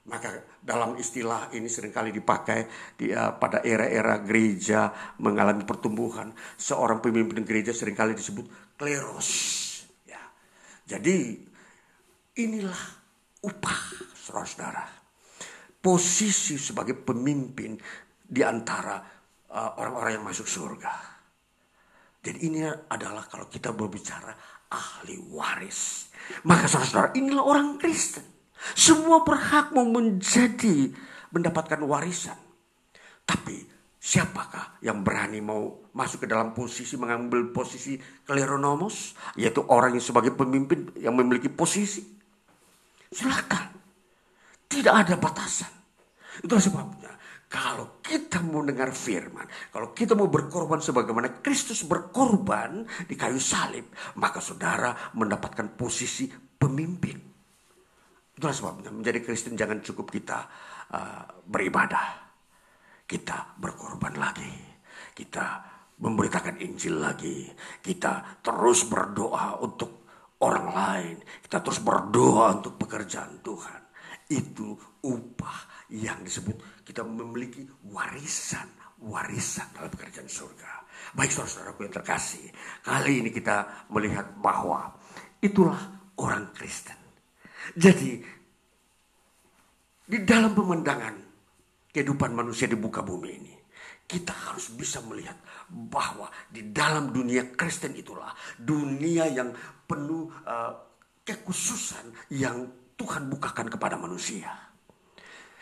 maka 0.05 0.37
dalam 0.61 1.01
istilah 1.01 1.49
ini 1.57 1.65
sering 1.65 1.89
kali 1.89 2.13
dipakai 2.13 2.69
di, 2.93 3.09
uh, 3.09 3.41
pada 3.41 3.65
era-era 3.65 4.21
gereja 4.21 4.93
mengalami 5.17 5.65
pertumbuhan. 5.65 6.29
Seorang 6.61 7.01
pemimpin 7.01 7.41
gereja 7.45 7.73
sering 7.73 7.97
kali 7.97 8.13
disebut 8.13 8.77
kleros. 8.77 9.29
Jadi 10.85 11.41
inilah 12.41 12.83
upah 13.45 13.81
saudara-saudara. 14.13 14.85
Posisi 15.81 16.57
sebagai 16.57 16.97
pemimpin 16.97 17.77
di 18.25 18.41
antara 18.41 18.97
uh, 19.53 19.71
orang-orang 19.81 20.21
yang 20.21 20.25
masuk 20.25 20.49
surga. 20.49 20.95
Jadi 22.25 22.39
ini 22.49 22.65
adalah 22.65 23.29
kalau 23.29 23.53
kita 23.53 23.77
berbicara 23.77 24.33
ahli 24.73 25.21
waris. 25.29 26.09
Maka 26.49 26.65
saudara-saudara 26.65 27.13
inilah 27.21 27.45
orang 27.45 27.77
Kristen. 27.77 28.25
Semua 28.73 29.21
berhak 29.21 29.77
mau 29.77 29.85
menjadi 29.85 30.89
mendapatkan 31.37 31.85
warisan. 31.85 32.41
Tapi 33.29 33.74
siapakah 34.05 34.85
yang 34.85 35.01
berani 35.01 35.41
mau 35.41 35.89
masuk 35.97 36.25
ke 36.25 36.29
dalam 36.29 36.53
posisi 36.53 37.01
mengambil 37.01 37.49
posisi 37.57 37.97
kleronomos 38.29 39.17
yaitu 39.41 39.65
orang 39.73 39.97
yang 39.97 40.05
sebagai 40.05 40.37
pemimpin 40.37 40.93
yang 41.01 41.17
memiliki 41.17 41.49
posisi? 41.49 42.05
Silakan. 43.09 43.73
Tidak 44.69 44.93
ada 44.93 45.17
batasan. 45.17 45.73
Itulah 46.45 46.61
sebabnya 46.61 47.13
kalau 47.49 48.03
kita 48.03 48.43
mau 48.43 48.67
dengar 48.67 48.91
firman, 48.91 49.47
kalau 49.71 49.95
kita 49.95 50.19
mau 50.19 50.27
berkorban 50.27 50.83
sebagaimana 50.83 51.39
Kristus 51.39 51.87
berkorban 51.87 52.83
di 53.07 53.15
kayu 53.15 53.39
salib, 53.39 53.95
maka 54.19 54.43
saudara 54.43 55.15
mendapatkan 55.15 55.79
posisi 55.79 56.27
pemimpin. 56.35 57.15
Itulah 58.35 58.51
sebabnya 58.51 58.91
menjadi 58.91 59.23
Kristen 59.23 59.55
jangan 59.55 59.79
cukup 59.79 60.11
kita 60.11 60.51
uh, 60.91 61.23
beribadah. 61.47 62.24
Kita 63.05 63.57
berkorban 63.61 64.17
lagi. 64.17 64.55
Kita 65.15 65.63
memberitakan 66.01 66.59
Injil 66.61 66.99
lagi. 66.99 67.47
Kita 67.81 68.41
terus 68.43 68.89
berdoa 68.89 69.61
untuk 69.61 70.09
orang 70.43 70.67
lain. 70.73 71.17
Kita 71.45 71.61
terus 71.61 71.81
berdoa 71.85 72.59
untuk 72.59 72.81
pekerjaan 72.81 73.39
Tuhan. 73.45 73.81
Itu 74.29 74.75
upah 75.05 75.89
yang 75.93 76.25
disebut 76.25 76.83
kita 76.83 77.05
memiliki 77.05 77.63
warisan. 77.93 78.67
Warisan 79.05 79.69
dalam 79.77 79.93
pekerjaan 79.93 80.31
surga. 80.31 80.73
Baik 81.13 81.29
saudara-saudaraku 81.29 81.81
yang 81.85 81.95
terkasih. 81.95 82.49
Kali 82.81 83.21
ini 83.21 83.29
kita 83.29 83.87
melihat 83.93 84.33
bahwa 84.41 84.97
itulah 85.45 85.77
orang 86.17 86.49
Kristen 86.57 87.05
jadi 87.73 88.21
di 90.05 90.19
dalam 90.29 90.53
pemandangan 90.53 91.17
kehidupan 91.95 92.35
manusia 92.35 92.67
di 92.67 92.75
muka 92.75 93.07
bumi 93.07 93.31
ini, 93.31 93.55
kita 94.03 94.35
harus 94.35 94.75
bisa 94.75 94.99
melihat 95.07 95.39
bahwa 95.71 96.27
di 96.51 96.75
dalam 96.75 97.15
dunia 97.15 97.55
Kristen 97.55 97.95
itulah 97.95 98.35
dunia 98.59 99.31
yang 99.31 99.55
penuh 99.87 100.27
uh, 100.45 100.73
kekhususan 101.23 102.35
yang 102.35 102.69
Tuhan 102.99 103.31
bukakan 103.31 103.71
kepada 103.71 103.95
manusia. 103.95 104.51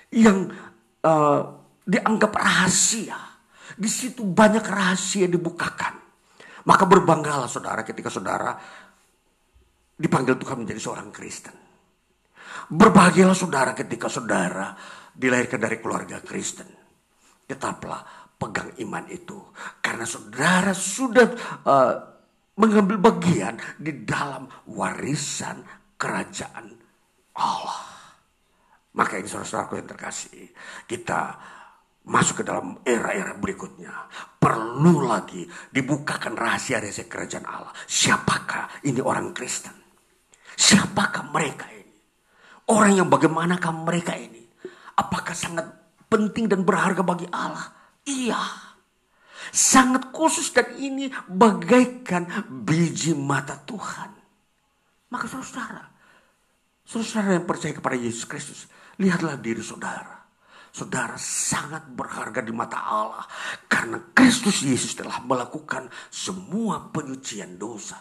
Yang 0.08 0.56
uh, 1.04 1.40
dianggap 1.84 2.32
rahasia. 2.34 3.16
Di 3.72 3.88
situ 3.88 4.26
banyak 4.26 4.64
rahasia 4.64 5.30
dibukakan. 5.30 6.00
Maka 6.66 6.84
berbanggalah 6.86 7.48
saudara 7.48 7.86
ketika 7.86 8.10
saudara 8.12 8.54
dipanggil 9.96 10.36
Tuhan 10.36 10.66
menjadi 10.66 10.80
seorang 10.82 11.08
Kristen. 11.14 11.54
Berbahagialah 12.68 13.34
saudara 13.38 13.72
ketika 13.72 14.10
saudara 14.12 14.76
dilahirkan 15.12 15.60
dari 15.60 15.76
keluarga 15.78 16.18
Kristen. 16.24 16.68
Tetaplah 17.46 18.00
pegang 18.40 18.74
iman 18.82 19.06
itu. 19.06 19.38
Karena 19.78 20.02
saudara 20.02 20.74
sudah 20.74 21.26
uh, 21.62 21.94
mengambil 22.58 22.98
bagian 22.98 23.56
di 23.78 24.02
dalam 24.02 24.50
warisan 24.66 25.62
kerajaan 25.94 26.74
Allah. 27.38 27.80
Maka 28.92 29.16
ini 29.16 29.28
saudara-saudaraku 29.30 29.80
yang 29.80 29.88
terkasih. 29.88 30.52
Kita 30.84 31.38
masuk 32.02 32.42
ke 32.42 32.44
dalam 32.44 32.82
era-era 32.82 33.32
berikutnya. 33.38 34.10
Perlu 34.36 35.06
lagi 35.06 35.46
dibukakan 35.70 36.34
rahasia-rahasia 36.34 37.06
kerajaan 37.06 37.46
Allah. 37.46 37.72
Siapakah 37.86 38.84
ini 38.84 39.00
orang 39.00 39.32
Kristen? 39.32 39.72
Siapakah 40.58 41.32
mereka 41.32 41.70
ini? 41.72 41.96
Orang 42.68 42.92
yang 43.00 43.08
bagaimanakah 43.08 43.72
mereka 43.86 44.12
ini? 44.18 44.41
Apakah 44.96 45.32
sangat 45.32 45.66
penting 46.08 46.48
dan 46.48 46.64
berharga 46.64 47.00
bagi 47.00 47.24
Allah? 47.32 47.72
Iya. 48.04 48.40
Sangat 49.52 50.14
khusus 50.14 50.54
dan 50.54 50.78
ini 50.78 51.10
bagaikan 51.26 52.28
biji 52.48 53.12
mata 53.16 53.58
Tuhan. 53.58 54.10
Maka 55.12 55.26
saudara, 55.28 55.84
saudara 56.86 57.36
yang 57.36 57.44
percaya 57.44 57.76
kepada 57.76 57.98
Yesus 57.98 58.24
Kristus, 58.24 58.70
lihatlah 58.96 59.36
diri 59.36 59.60
saudara. 59.60 60.24
Saudara 60.72 61.20
sangat 61.20 61.84
berharga 61.92 62.40
di 62.40 62.48
mata 62.48 62.80
Allah 62.80 63.28
karena 63.68 64.00
Kristus 64.16 64.64
Yesus 64.64 64.96
telah 64.96 65.20
melakukan 65.20 65.92
semua 66.08 66.88
penyucian 66.88 67.60
dosa 67.60 68.00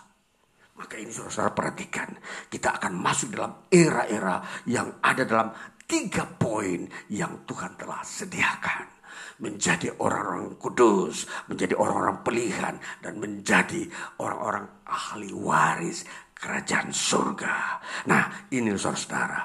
maka 0.81 0.97
ini 0.97 1.13
saudara-saudara 1.13 1.53
perhatikan. 1.53 2.09
Kita 2.49 2.81
akan 2.81 2.97
masuk 2.97 3.37
dalam 3.37 3.69
era-era 3.69 4.41
yang 4.65 4.97
ada 4.97 5.23
dalam 5.29 5.53
tiga 5.91 6.23
poin 6.23 6.87
yang 7.11 7.43
Tuhan 7.43 7.75
telah 7.75 7.99
sediakan. 7.99 9.03
Menjadi 9.43 9.91
orang-orang 9.99 10.55
kudus, 10.55 11.27
menjadi 11.51 11.75
orang-orang 11.75 12.23
pilihan, 12.23 12.75
dan 13.03 13.13
menjadi 13.19 13.89
orang-orang 14.21 14.69
ahli 14.87 15.33
waris 15.33 16.05
kerajaan 16.31 16.93
surga. 16.93 17.81
Nah 18.07 18.47
ini 18.53 18.71
saudara-saudara, 18.77 19.41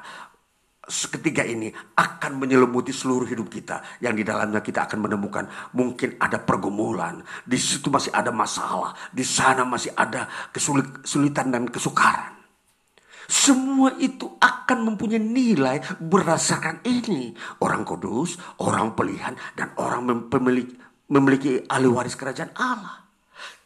Seketiga 0.87 1.43
ini 1.43 1.67
akan 1.99 2.39
menyelimuti 2.39 2.95
seluruh 2.95 3.27
hidup 3.27 3.51
kita 3.51 3.99
yang 3.99 4.15
di 4.15 4.23
dalamnya 4.23 4.63
kita 4.63 4.87
akan 4.87 5.03
menemukan 5.03 5.51
mungkin 5.75 6.15
ada 6.23 6.39
pergumulan, 6.39 7.27
di 7.43 7.59
situ 7.59 7.91
masih 7.91 8.15
ada 8.15 8.31
masalah, 8.31 8.95
di 9.11 9.27
sana 9.27 9.67
masih 9.67 9.91
ada 9.99 10.31
kesulitan 10.55 11.51
dan 11.51 11.67
kesukaran. 11.67 12.36
Semua 13.27 13.95
itu 13.99 14.39
akan 14.39 14.95
mempunyai 14.95 15.23
nilai 15.23 15.83
berdasarkan 15.99 16.87
ini. 16.87 17.35
Orang 17.63 17.83
kudus, 17.83 18.39
orang 18.63 18.95
pilihan, 18.95 19.35
dan 19.59 19.75
orang 19.79 20.07
memiliki, 20.31 20.75
memiliki 21.11 21.63
ahli 21.67 21.91
waris 21.91 22.15
kerajaan 22.15 22.55
Allah. 22.55 23.03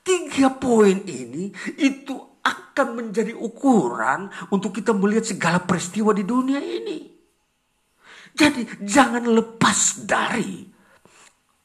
Tiga 0.00 0.56
poin 0.56 1.04
ini 1.04 1.52
itu 1.76 2.16
akan 2.40 2.88
menjadi 2.96 3.36
ukuran 3.36 4.32
untuk 4.48 4.72
kita 4.72 4.96
melihat 4.96 5.28
segala 5.28 5.60
peristiwa 5.60 6.16
di 6.16 6.24
dunia 6.24 6.60
ini. 6.60 6.98
Jadi 8.32 8.80
jangan 8.80 9.28
lepas 9.28 10.08
dari 10.08 10.64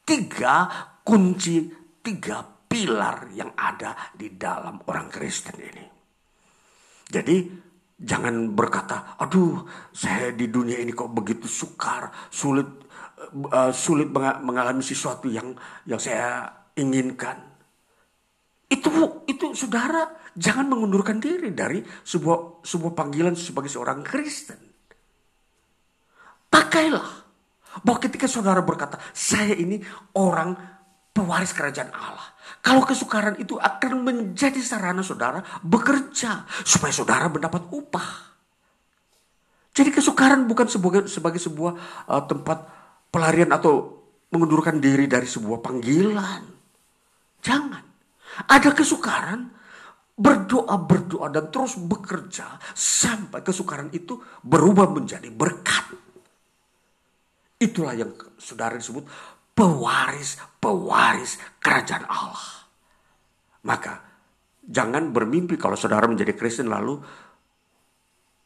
tiga 0.04 0.68
kunci, 1.00 1.72
tiga 2.04 2.44
pilar 2.44 3.32
yang 3.32 3.56
ada 3.56 4.12
di 4.12 4.36
dalam 4.36 4.84
orang 4.84 5.08
Kristen 5.08 5.56
ini. 5.56 5.84
Jadi 7.06 7.65
jangan 7.96 8.52
berkata, 8.52 9.16
aduh 9.16 9.64
saya 9.90 10.32
di 10.36 10.52
dunia 10.52 10.76
ini 10.76 10.92
kok 10.92 11.12
begitu 11.12 11.48
sukar, 11.48 12.12
sulit 12.28 12.68
uh, 13.32 13.72
sulit 13.72 14.12
mengalami 14.12 14.84
sesuatu 14.84 15.32
yang 15.32 15.56
yang 15.88 16.00
saya 16.00 16.52
inginkan. 16.76 17.40
Itu 18.68 18.90
itu 19.24 19.56
saudara 19.56 20.12
jangan 20.36 20.68
mengundurkan 20.68 21.16
diri 21.16 21.54
dari 21.56 21.80
sebuah 21.80 22.60
sebuah 22.60 22.92
panggilan 22.92 23.32
sebagai 23.32 23.72
seorang 23.72 24.04
Kristen. 24.04 24.60
Pakailah. 26.52 27.24
Bahwa 27.84 28.00
ketika 28.00 28.24
saudara 28.24 28.64
berkata, 28.64 28.96
saya 29.12 29.52
ini 29.52 29.76
orang 30.16 30.56
pewaris 31.12 31.52
kerajaan 31.52 31.92
Allah. 31.92 32.35
Kalau 32.62 32.82
kesukaran 32.82 33.38
itu 33.38 33.58
akan 33.58 34.02
menjadi 34.02 34.58
sarana 34.62 35.02
saudara 35.02 35.42
bekerja. 35.62 36.46
Supaya 36.66 36.92
saudara 36.94 37.26
mendapat 37.30 37.66
upah. 37.70 38.10
Jadi 39.76 39.92
kesukaran 39.92 40.48
bukan 40.48 40.66
sebagai, 40.66 41.04
sebagai 41.04 41.36
sebuah 41.36 41.72
uh, 42.08 42.22
tempat 42.24 42.64
pelarian 43.12 43.52
atau 43.52 44.02
mengundurkan 44.32 44.80
diri 44.80 45.04
dari 45.04 45.28
sebuah 45.28 45.60
panggilan. 45.60 46.42
Jangan. 47.44 47.84
Ada 48.48 48.72
kesukaran, 48.72 49.52
berdoa, 50.16 50.80
berdoa 50.80 51.28
dan 51.28 51.52
terus 51.52 51.76
bekerja 51.76 52.56
sampai 52.72 53.44
kesukaran 53.44 53.92
itu 53.92 54.16
berubah 54.40 54.88
menjadi 54.88 55.28
berkat. 55.28 55.92
Itulah 57.56 57.96
yang 57.96 58.12
saudara 58.36 58.76
disebut 58.76 59.08
pewaris-pewaris 59.56 61.40
kerajaan 61.58 62.04
Allah. 62.04 62.68
Maka 63.64 64.04
jangan 64.60 65.10
bermimpi 65.10 65.56
kalau 65.56 65.74
saudara 65.74 66.04
menjadi 66.04 66.36
Kristen 66.36 66.68
lalu 66.68 67.00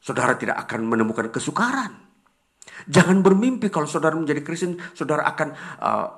saudara 0.00 0.38
tidak 0.38 0.62
akan 0.64 0.86
menemukan 0.86 1.28
kesukaran. 1.28 2.08
Jangan 2.88 3.20
bermimpi 3.20 3.68
kalau 3.68 3.84
saudara 3.84 4.16
menjadi 4.16 4.40
Kristen, 4.40 4.78
saudara 4.96 5.26
akan 5.28 5.48
uh, 5.82 6.08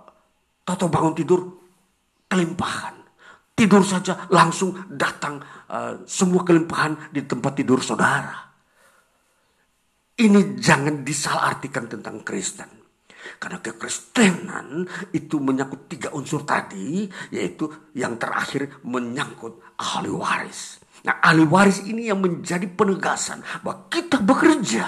tato 0.62 0.86
bangun 0.86 1.14
tidur 1.16 1.40
kelimpahan. 2.30 3.02
Tidur 3.52 3.82
saja 3.84 4.26
langsung 4.32 4.86
datang 4.88 5.42
uh, 5.68 6.02
semua 6.08 6.46
kelimpahan 6.46 7.10
di 7.10 7.24
tempat 7.26 7.52
tidur 7.58 7.82
saudara. 7.82 8.52
Ini 10.12 10.60
jangan 10.60 11.02
disalahartikan 11.02 11.90
tentang 11.90 12.22
Kristen. 12.22 12.81
Karena 13.38 13.62
kekristenan 13.62 14.86
itu 15.14 15.38
menyangkut 15.38 15.86
tiga 15.86 16.10
unsur 16.14 16.42
tadi, 16.42 17.06
yaitu 17.30 17.90
yang 17.94 18.18
terakhir 18.18 18.82
menyangkut 18.82 19.78
ahli 19.78 20.10
waris. 20.10 20.82
Nah 21.06 21.22
ahli 21.22 21.46
waris 21.46 21.82
ini 21.86 22.10
yang 22.10 22.22
menjadi 22.22 22.66
penegasan 22.66 23.42
bahwa 23.62 23.86
kita 23.86 24.18
bekerja. 24.22 24.86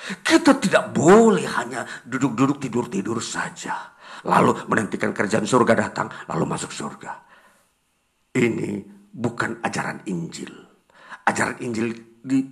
Kita 0.00 0.56
tidak 0.56 0.96
boleh 0.96 1.44
hanya 1.60 1.84
duduk-duduk 2.08 2.56
tidur-tidur 2.56 3.20
saja. 3.20 3.92
Lalu 4.24 4.64
menantikan 4.64 5.12
kerjaan 5.12 5.44
surga 5.44 5.74
datang, 5.76 6.08
lalu 6.28 6.44
masuk 6.48 6.72
surga. 6.72 7.12
Ini 8.32 8.80
bukan 9.12 9.60
ajaran 9.60 10.00
Injil. 10.08 10.52
Ajaran 11.28 11.60
Injil 11.60 11.92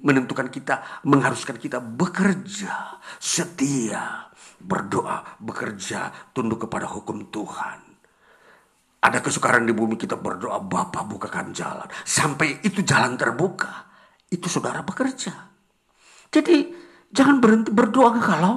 menentukan 0.05 0.49
kita, 0.49 1.05
mengharuskan 1.05 1.57
kita 1.61 1.81
bekerja, 1.81 3.01
setia, 3.21 4.28
berdoa, 4.59 5.39
bekerja, 5.39 6.31
tunduk 6.35 6.67
kepada 6.67 6.91
hukum 6.91 7.31
Tuhan. 7.31 7.81
Ada 8.99 9.23
kesukaran 9.23 9.63
di 9.63 9.71
bumi 9.71 9.95
kita 9.95 10.19
berdoa, 10.19 10.59
Bapak 10.59 11.07
bukakan 11.07 11.55
jalan. 11.55 11.87
Sampai 12.03 12.59
itu 12.67 12.83
jalan 12.83 13.15
terbuka, 13.15 13.87
itu 14.29 14.51
saudara 14.51 14.83
bekerja. 14.83 15.33
Jadi 16.29 16.75
jangan 17.09 17.39
berhenti 17.39 17.71
berdoa 17.73 18.19
kalau 18.21 18.55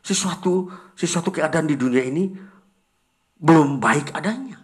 sesuatu 0.00 0.68
sesuatu 0.94 1.32
keadaan 1.32 1.66
di 1.66 1.76
dunia 1.76 2.04
ini 2.04 2.28
belum 3.40 3.80
baik 3.80 4.12
adanya. 4.12 4.60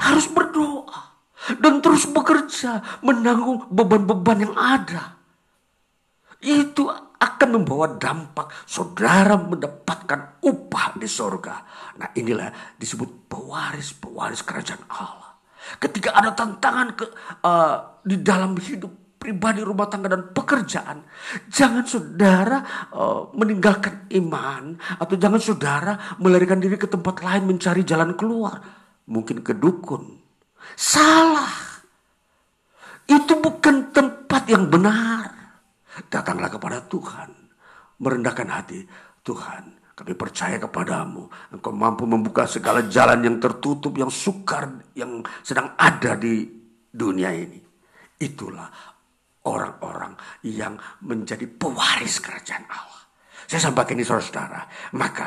Harus 0.00 0.26
berdoa 0.30 1.14
dan 1.62 1.78
terus 1.78 2.10
bekerja 2.10 3.00
menanggung 3.06 3.70
beban-beban 3.70 4.50
yang 4.50 4.54
ada. 4.58 5.18
Itu 6.40 6.88
akan 7.20 7.48
membawa 7.60 8.00
dampak 8.00 8.64
saudara 8.64 9.36
mendapatkan 9.36 10.40
upah 10.40 10.96
di 10.96 11.04
sorga. 11.04 11.60
Nah 12.00 12.08
inilah 12.16 12.76
disebut 12.80 13.28
pewaris-pewaris 13.28 14.40
kerajaan 14.40 14.88
Allah. 14.88 15.36
Ketika 15.76 16.16
ada 16.16 16.32
tantangan 16.32 16.88
ke, 16.96 17.04
uh, 17.44 18.00
di 18.00 18.16
dalam 18.24 18.56
hidup 18.56 19.20
pribadi, 19.20 19.60
rumah 19.60 19.84
tangga 19.92 20.08
dan 20.08 20.32
pekerjaan, 20.32 21.04
jangan 21.52 21.84
saudara 21.84 22.88
uh, 22.96 23.28
meninggalkan 23.36 24.08
iman 24.16 24.80
atau 24.96 25.14
jangan 25.20 25.36
saudara 25.36 25.92
melarikan 26.16 26.56
diri 26.56 26.80
ke 26.80 26.88
tempat 26.88 27.20
lain 27.20 27.44
mencari 27.44 27.84
jalan 27.84 28.16
keluar, 28.16 28.64
mungkin 29.12 29.44
ke 29.44 29.52
dukun. 29.52 30.16
Salah. 30.72 31.68
Itu 33.04 33.36
bukan 33.42 33.92
tempat 33.92 34.48
yang 34.48 34.72
benar. 34.72 35.39
Datanglah 36.08 36.48
kepada 36.48 36.80
Tuhan. 36.86 37.30
Merendahkan 38.00 38.48
hati. 38.48 38.80
Tuhan, 39.20 39.76
kami 39.92 40.16
percaya 40.16 40.56
kepadamu. 40.56 41.28
Engkau 41.52 41.76
mampu 41.76 42.08
membuka 42.08 42.48
segala 42.48 42.88
jalan 42.88 43.20
yang 43.20 43.36
tertutup, 43.36 43.92
yang 44.00 44.08
sukar, 44.08 44.80
yang 44.96 45.20
sedang 45.44 45.76
ada 45.76 46.16
di 46.16 46.48
dunia 46.88 47.28
ini. 47.36 47.60
Itulah 48.16 48.68
orang-orang 49.44 50.16
yang 50.48 50.76
menjadi 51.04 51.44
pewaris 51.44 52.20
kerajaan 52.20 52.64
Allah. 52.68 53.02
Saya 53.44 53.68
sampaikan 53.68 54.00
ini 54.00 54.04
saudara-saudara. 54.08 54.60
Maka 54.96 55.26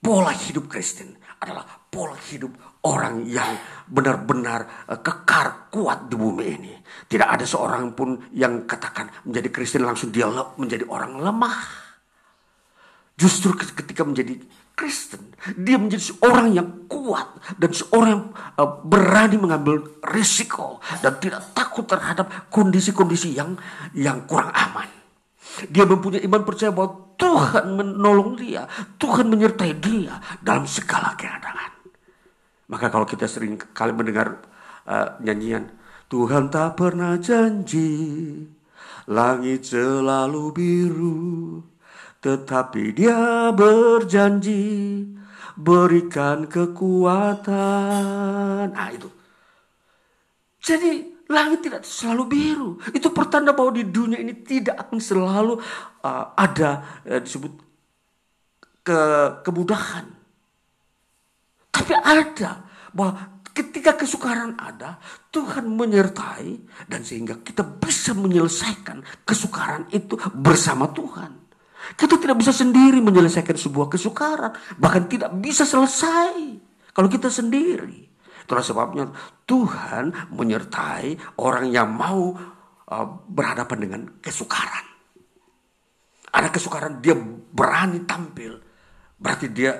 pola 0.00 0.32
hidup 0.32 0.72
Kristen 0.72 1.12
adalah 1.40 1.68
pola 1.92 2.16
hidup 2.32 2.75
orang 2.86 3.26
yang 3.26 3.58
benar-benar 3.90 4.86
eh, 4.86 5.00
kekar 5.02 5.70
kuat 5.74 6.06
di 6.06 6.14
bumi 6.14 6.44
ini. 6.46 6.74
Tidak 7.06 7.26
ada 7.26 7.42
seorang 7.42 7.94
pun 7.94 8.30
yang 8.34 8.66
katakan 8.66 9.10
menjadi 9.26 9.48
Kristen 9.50 9.82
langsung 9.82 10.14
dia 10.14 10.30
menjadi 10.58 10.86
orang 10.86 11.18
lemah. 11.18 11.58
Justru 13.16 13.56
ketika 13.56 14.04
menjadi 14.04 14.36
Kristen, 14.76 15.32
dia 15.56 15.80
menjadi 15.80 16.12
seorang 16.12 16.52
yang 16.52 16.84
kuat 16.84 17.40
dan 17.56 17.72
seorang 17.72 18.10
yang 18.12 18.24
eh, 18.34 18.70
berani 18.84 19.36
mengambil 19.40 20.00
risiko 20.04 20.78
dan 21.00 21.16
tidak 21.18 21.50
takut 21.56 21.88
terhadap 21.88 22.50
kondisi-kondisi 22.52 23.34
yang 23.34 23.56
yang 23.96 24.28
kurang 24.28 24.52
aman. 24.52 24.88
Dia 25.72 25.88
mempunyai 25.88 26.20
iman 26.28 26.44
percaya 26.44 26.68
bahwa 26.68 27.16
Tuhan 27.16 27.80
menolong 27.80 28.36
dia, 28.36 28.68
Tuhan 29.00 29.32
menyertai 29.32 29.72
dia 29.80 30.20
dalam 30.44 30.68
segala 30.68 31.16
keadaan. 31.16 31.75
Maka 32.66 32.90
kalau 32.90 33.06
kita 33.06 33.30
sering 33.30 33.58
kali 33.58 33.94
mendengar 33.94 34.42
uh, 34.86 35.18
nyanyian 35.22 35.70
Tuhan 36.06 36.50
tak 36.50 36.78
pernah 36.78 37.18
janji 37.18 38.46
langit 39.06 39.70
selalu 39.70 40.42
biru 40.50 41.62
tetapi 42.26 42.90
dia 42.90 43.54
berjanji 43.54 45.06
berikan 45.54 46.50
kekuatan. 46.50 47.54
Nah 48.74 48.88
itu. 48.90 49.06
Jadi 50.58 51.22
langit 51.30 51.62
tidak 51.62 51.86
selalu 51.86 52.24
biru. 52.26 52.82
Itu 52.90 53.14
pertanda 53.14 53.54
bahwa 53.54 53.70
di 53.70 53.86
dunia 53.86 54.18
ini 54.18 54.34
tidak 54.42 54.74
akan 54.86 54.98
selalu 54.98 55.54
uh, 56.02 56.34
ada 56.34 57.02
uh, 57.06 57.22
disebut 57.22 57.52
ke 58.82 59.00
kemudahan. 59.46 60.15
Tapi 61.76 61.92
ada 61.92 62.64
bahwa 62.96 63.36
ketika 63.52 63.92
kesukaran 64.00 64.56
ada, 64.56 64.96
Tuhan 65.28 65.68
menyertai 65.68 66.48
dan 66.88 67.04
sehingga 67.04 67.44
kita 67.44 67.60
bisa 67.64 68.16
menyelesaikan 68.16 69.04
kesukaran 69.28 69.84
itu 69.92 70.16
bersama 70.32 70.88
Tuhan. 70.88 71.44
Kita 71.92 72.16
tidak 72.16 72.40
bisa 72.40 72.50
sendiri 72.50 72.98
menyelesaikan 73.04 73.54
sebuah 73.54 73.92
kesukaran, 73.92 74.56
bahkan 74.80 75.04
tidak 75.06 75.30
bisa 75.36 75.68
selesai 75.68 76.34
kalau 76.96 77.06
kita 77.12 77.28
sendiri. 77.28 78.08
Itulah 78.42 78.64
sebabnya 78.64 79.04
Tuhan 79.44 80.32
menyertai 80.32 81.38
orang 81.38 81.70
yang 81.70 81.92
mau 81.92 82.34
uh, 82.90 83.06
berhadapan 83.28 83.78
dengan 83.78 84.02
kesukaran. 84.18 84.86
Ada 86.32 86.48
kesukaran 86.50 86.98
dia 86.98 87.14
berani 87.52 88.02
tampil. 88.02 88.58
Berarti 89.16 89.46
dia 89.50 89.72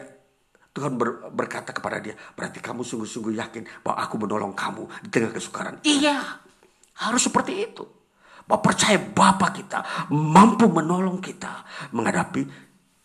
Tuhan 0.76 0.92
ber, 1.00 1.32
berkata 1.32 1.72
kepada 1.72 1.96
dia, 2.04 2.12
berarti 2.12 2.60
kamu 2.60 2.84
sungguh-sungguh 2.84 3.32
yakin 3.40 3.64
bahwa 3.80 3.96
aku 4.04 4.14
menolong 4.20 4.52
kamu 4.52 4.84
di 5.00 5.08
tengah 5.08 5.32
kesukaran. 5.32 5.80
Iya, 5.88 6.20
harus 7.00 7.24
seperti 7.24 7.64
itu. 7.64 7.84
Bahwa 8.44 8.60
percaya 8.60 9.00
Bapak 9.00 9.50
kita 9.56 9.80
mampu 10.12 10.68
menolong 10.68 11.16
kita 11.24 11.64
menghadapi 11.96 12.44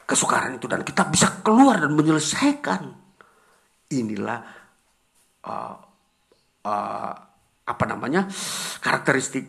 kesukaran 0.03 0.59
itu 0.59 0.67
dan 0.67 0.83
kita 0.83 1.07
bisa 1.07 1.39
keluar 1.39 1.79
dan 1.79 1.95
menyelesaikan. 1.95 2.91
Inilah 3.95 4.39
uh, 5.47 5.75
uh, 6.67 7.13
apa 7.63 7.83
namanya 7.87 8.27
karakteristik 8.83 9.47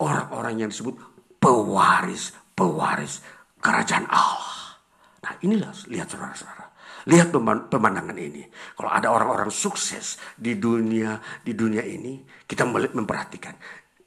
orang-orang 0.00 0.64
yang 0.64 0.70
disebut 0.72 0.96
pewaris, 1.36 2.32
pewaris 2.56 3.20
kerajaan 3.60 4.08
Allah. 4.08 4.80
Nah 5.20 5.32
inilah 5.44 5.70
lihat 5.92 6.08
saudara-saudara. 6.08 6.69
Lihat 7.08 7.32
pemandangan 7.72 8.18
ini. 8.18 8.44
Kalau 8.76 8.90
ada 8.92 9.08
orang-orang 9.08 9.48
sukses 9.48 10.20
di 10.36 10.60
dunia 10.60 11.16
di 11.40 11.56
dunia 11.56 11.80
ini, 11.80 12.20
kita 12.44 12.68
memperhatikan 12.68 13.54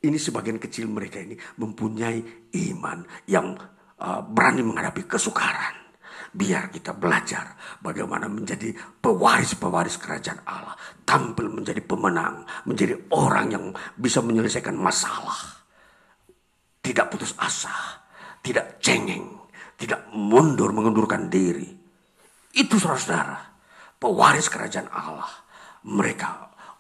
ini 0.04 0.20
sebagian 0.20 0.60
kecil 0.60 0.92
mereka 0.92 1.24
ini 1.24 1.40
mempunyai 1.64 2.20
iman 2.70 3.08
yang 3.24 3.56
uh, 4.04 4.20
berani 4.20 4.62
menghadapi 4.62 5.08
kesukaran. 5.08 5.80
Biar 6.34 6.74
kita 6.74 6.98
belajar 6.98 7.56
bagaimana 7.80 8.26
menjadi 8.26 8.74
pewaris-pewaris 9.00 10.02
kerajaan 10.02 10.42
Allah. 10.50 10.74
Tampil 11.06 11.46
menjadi 11.48 11.80
pemenang, 11.86 12.44
menjadi 12.66 12.98
orang 13.14 13.48
yang 13.54 13.66
bisa 13.96 14.20
menyelesaikan 14.20 14.74
masalah. 14.74 15.62
Tidak 16.84 17.06
putus 17.08 17.38
asa, 17.38 18.02
tidak 18.42 18.82
cengeng, 18.82 19.46
tidak 19.78 20.10
mundur 20.12 20.74
mengundurkan 20.74 21.30
diri 21.30 21.83
itu 22.54 22.78
saudara-saudara, 22.78 23.38
pewaris 23.98 24.48
kerajaan 24.48 24.90
Allah. 24.94 25.30
Mereka 25.84 26.30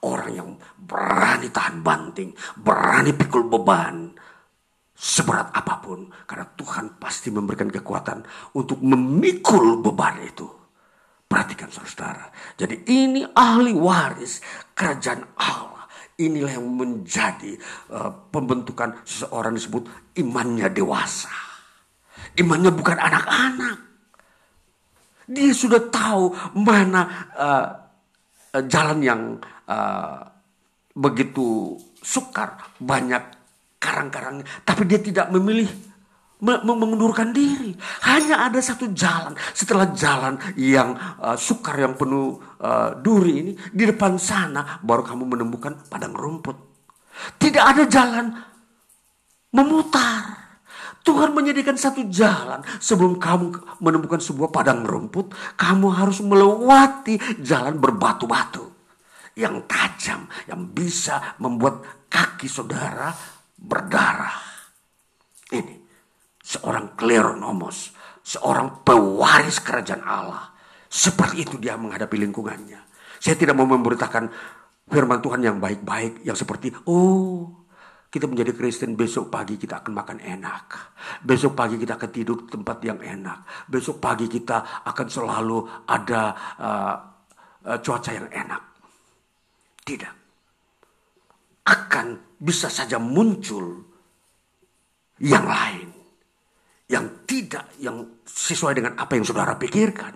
orang 0.05 0.31
yang 0.31 0.49
berani 0.77 1.49
tahan 1.49 1.81
banting, 1.81 2.31
berani 2.61 3.11
pikul 3.11 3.49
beban. 3.49 4.13
Seberat 4.93 5.51
apa 5.51 5.81
pun, 5.83 6.07
karena 6.29 6.47
Tuhan 6.55 6.95
pasti 7.01 7.27
memberikan 7.33 7.67
kekuatan 7.67 8.23
untuk 8.55 8.79
memikul 8.79 9.81
beban 9.81 10.21
itu. 10.21 10.47
Perhatikan 11.25 11.67
saudara-saudara. 11.73 12.29
Jadi 12.55 12.85
ini 12.93 13.25
ahli 13.25 13.73
waris 13.73 14.39
kerajaan 14.77 15.25
Allah. 15.41 15.89
Inilah 16.13 16.61
yang 16.61 16.69
menjadi 16.69 17.57
uh, 17.89 18.13
pembentukan 18.29 19.01
seseorang 19.01 19.57
disebut 19.57 19.89
imannya 20.21 20.69
dewasa. 20.69 21.33
Imannya 22.37 22.69
bukan 22.69 23.01
anak-anak. 23.01 23.92
Dia 25.27 25.51
sudah 25.55 25.81
tahu 25.87 26.35
mana 26.59 27.01
uh, 27.37 27.67
jalan 28.67 28.99
yang 29.01 29.21
uh, 29.65 30.19
begitu 30.93 31.79
sukar, 32.03 32.59
banyak 32.77 33.23
karang-karang, 33.79 34.43
tapi 34.63 34.83
dia 34.85 34.99
tidak 34.99 35.27
memilih 35.33 35.67
mengundurkan 36.43 37.31
diri. 37.31 37.71
Hanya 38.03 38.51
ada 38.51 38.59
satu 38.59 38.91
jalan. 38.91 39.31
Setelah 39.55 39.95
jalan 39.95 40.35
yang 40.59 40.91
uh, 41.23 41.39
sukar, 41.39 41.79
yang 41.79 41.95
penuh 41.95 42.35
uh, 42.59 42.99
duri 42.99 43.33
ini, 43.39 43.51
di 43.71 43.83
depan 43.87 44.19
sana 44.19 44.83
baru 44.83 45.07
kamu 45.07 45.23
menemukan 45.23 45.87
padang 45.87 46.11
rumput. 46.11 46.57
Tidak 47.39 47.63
ada 47.63 47.87
jalan 47.87 48.35
memutar. 49.55 50.42
Tuhan 51.03 51.35
menyediakan 51.35 51.75
satu 51.75 52.07
jalan 52.07 52.63
sebelum 52.79 53.19
kamu 53.19 53.79
menemukan 53.83 54.23
sebuah 54.23 54.55
padang 54.55 54.87
rumput, 54.87 55.35
kamu 55.59 55.87
harus 55.91 56.23
melewati 56.23 57.19
jalan 57.43 57.75
berbatu-batu 57.75 58.71
yang 59.35 59.67
tajam 59.67 60.31
yang 60.47 60.63
bisa 60.71 61.35
membuat 61.43 62.07
kaki 62.07 62.47
saudara 62.47 63.11
berdarah. 63.59 64.39
Ini 65.51 65.75
seorang 66.39 66.95
kleronomos, 66.95 67.91
seorang 68.23 68.87
pewaris 68.87 69.59
kerajaan 69.59 70.03
Allah. 70.07 70.55
Seperti 70.87 71.43
itu 71.43 71.55
dia 71.59 71.75
menghadapi 71.75 72.15
lingkungannya. 72.15 72.79
Saya 73.19 73.35
tidak 73.35 73.59
mau 73.59 73.67
memberitakan 73.67 74.29
firman 74.87 75.19
Tuhan 75.23 75.41
yang 75.41 75.57
baik-baik 75.57 76.21
yang 76.27 76.37
seperti 76.37 76.75
oh 76.85 77.62
kita 78.13 78.29
menjadi 78.29 78.53
Kristen 78.53 78.93
besok 78.93 79.33
pagi 79.33 79.57
kita 79.57 79.81
akan 79.81 79.89
makan 79.89 80.21
enak. 80.21 80.65
Besok 81.25 81.57
pagi 81.57 81.81
kita 81.81 81.97
akan 81.97 82.11
tidur 82.13 82.45
di 82.45 82.53
tempat 82.53 82.77
yang 82.85 83.01
enak. 83.01 83.65
Besok 83.65 83.97
pagi 83.97 84.29
kita 84.29 84.85
akan 84.85 85.07
selalu 85.09 85.57
ada 85.89 86.21
uh, 86.61 86.95
uh, 87.73 87.79
cuaca 87.81 88.11
yang 88.13 88.29
enak. 88.29 88.61
Tidak. 89.81 90.13
Akan 91.65 92.37
bisa 92.37 92.69
saja 92.69 93.01
muncul 93.01 93.81
yang 95.17 95.49
lain. 95.49 95.89
Yang 96.85 97.05
tidak, 97.25 97.65
yang 97.81 97.97
sesuai 98.29 98.77
dengan 98.77 98.93
apa 98.93 99.17
yang 99.17 99.25
saudara 99.25 99.57
pikirkan. 99.57 100.13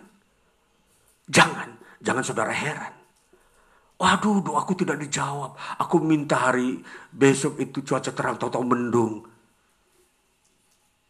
Jangan, 1.26 1.82
jangan 2.06 2.22
saudara 2.22 2.54
heran. 2.54 2.97
Waduh, 3.98 4.46
doaku 4.46 4.78
tidak 4.78 5.02
dijawab. 5.02 5.58
Aku 5.82 5.98
minta 5.98 6.38
hari 6.38 6.86
besok 7.10 7.58
itu 7.58 7.82
cuaca 7.82 8.14
terang, 8.14 8.38
tahu-tahu 8.38 8.62
mendung. 8.62 9.26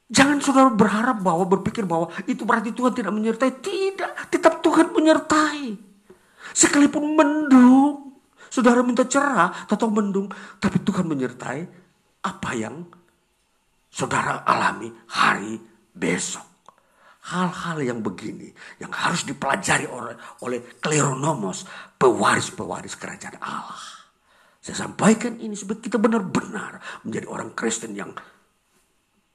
Jangan 0.08 0.40
saudara 0.40 0.72
berharap 0.72 1.20
bahwa 1.20 1.44
berpikir 1.52 1.84
bahwa 1.84 2.08
itu 2.32 2.48
berarti 2.48 2.72
Tuhan 2.72 2.96
tidak 2.96 3.12
menyertai. 3.12 3.52
Tidak, 3.60 4.32
tetap 4.32 4.64
Tuhan 4.64 4.96
menyertai. 4.96 5.76
Sekalipun 6.56 7.12
mendung, 7.12 8.16
saudara 8.48 8.80
minta 8.88 9.04
cerah, 9.04 9.68
tahu-tahu 9.68 9.92
mendung, 9.92 10.28
tapi 10.64 10.80
Tuhan 10.80 11.12
menyertai 11.12 11.60
apa 12.24 12.52
yang 12.56 12.88
saudara 13.92 14.48
alami 14.48 14.88
hari 15.12 15.60
besok. 15.92 16.57
Hal-hal 17.28 17.84
yang 17.84 18.00
begini 18.00 18.48
yang 18.80 18.92
harus 18.96 19.28
dipelajari 19.28 19.84
oleh, 19.92 20.16
oleh 20.48 20.60
kleronomos, 20.80 21.68
pewaris-pewaris 22.00 22.96
kerajaan 22.96 23.36
Allah. 23.44 23.84
Saya 24.64 24.88
sampaikan 24.88 25.40
ini 25.40 25.56
supaya 25.56 25.80
kita 25.80 26.00
benar-benar 26.00 27.04
menjadi 27.04 27.28
orang 27.28 27.52
Kristen 27.56 27.96
yang 27.96 28.12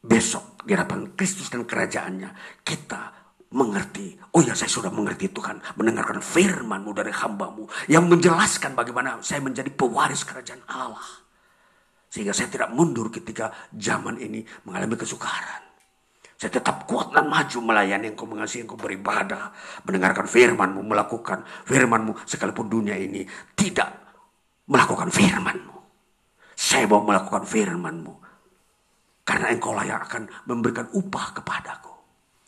besok 0.03 0.65
di 0.67 0.73
hadapan 0.77 1.13
Kristus 1.17 1.49
dan 1.49 1.69
kerajaannya 1.69 2.61
kita 2.65 3.23
mengerti. 3.53 4.17
Oh 4.37 4.41
ya 4.41 4.57
saya 4.57 4.69
sudah 4.69 4.93
mengerti 4.93 5.33
Tuhan. 5.33 5.61
Mendengarkan 5.77 6.21
firmanmu 6.25 6.93
dari 6.97 7.13
hambamu. 7.13 7.69
Yang 7.89 8.05
menjelaskan 8.09 8.73
bagaimana 8.77 9.21
saya 9.21 9.45
menjadi 9.45 9.69
pewaris 9.73 10.25
kerajaan 10.25 10.65
Allah. 10.69 11.25
Sehingga 12.13 12.37
saya 12.37 12.53
tidak 12.53 12.73
mundur 12.77 13.09
ketika 13.09 13.53
zaman 13.73 14.21
ini 14.21 14.45
mengalami 14.69 15.01
kesukaran. 15.01 15.72
Saya 16.43 16.59
tetap 16.59 16.91
kuat 16.91 17.15
dan 17.15 17.31
maju 17.31 17.71
melayani 17.71 18.11
engkau, 18.11 18.27
mengasihi 18.27 18.67
engkau, 18.67 18.75
beribadah, 18.75 19.55
mendengarkan 19.87 20.27
firmanmu, 20.27 20.83
melakukan 20.83 21.47
firmanmu, 21.71 22.19
sekalipun 22.27 22.67
dunia 22.67 22.99
ini 22.99 23.23
tidak 23.55 24.19
melakukan 24.67 25.07
firmanmu. 25.15 25.79
Saya 26.59 26.91
mau 26.91 27.07
melakukan 27.07 27.47
firmanmu. 27.47 28.15
Karena 29.23 29.55
engkau 29.55 29.71
lah 29.71 29.87
yang 29.87 30.03
akan 30.03 30.27
memberikan 30.51 30.91
upah 30.91 31.31
kepadaku. 31.31 31.95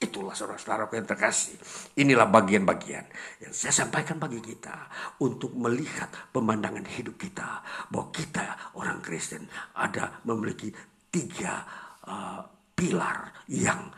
Itulah 0.03 0.35
saudara-saudara 0.35 0.91
yang 0.91 1.07
terkasih. 1.07 1.55
Inilah 1.95 2.27
bagian-bagian 2.27 3.07
yang 3.47 3.55
saya 3.55 3.87
sampaikan 3.87 4.19
bagi 4.19 4.43
kita 4.43 4.91
untuk 5.23 5.55
melihat 5.55 6.11
pemandangan 6.35 6.83
hidup 6.83 7.15
kita. 7.15 7.63
Bahwa 7.95 8.11
kita 8.11 8.75
orang 8.75 8.99
Kristen 8.99 9.47
ada 9.79 10.19
memiliki 10.27 10.75
tiga 11.15 11.63
uh, 12.11 12.54
pilar 12.75 13.33
yang 13.51 13.91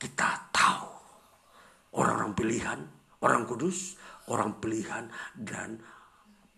kita 0.00 0.50
tahu. 0.50 0.90
Orang-orang 1.94 2.34
pilihan, 2.34 2.78
orang 3.22 3.46
kudus, 3.46 3.94
orang 4.28 4.58
pilihan 4.58 5.06
dan 5.36 5.78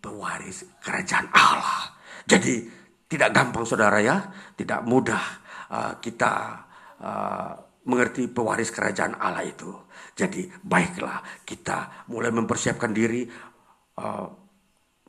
pewaris 0.01 0.65
kerajaan 0.81 1.29
Allah. 1.35 1.93
Jadi 2.25 2.65
tidak 3.07 3.29
gampang 3.31 3.63
saudara 3.63 4.01
ya, 4.03 4.17
tidak 4.57 4.83
mudah 4.83 5.23
uh, 5.71 5.93
kita 6.01 6.33
uh, 6.99 7.53
mengerti 7.87 8.27
pewaris 8.27 8.71
kerajaan 8.71 9.15
Allah 9.15 9.47
itu. 9.47 9.71
Jadi 10.17 10.49
baiklah 10.49 11.23
kita 11.45 12.09
mulai 12.11 12.33
mempersiapkan 12.33 12.91
diri, 12.91 13.23
uh, 14.01 14.27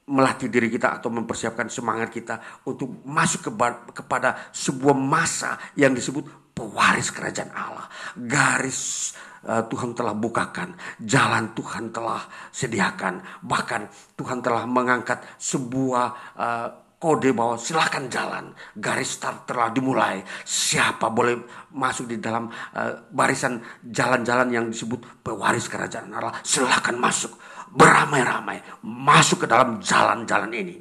melatih 0.09 0.48
diri 0.48 0.72
kita 0.72 1.02
atau 1.02 1.10
mempersiapkan 1.12 1.68
semangat 1.68 2.09
kita 2.09 2.64
untuk 2.64 3.05
masuk 3.05 3.51
ke, 3.51 3.52
kepada 3.93 4.48
sebuah 4.55 4.97
masa 4.97 5.59
yang 5.76 5.93
disebut 5.93 6.48
pewaris 6.59 7.14
kerajaan 7.14 7.55
Allah. 7.55 7.86
Garis 8.18 9.14
uh, 9.47 9.62
Tuhan 9.70 9.94
telah 9.94 10.18
bukakan, 10.18 10.74
jalan 10.98 11.55
Tuhan 11.55 11.94
telah 11.94 12.26
sediakan, 12.51 13.47
bahkan 13.47 13.86
Tuhan 14.18 14.43
telah 14.43 14.66
mengangkat 14.66 15.22
sebuah 15.39 16.06
uh, 16.35 16.68
kode 16.98 17.30
bahwa 17.30 17.55
silakan 17.55 18.10
jalan. 18.10 18.51
Garis 18.74 19.14
start 19.14 19.47
telah 19.47 19.70
dimulai. 19.70 20.18
Siapa 20.43 21.06
boleh 21.14 21.39
masuk 21.78 22.10
di 22.10 22.18
dalam 22.18 22.51
uh, 22.51 23.06
barisan 23.14 23.62
jalan-jalan 23.86 24.51
yang 24.51 24.66
disebut 24.66 25.22
pewaris 25.22 25.70
kerajaan 25.70 26.10
Allah? 26.10 26.35
Silakan 26.43 26.98
masuk. 26.98 27.39
Beramai-ramai 27.68 28.82
masuk 28.82 29.44
ke 29.44 29.47
dalam 29.47 29.78
jalan-jalan 29.78 30.51
ini. 30.56 30.76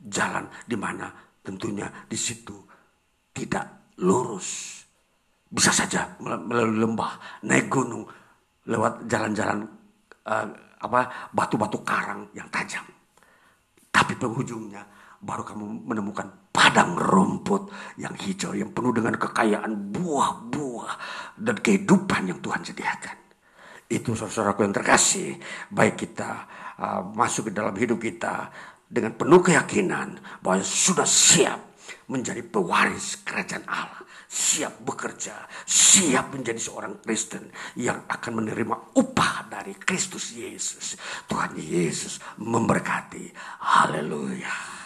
Jalan 0.00 0.48
di 0.64 0.78
mana? 0.78 1.10
Tentunya 1.42 1.90
di 2.06 2.14
situ. 2.14 2.54
Tidak 3.34 4.00
lurus 4.00 4.75
bisa 5.46 5.70
saja 5.70 6.16
melalui 6.20 6.82
lembah 6.82 7.42
naik 7.46 7.70
gunung 7.70 8.04
lewat 8.66 9.06
jalan-jalan 9.06 9.62
uh, 10.26 10.46
apa 10.76 11.30
batu-batu 11.32 11.80
karang 11.86 12.28
yang 12.34 12.50
tajam 12.50 12.82
tapi 13.90 14.12
penghujungnya 14.18 14.84
baru 15.22 15.42
kamu 15.42 15.88
menemukan 15.88 16.28
padang 16.52 16.96
rumput 16.96 17.72
yang 17.98 18.12
hijau 18.16 18.52
yang 18.52 18.70
penuh 18.72 18.92
dengan 18.92 19.16
kekayaan 19.16 19.92
buah-buah 19.92 20.94
dan 21.40 21.56
kehidupan 21.60 22.32
yang 22.32 22.38
Tuhan 22.40 22.62
sediakan. 22.64 23.16
Itu 23.86 24.18
saudaraku 24.18 24.66
yang 24.66 24.74
terkasih, 24.74 25.38
baik 25.70 26.06
kita 26.06 26.30
uh, 26.78 27.02
masuk 27.14 27.50
ke 27.50 27.52
dalam 27.54 27.74
hidup 27.74 28.02
kita 28.02 28.50
dengan 28.86 29.14
penuh 29.14 29.42
keyakinan 29.42 30.18
bahwa 30.42 30.62
sudah 30.62 31.06
siap 31.06 31.78
menjadi 32.10 32.42
pewaris 32.42 33.22
kerajaan 33.22 33.66
Allah, 33.66 34.02
siap 34.26 34.82
bekerja, 34.82 35.46
siap 35.64 36.34
menjadi 36.34 36.58
seorang 36.58 36.98
Kristen 37.00 37.50
yang 37.78 38.04
akan 38.10 38.42
menerima 38.42 38.98
upah 38.98 39.46
dari 39.48 39.72
Kristus 39.78 40.34
Yesus. 40.34 40.98
Tuhan 41.30 41.54
Yesus 41.56 42.20
memberkati. 42.42 43.30
Haleluya. 43.62 44.76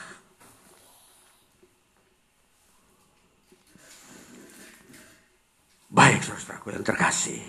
Baik 5.91 6.23
saudaraku 6.23 6.71
yang 6.71 6.87
terkasih. 6.87 7.43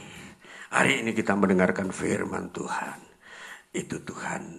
Hari 0.74 1.06
ini 1.06 1.14
kita 1.14 1.38
mendengarkan 1.38 1.94
firman 1.94 2.50
Tuhan. 2.50 2.98
Itu 3.70 4.02
Tuhan 4.02 4.58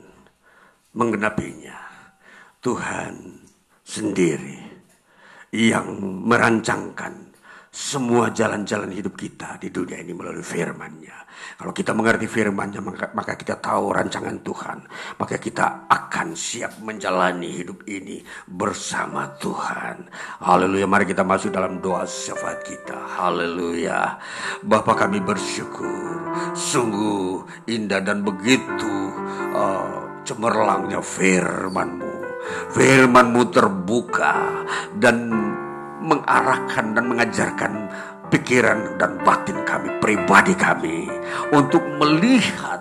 menggenapinya. 0.95 1.91
Tuhan 2.63 3.43
sendiri 3.83 4.62
yang 5.53 6.01
merancangkan 6.25 7.33
semua 7.73 8.29
jalan-jalan 8.29 8.93
hidup 8.93 9.17
kita 9.17 9.57
di 9.57 9.73
dunia 9.73 9.97
ini 9.97 10.13
melalui 10.13 10.45
firman-Nya. 10.45 11.25
Kalau 11.57 11.73
kita 11.73 11.97
mengerti 11.97 12.29
firman-Nya 12.29 12.85
maka, 12.85 13.33
kita 13.33 13.57
tahu 13.65 13.97
rancangan 13.97 14.45
Tuhan. 14.45 14.79
Maka 15.17 15.41
kita 15.41 15.89
akan 15.89 16.37
siap 16.37 16.85
menjalani 16.85 17.49
hidup 17.49 17.89
ini 17.89 18.21
bersama 18.45 19.33
Tuhan. 19.41 20.05
Haleluya. 20.45 20.85
Mari 20.85 21.09
kita 21.09 21.25
masuk 21.25 21.49
dalam 21.49 21.81
doa 21.81 22.05
syafaat 22.05 22.61
kita. 22.61 22.97
Haleluya. 23.17 24.21
Bapak 24.61 25.09
kami 25.09 25.25
bersyukur. 25.25 26.29
Sungguh 26.53 27.41
indah 27.73 28.05
dan 28.05 28.21
begitu 28.21 29.17
uh, 29.57 30.21
cemerlangnya 30.29 31.01
firman-Mu. 31.01 32.12
Firman-Mu 32.75 33.43
terbuka 33.53 34.65
dan 34.99 35.31
mengarahkan 36.03 36.99
dan 36.99 37.05
mengajarkan 37.07 37.73
pikiran 38.33 38.97
dan 38.99 39.21
batin 39.23 39.61
kami, 39.63 39.93
pribadi 40.01 40.57
kami 40.57 41.07
untuk 41.53 41.85
melihat 42.01 42.81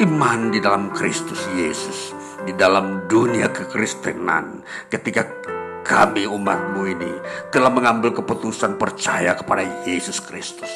iman 0.00 0.48
di 0.48 0.62
dalam 0.62 0.88
Kristus 0.96 1.44
Yesus, 1.52 2.16
di 2.48 2.56
dalam 2.56 3.04
dunia 3.10 3.52
kekristenan 3.52 4.64
ketika 4.88 5.28
kami 5.84 6.24
umatmu 6.24 6.82
ini 6.86 7.12
telah 7.50 7.68
mengambil 7.68 8.14
keputusan 8.14 8.78
percaya 8.78 9.34
kepada 9.34 9.84
Yesus 9.84 10.22
Kristus. 10.22 10.70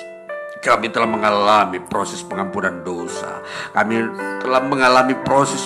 Kami 0.59 0.89
telah 0.89 1.05
mengalami 1.05 1.77
proses 1.77 2.25
pengampunan 2.25 2.81
dosa. 2.83 3.45
Kami 3.77 4.01
telah 4.41 4.65
mengalami 4.65 5.13
proses 5.21 5.61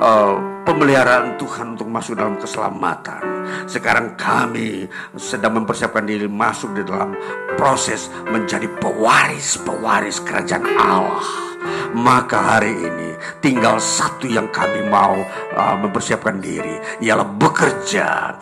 uh, 0.00 0.34
pemeliharaan 0.64 1.36
Tuhan 1.36 1.76
untuk 1.78 1.88
masuk 1.90 2.18
dalam 2.18 2.40
keselamatan. 2.40 3.22
Sekarang 3.68 4.16
kami 4.16 4.88
sedang 5.20 5.60
mempersiapkan 5.62 6.08
diri 6.08 6.26
masuk 6.26 6.72
di 6.72 6.82
dalam 6.82 7.12
proses 7.60 8.08
menjadi 8.32 8.66
pewaris-pewaris 8.80 10.24
kerajaan 10.24 10.64
Allah. 10.80 11.53
Maka 11.94 12.58
hari 12.58 12.74
ini 12.74 13.14
tinggal 13.38 13.78
satu 13.78 14.26
yang 14.26 14.50
kami 14.50 14.86
mau 14.90 15.14
uh, 15.54 15.76
mempersiapkan 15.78 16.42
diri. 16.42 16.76
Ialah 17.00 17.28
bekerja 17.38 18.34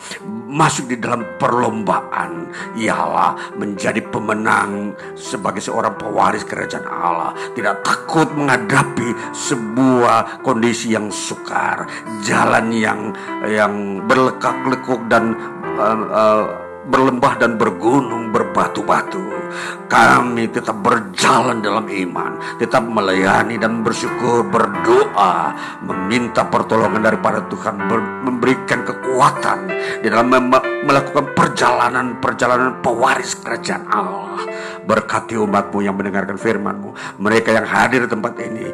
masuk 0.48 0.88
di 0.88 0.96
dalam 0.96 1.24
perlombaan. 1.36 2.48
Ialah 2.76 3.56
menjadi 3.56 4.00
pemenang 4.08 4.96
sebagai 5.16 5.60
seorang 5.60 5.96
pewaris 6.00 6.44
kerajaan 6.48 6.88
Allah. 6.88 7.32
Tidak 7.52 7.84
takut 7.84 8.28
menghadapi 8.32 9.36
sebuah 9.36 10.44
kondisi 10.44 10.92
yang 10.96 11.12
sukar. 11.12 11.84
Jalan 12.24 12.72
yang 12.72 13.00
yang 13.48 14.04
berlekak-lekuk 14.08 15.08
dan 15.12 15.36
uh, 15.76 15.98
uh, 16.08 16.44
berlembah 16.86 17.38
dan 17.38 17.54
bergunung 17.60 18.34
berbatu-batu. 18.34 19.22
Kami 19.86 20.48
tetap 20.48 20.80
berjalan 20.80 21.60
dalam 21.60 21.84
iman, 21.84 22.40
tetap 22.56 22.80
melayani 22.80 23.60
dan 23.60 23.84
bersyukur, 23.84 24.48
berdoa, 24.48 25.52
meminta 25.84 26.48
pertolongan 26.48 27.04
daripada 27.04 27.44
Tuhan, 27.52 27.76
memberikan 28.24 28.80
kekuatan 28.88 29.68
di 30.00 30.08
dalam 30.08 30.32
melakukan 30.88 31.36
perjalanan-perjalanan 31.36 32.80
pewaris 32.80 33.36
kerajaan 33.44 33.84
Allah. 33.92 34.40
Berkati 34.88 35.36
umatmu 35.36 35.84
yang 35.84 36.00
mendengarkan 36.00 36.40
firmanmu, 36.40 37.20
mereka 37.20 37.52
yang 37.52 37.68
hadir 37.68 38.08
di 38.08 38.10
tempat 38.10 38.34
ini, 38.40 38.66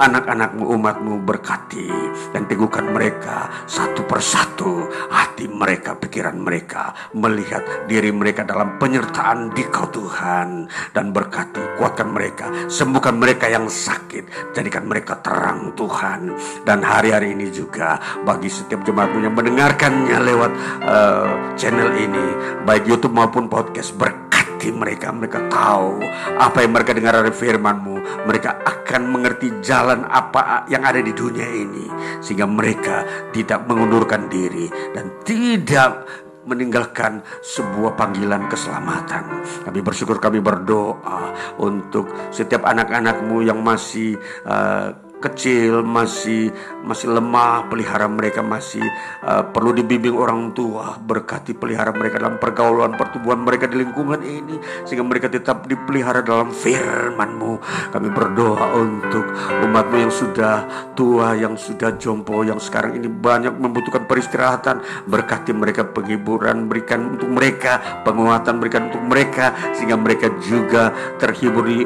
anak-anakmu 0.00 0.64
umatmu 0.64 1.14
berkati 1.28 1.92
dan 2.32 2.48
teguhkan 2.48 2.88
mereka 2.88 3.52
satu 3.68 4.08
persatu 4.08 4.88
hati 5.12 5.44
mereka 5.44 5.92
pikiran 5.92 6.40
mereka 6.40 6.96
melihat 7.12 7.60
diri 7.84 8.08
mereka 8.08 8.48
dalam 8.48 8.80
penyertaan 8.80 9.52
di 9.52 9.60
kau 9.68 9.92
Tuhan 9.92 10.64
dan 10.96 11.12
berkati 11.12 11.76
kuatkan 11.76 12.08
mereka 12.08 12.48
sembuhkan 12.72 13.20
mereka 13.20 13.52
yang 13.52 13.68
sakit 13.68 14.56
jadikan 14.56 14.88
mereka 14.88 15.20
terang 15.20 15.76
Tuhan 15.76 16.32
dan 16.64 16.80
hari-hari 16.80 17.36
ini 17.36 17.52
juga 17.52 18.00
bagi 18.24 18.48
setiap 18.48 18.80
jemaatmu 18.80 19.20
yang 19.20 19.36
mendengarkannya 19.36 20.16
lewat 20.16 20.52
uh, 20.88 21.28
channel 21.60 21.92
ini 21.92 22.26
baik 22.64 22.88
YouTube 22.88 23.12
maupun 23.12 23.52
podcast 23.52 23.92
berkati 23.92 24.30
mereka, 24.68 25.08
mereka 25.08 25.40
tahu 25.48 26.04
apa 26.36 26.60
yang 26.60 26.72
mereka 26.76 26.92
dengar 26.92 27.16
dari 27.16 27.32
firmanmu. 27.32 28.28
Mereka 28.28 28.60
akan 28.62 29.02
mengerti 29.08 29.48
jalan 29.64 29.89
apa 30.06 30.70
yang 30.70 30.86
ada 30.86 31.02
di 31.02 31.10
dunia 31.10 31.46
ini. 31.50 31.86
Sehingga 32.22 32.46
mereka 32.46 33.02
tidak 33.34 33.66
mengundurkan 33.66 34.30
diri 34.30 34.70
dan 34.94 35.10
tidak 35.26 36.06
meninggalkan 36.48 37.20
sebuah 37.44 37.94
panggilan 37.94 38.48
keselamatan. 38.48 39.44
Kami 39.66 39.80
bersyukur 39.84 40.16
kami 40.16 40.40
berdoa 40.40 41.36
untuk 41.60 42.08
setiap 42.32 42.64
anak-anakmu 42.64 43.44
yang 43.44 43.60
masih 43.60 44.16
uh, 44.48 45.09
kecil, 45.20 45.84
masih 45.84 46.50
masih 46.82 47.12
lemah, 47.12 47.68
pelihara 47.68 48.08
mereka 48.08 48.40
masih 48.40 48.82
uh, 49.20 49.44
perlu 49.52 49.76
dibimbing 49.76 50.16
orang 50.16 50.56
tua, 50.56 50.96
berkati 50.96 51.52
pelihara 51.52 51.92
mereka 51.92 52.18
dalam 52.18 52.40
pergaulan 52.40 52.96
pertumbuhan 52.96 53.44
mereka 53.44 53.68
di 53.68 53.84
lingkungan 53.84 54.20
ini 54.24 54.56
sehingga 54.88 55.04
mereka 55.04 55.28
tetap 55.28 55.68
dipelihara 55.68 56.24
dalam 56.24 56.50
firman-Mu. 56.50 57.52
Kami 57.92 58.08
berdoa 58.10 58.80
untuk 58.80 59.28
umatmu 59.60 59.96
yang 60.08 60.12
sudah 60.12 60.88
tua, 60.96 61.36
yang 61.36 61.54
sudah 61.54 61.94
jompo, 62.00 62.40
yang 62.40 62.58
sekarang 62.58 62.96
ini 62.96 63.06
banyak 63.06 63.52
membutuhkan 63.60 64.08
peristirahatan, 64.08 64.80
berkati 65.04 65.52
mereka 65.52 65.84
penghiburan, 65.84 66.66
berikan 66.66 67.14
untuk 67.14 67.28
mereka 67.28 68.02
penguatan, 68.02 68.56
berikan 68.56 68.88
untuk 68.88 69.04
mereka 69.04 69.52
sehingga 69.76 70.00
mereka 70.00 70.32
juga 70.40 70.90
terhibur 71.20 71.68
di 71.68 71.84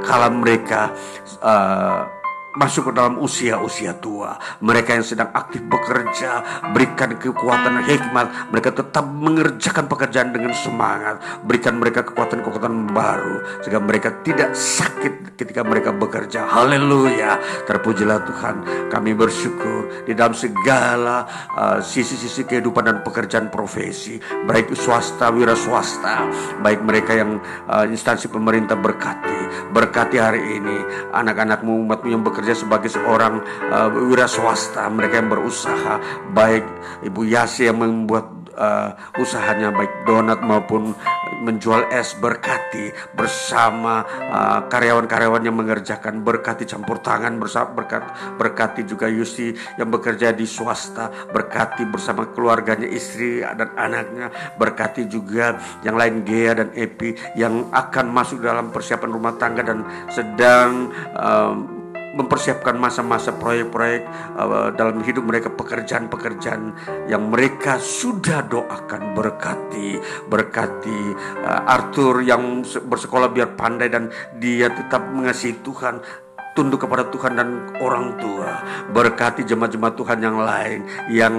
kala 0.00 0.32
mereka 0.32 0.96
uh, 1.44 2.19
masuk 2.58 2.90
ke 2.90 2.92
dalam 2.96 3.18
usia-usia 3.22 3.94
tua. 3.98 4.34
Mereka 4.62 4.98
yang 4.98 5.06
sedang 5.06 5.30
aktif 5.30 5.62
bekerja, 5.66 6.62
berikan 6.74 7.14
kekuatan 7.14 7.86
hikmat. 7.86 8.50
Mereka 8.50 8.70
tetap 8.74 9.06
mengerjakan 9.06 9.86
pekerjaan 9.86 10.34
dengan 10.34 10.54
semangat. 10.54 11.22
Berikan 11.46 11.78
mereka 11.78 12.02
kekuatan-kekuatan 12.02 12.90
baru. 12.90 13.62
Sehingga 13.62 13.80
mereka 13.82 14.08
tidak 14.26 14.54
sakit 14.54 15.38
ketika 15.38 15.62
mereka 15.62 15.94
bekerja. 15.94 16.50
Haleluya. 16.50 17.38
Terpujilah 17.70 18.18
Tuhan. 18.26 18.56
Kami 18.90 19.10
bersyukur 19.14 20.04
di 20.04 20.12
dalam 20.12 20.34
segala 20.34 21.24
uh, 21.54 21.78
sisi-sisi 21.78 22.42
uh, 22.42 22.46
kehidupan 22.50 22.84
dan 22.84 22.98
pekerjaan 23.06 23.48
profesi. 23.48 24.18
Baik 24.44 24.74
swasta, 24.74 25.30
wira 25.30 25.54
swasta. 25.54 26.26
Baik 26.60 26.82
mereka 26.82 27.14
yang 27.14 27.38
uh, 27.70 27.86
instansi 27.86 28.26
pemerintah 28.26 28.74
berkati. 28.74 29.70
Berkati 29.70 30.16
hari 30.18 30.60
ini 30.60 30.76
anak-anakmu, 31.14 31.86
umatmu 31.86 32.08
yang 32.10 32.22
bekerja 32.22 32.39
bekerja 32.40 32.64
sebagai 32.64 32.88
seorang 32.88 33.44
uh, 33.68 33.92
wira 34.08 34.24
swasta, 34.24 34.88
mereka 34.88 35.20
yang 35.20 35.28
berusaha, 35.28 36.00
baik 36.32 36.64
Ibu 37.04 37.28
Yasi 37.28 37.68
yang 37.68 37.84
membuat 37.84 38.40
uh, 38.56 38.96
usahanya 39.20 39.68
baik 39.76 40.08
donat 40.08 40.40
maupun 40.40 40.96
menjual 41.44 41.88
es 41.92 42.16
berkati 42.16 42.92
bersama 43.16 44.04
uh, 44.08 44.68
karyawan-karyawan 44.68 45.44
yang 45.44 45.56
mengerjakan 45.56 46.20
berkati 46.20 46.68
campur 46.68 47.00
tangan 47.00 47.40
bersama 47.40 47.72
berkat 47.76 48.02
berkati 48.36 48.84
juga 48.84 49.08
Yusi 49.08 49.56
yang 49.80 49.88
bekerja 49.88 50.36
di 50.36 50.44
swasta 50.44 51.08
berkati 51.32 51.88
bersama 51.88 52.28
keluarganya 52.32 52.88
istri 52.88 53.40
dan 53.40 53.72
anaknya 53.76 54.28
berkati 54.60 55.08
juga 55.08 55.56
yang 55.80 55.96
lain 55.96 56.24
Gea 56.28 56.52
dan 56.60 56.68
Epi 56.76 57.16
yang 57.36 57.72
akan 57.72 58.12
masuk 58.12 58.44
dalam 58.44 58.68
persiapan 58.68 59.10
rumah 59.12 59.34
tangga 59.40 59.64
dan 59.64 59.84
sedang 60.12 60.92
uh, 61.16 61.79
mempersiapkan 62.14 62.76
masa-masa 62.76 63.34
proyek-proyek 63.34 64.02
uh, 64.36 64.70
dalam 64.74 65.02
hidup 65.02 65.26
mereka 65.26 65.48
pekerjaan-pekerjaan 65.52 66.74
yang 67.06 67.30
mereka 67.30 67.78
sudah 67.78 68.42
doakan. 68.46 69.12
Berkati 69.14 69.98
berkati 70.26 71.00
uh, 71.44 71.70
Arthur 71.70 72.22
yang 72.24 72.62
bersekolah 72.64 73.30
biar 73.30 73.54
pandai 73.54 73.90
dan 73.90 74.10
dia 74.38 74.70
tetap 74.70 75.06
mengasihi 75.10 75.60
Tuhan 75.62 76.02
tunduk 76.54 76.82
kepada 76.86 77.06
Tuhan 77.08 77.38
dan 77.38 77.48
orang 77.78 78.18
tua. 78.18 78.62
Berkati 78.90 79.46
jemaat-jemaat 79.46 79.94
Tuhan 79.94 80.18
yang 80.18 80.36
lain 80.40 80.78
yang 81.12 81.34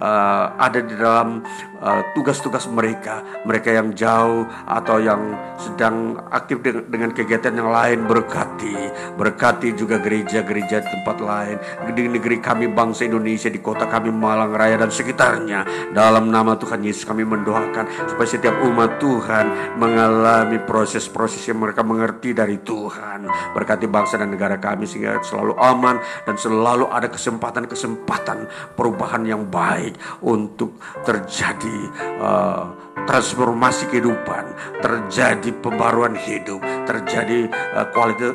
uh, 0.00 0.56
ada 0.56 0.80
di 0.80 0.94
dalam 0.96 1.44
uh, 1.80 2.02
tugas-tugas 2.16 2.64
uh, 2.68 2.72
mereka, 2.72 3.22
mereka 3.44 3.72
yang 3.72 3.92
jauh 3.92 4.48
atau 4.64 4.96
yang 5.02 5.20
sedang 5.60 6.20
aktif 6.32 6.60
dengan, 6.64 6.84
dengan 6.88 7.10
kegiatan 7.12 7.52
yang 7.52 7.70
lain 7.72 8.08
berkati, 8.08 8.76
berkati 9.16 9.76
juga 9.76 10.00
gereja-gereja 10.00 10.84
di 10.84 10.88
tempat 10.88 11.16
lain 11.20 11.56
di 11.96 12.08
negeri 12.08 12.38
kami 12.38 12.68
bangsa 12.70 13.08
Indonesia 13.08 13.48
di 13.48 13.58
kota 13.58 13.88
kami 13.88 14.12
Malang 14.12 14.52
Raya 14.52 14.78
dan 14.78 14.92
sekitarnya. 14.92 15.92
Dalam 15.96 16.28
nama 16.28 16.54
Tuhan 16.60 16.84
Yesus 16.84 17.08
kami 17.08 17.24
mendoakan 17.24 18.08
supaya 18.08 18.28
setiap 18.28 18.54
umat 18.62 19.00
Tuhan 19.00 19.76
mengalami 19.80 20.60
proses-proses 20.62 21.40
yang 21.48 21.58
mereka 21.64 21.80
mengerti 21.80 22.36
dari 22.36 22.60
Tuhan. 22.60 23.26
Berkati 23.56 23.88
bangsa 23.88 24.20
dan 24.20 24.30
negara 24.30 24.45
negara 24.46 24.62
kami 24.62 24.86
sehingga 24.86 25.18
selalu 25.26 25.58
aman 25.58 25.98
dan 26.22 26.38
selalu 26.38 26.86
ada 26.86 27.10
kesempatan-kesempatan 27.10 28.46
perubahan 28.78 29.26
yang 29.26 29.42
baik 29.50 29.98
untuk 30.22 30.78
terjadi 31.02 31.90
uh, 32.22 32.70
transformasi 33.06 33.90
kehidupan, 33.90 34.44
terjadi 34.82 35.50
pembaruan 35.62 36.14
hidup, 36.14 36.62
terjadi 36.86 37.50
uh, 37.74 37.90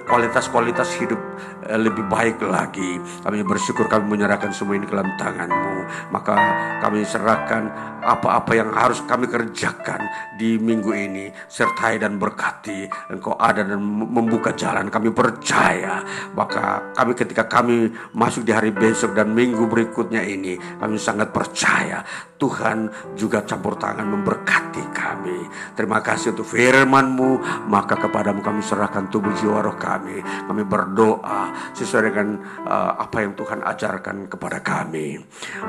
kualitas-kualitas 0.07 0.95
hidup 0.99 1.19
uh, 1.60 1.60
lebih 1.69 2.05
baik 2.09 2.41
lagi. 2.45 2.97
Kami 3.21 3.45
bersyukur 3.45 3.85
kami 3.85 4.17
menyerahkan 4.17 4.49
semua 4.53 4.77
ini 4.77 4.87
ke 4.87 4.93
dalam 4.95 5.13
tanganmu. 5.17 6.09
Maka 6.13 6.35
kami 6.81 7.05
serahkan 7.05 7.69
apa-apa 8.01 8.51
yang 8.57 8.69
harus 8.73 9.01
kami 9.05 9.29
kerjakan 9.29 10.01
di 10.37 10.57
minggu 10.57 10.91
ini. 10.93 11.29
Sertai 11.45 12.01
dan 12.01 12.17
berkati. 12.17 12.89
Engkau 13.13 13.37
ada 13.37 13.61
dan 13.61 13.81
membuka 13.85 14.53
jalan. 14.57 14.89
Kami 14.89 15.13
percaya 15.13 16.01
maka 16.33 16.93
kami 16.95 17.13
ketika 17.13 17.45
kami 17.47 17.91
masuk 18.15 18.47
di 18.47 18.51
hari 18.55 18.71
besok 18.71 19.13
dan 19.15 19.31
minggu 19.35 19.67
berikutnya 19.67 20.23
ini 20.23 20.57
kami 20.79 20.95
sangat 20.95 21.31
percaya 21.33 22.03
Tuhan 22.41 22.89
juga 23.13 23.45
campur 23.45 23.77
tangan 23.77 24.09
memberkati 24.09 24.89
kami. 24.89 25.45
Terima 25.77 26.01
kasih 26.01 26.33
untuk 26.33 26.49
firman-Mu, 26.49 27.37
maka 27.69 27.93
kepadamu 27.93 28.41
kami 28.41 28.65
serahkan 28.65 29.13
tubuh 29.13 29.29
jiwa 29.37 29.61
roh 29.61 29.77
kami. 29.77 30.25
Kami 30.49 30.65
berdoa 30.65 31.53
sesuai 31.77 32.09
dengan 32.09 32.41
uh, 32.65 32.97
apa 32.97 33.21
yang 33.21 33.37
Tuhan 33.37 33.61
ajarkan 33.61 34.25
kepada 34.25 34.65
kami. 34.65 35.21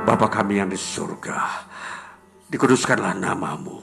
Bapa 0.09 0.33
kami 0.33 0.65
yang 0.65 0.73
di 0.73 0.81
surga, 0.81 1.69
dikuduskanlah 2.49 3.21
namamu, 3.21 3.77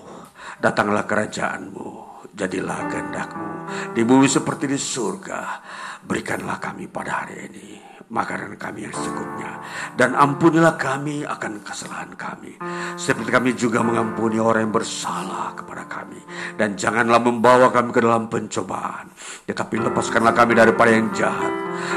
datanglah 0.58 1.06
kerajaanmu, 1.06 1.90
jadilah 2.34 2.90
kehendakmu 2.90 3.50
di 3.94 4.02
bumi 4.02 4.26
seperti 4.26 4.66
di 4.66 4.82
surga. 4.82 5.62
Berikanlah 6.02 6.58
kami 6.58 6.90
pada 6.90 7.22
hari 7.22 7.54
ini 7.54 7.79
makanan 8.10 8.58
kami 8.58 8.90
yang 8.90 8.94
secukupnya. 8.94 9.62
Dan 9.94 10.18
ampunilah 10.18 10.76
kami 10.76 11.24
akan 11.24 11.62
kesalahan 11.62 12.12
kami. 12.18 12.58
Seperti 12.98 13.30
kami 13.30 13.54
juga 13.54 13.86
mengampuni 13.86 14.42
orang 14.42 14.70
yang 14.70 14.74
bersalah 14.74 15.54
kepada 15.54 15.86
kami. 15.86 16.20
Dan 16.58 16.74
janganlah 16.76 17.22
membawa 17.22 17.70
kami 17.70 17.94
ke 17.94 18.02
dalam 18.02 18.28
pencobaan. 18.28 19.14
Tetapi 19.46 19.76
lepaskanlah 19.90 20.34
kami 20.34 20.58
daripada 20.58 20.90
yang 20.92 21.14
jahat. 21.14 21.54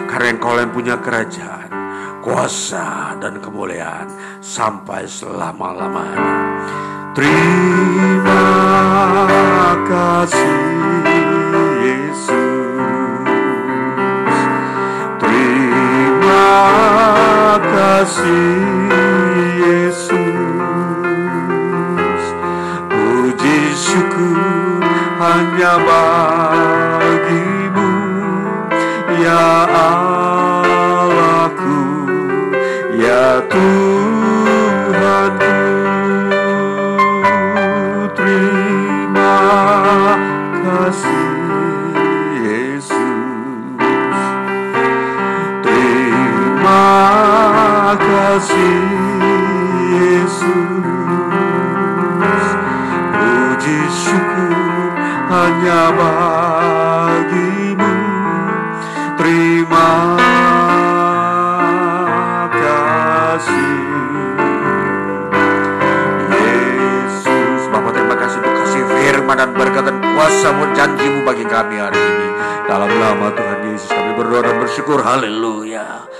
Karena 0.07 0.37
engkau 0.37 0.55
yang 0.61 0.71
punya 0.71 0.95
kerajaan, 1.01 1.69
kuasa 2.23 3.17
dan 3.19 3.41
kemuliaan 3.41 4.07
sampai 4.45 5.09
selama-lamanya. 5.09 6.39
Terima 7.13 8.45
kasih 9.85 10.57
Yesus. 11.83 12.52
Kasih 17.59 18.91
Yesus. 19.63 20.13
Puji 22.89 23.59
syukur 23.75 24.83
hanya 25.21 25.75
bagimu 25.87 26.62
hanya 55.63 55.95
bagimu. 55.95 57.95
Terima 59.15 59.91
kasih. 62.51 63.79
Yesus 66.35 67.63
Bapak 67.71 67.95
terima 67.95 68.19
kasih. 68.19 68.43
Untuk 68.43 68.55
kasih 68.59 68.83
firman 68.91 69.39
dan 69.39 69.55
berkat 69.55 69.87
dan 69.87 70.03
kuasamu 70.03 70.67
janjimu 70.75 71.23
bagi 71.23 71.47
kami 71.47 71.79
hari 71.79 71.95
ini. 71.95 72.29
Dalam 72.67 72.91
nama 72.91 73.31
Tuhan 73.31 73.63
Yesus 73.71 73.87
kami 73.87 74.19
berdoa 74.19 74.43
dan 74.43 74.59
bersyukur. 74.59 74.99
Haleluya. 74.99 76.11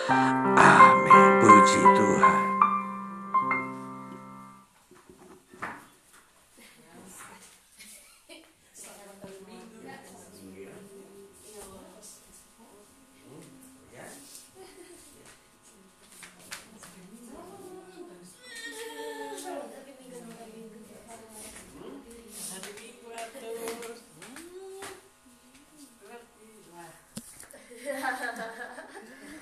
Tuhan. 0.55 0.82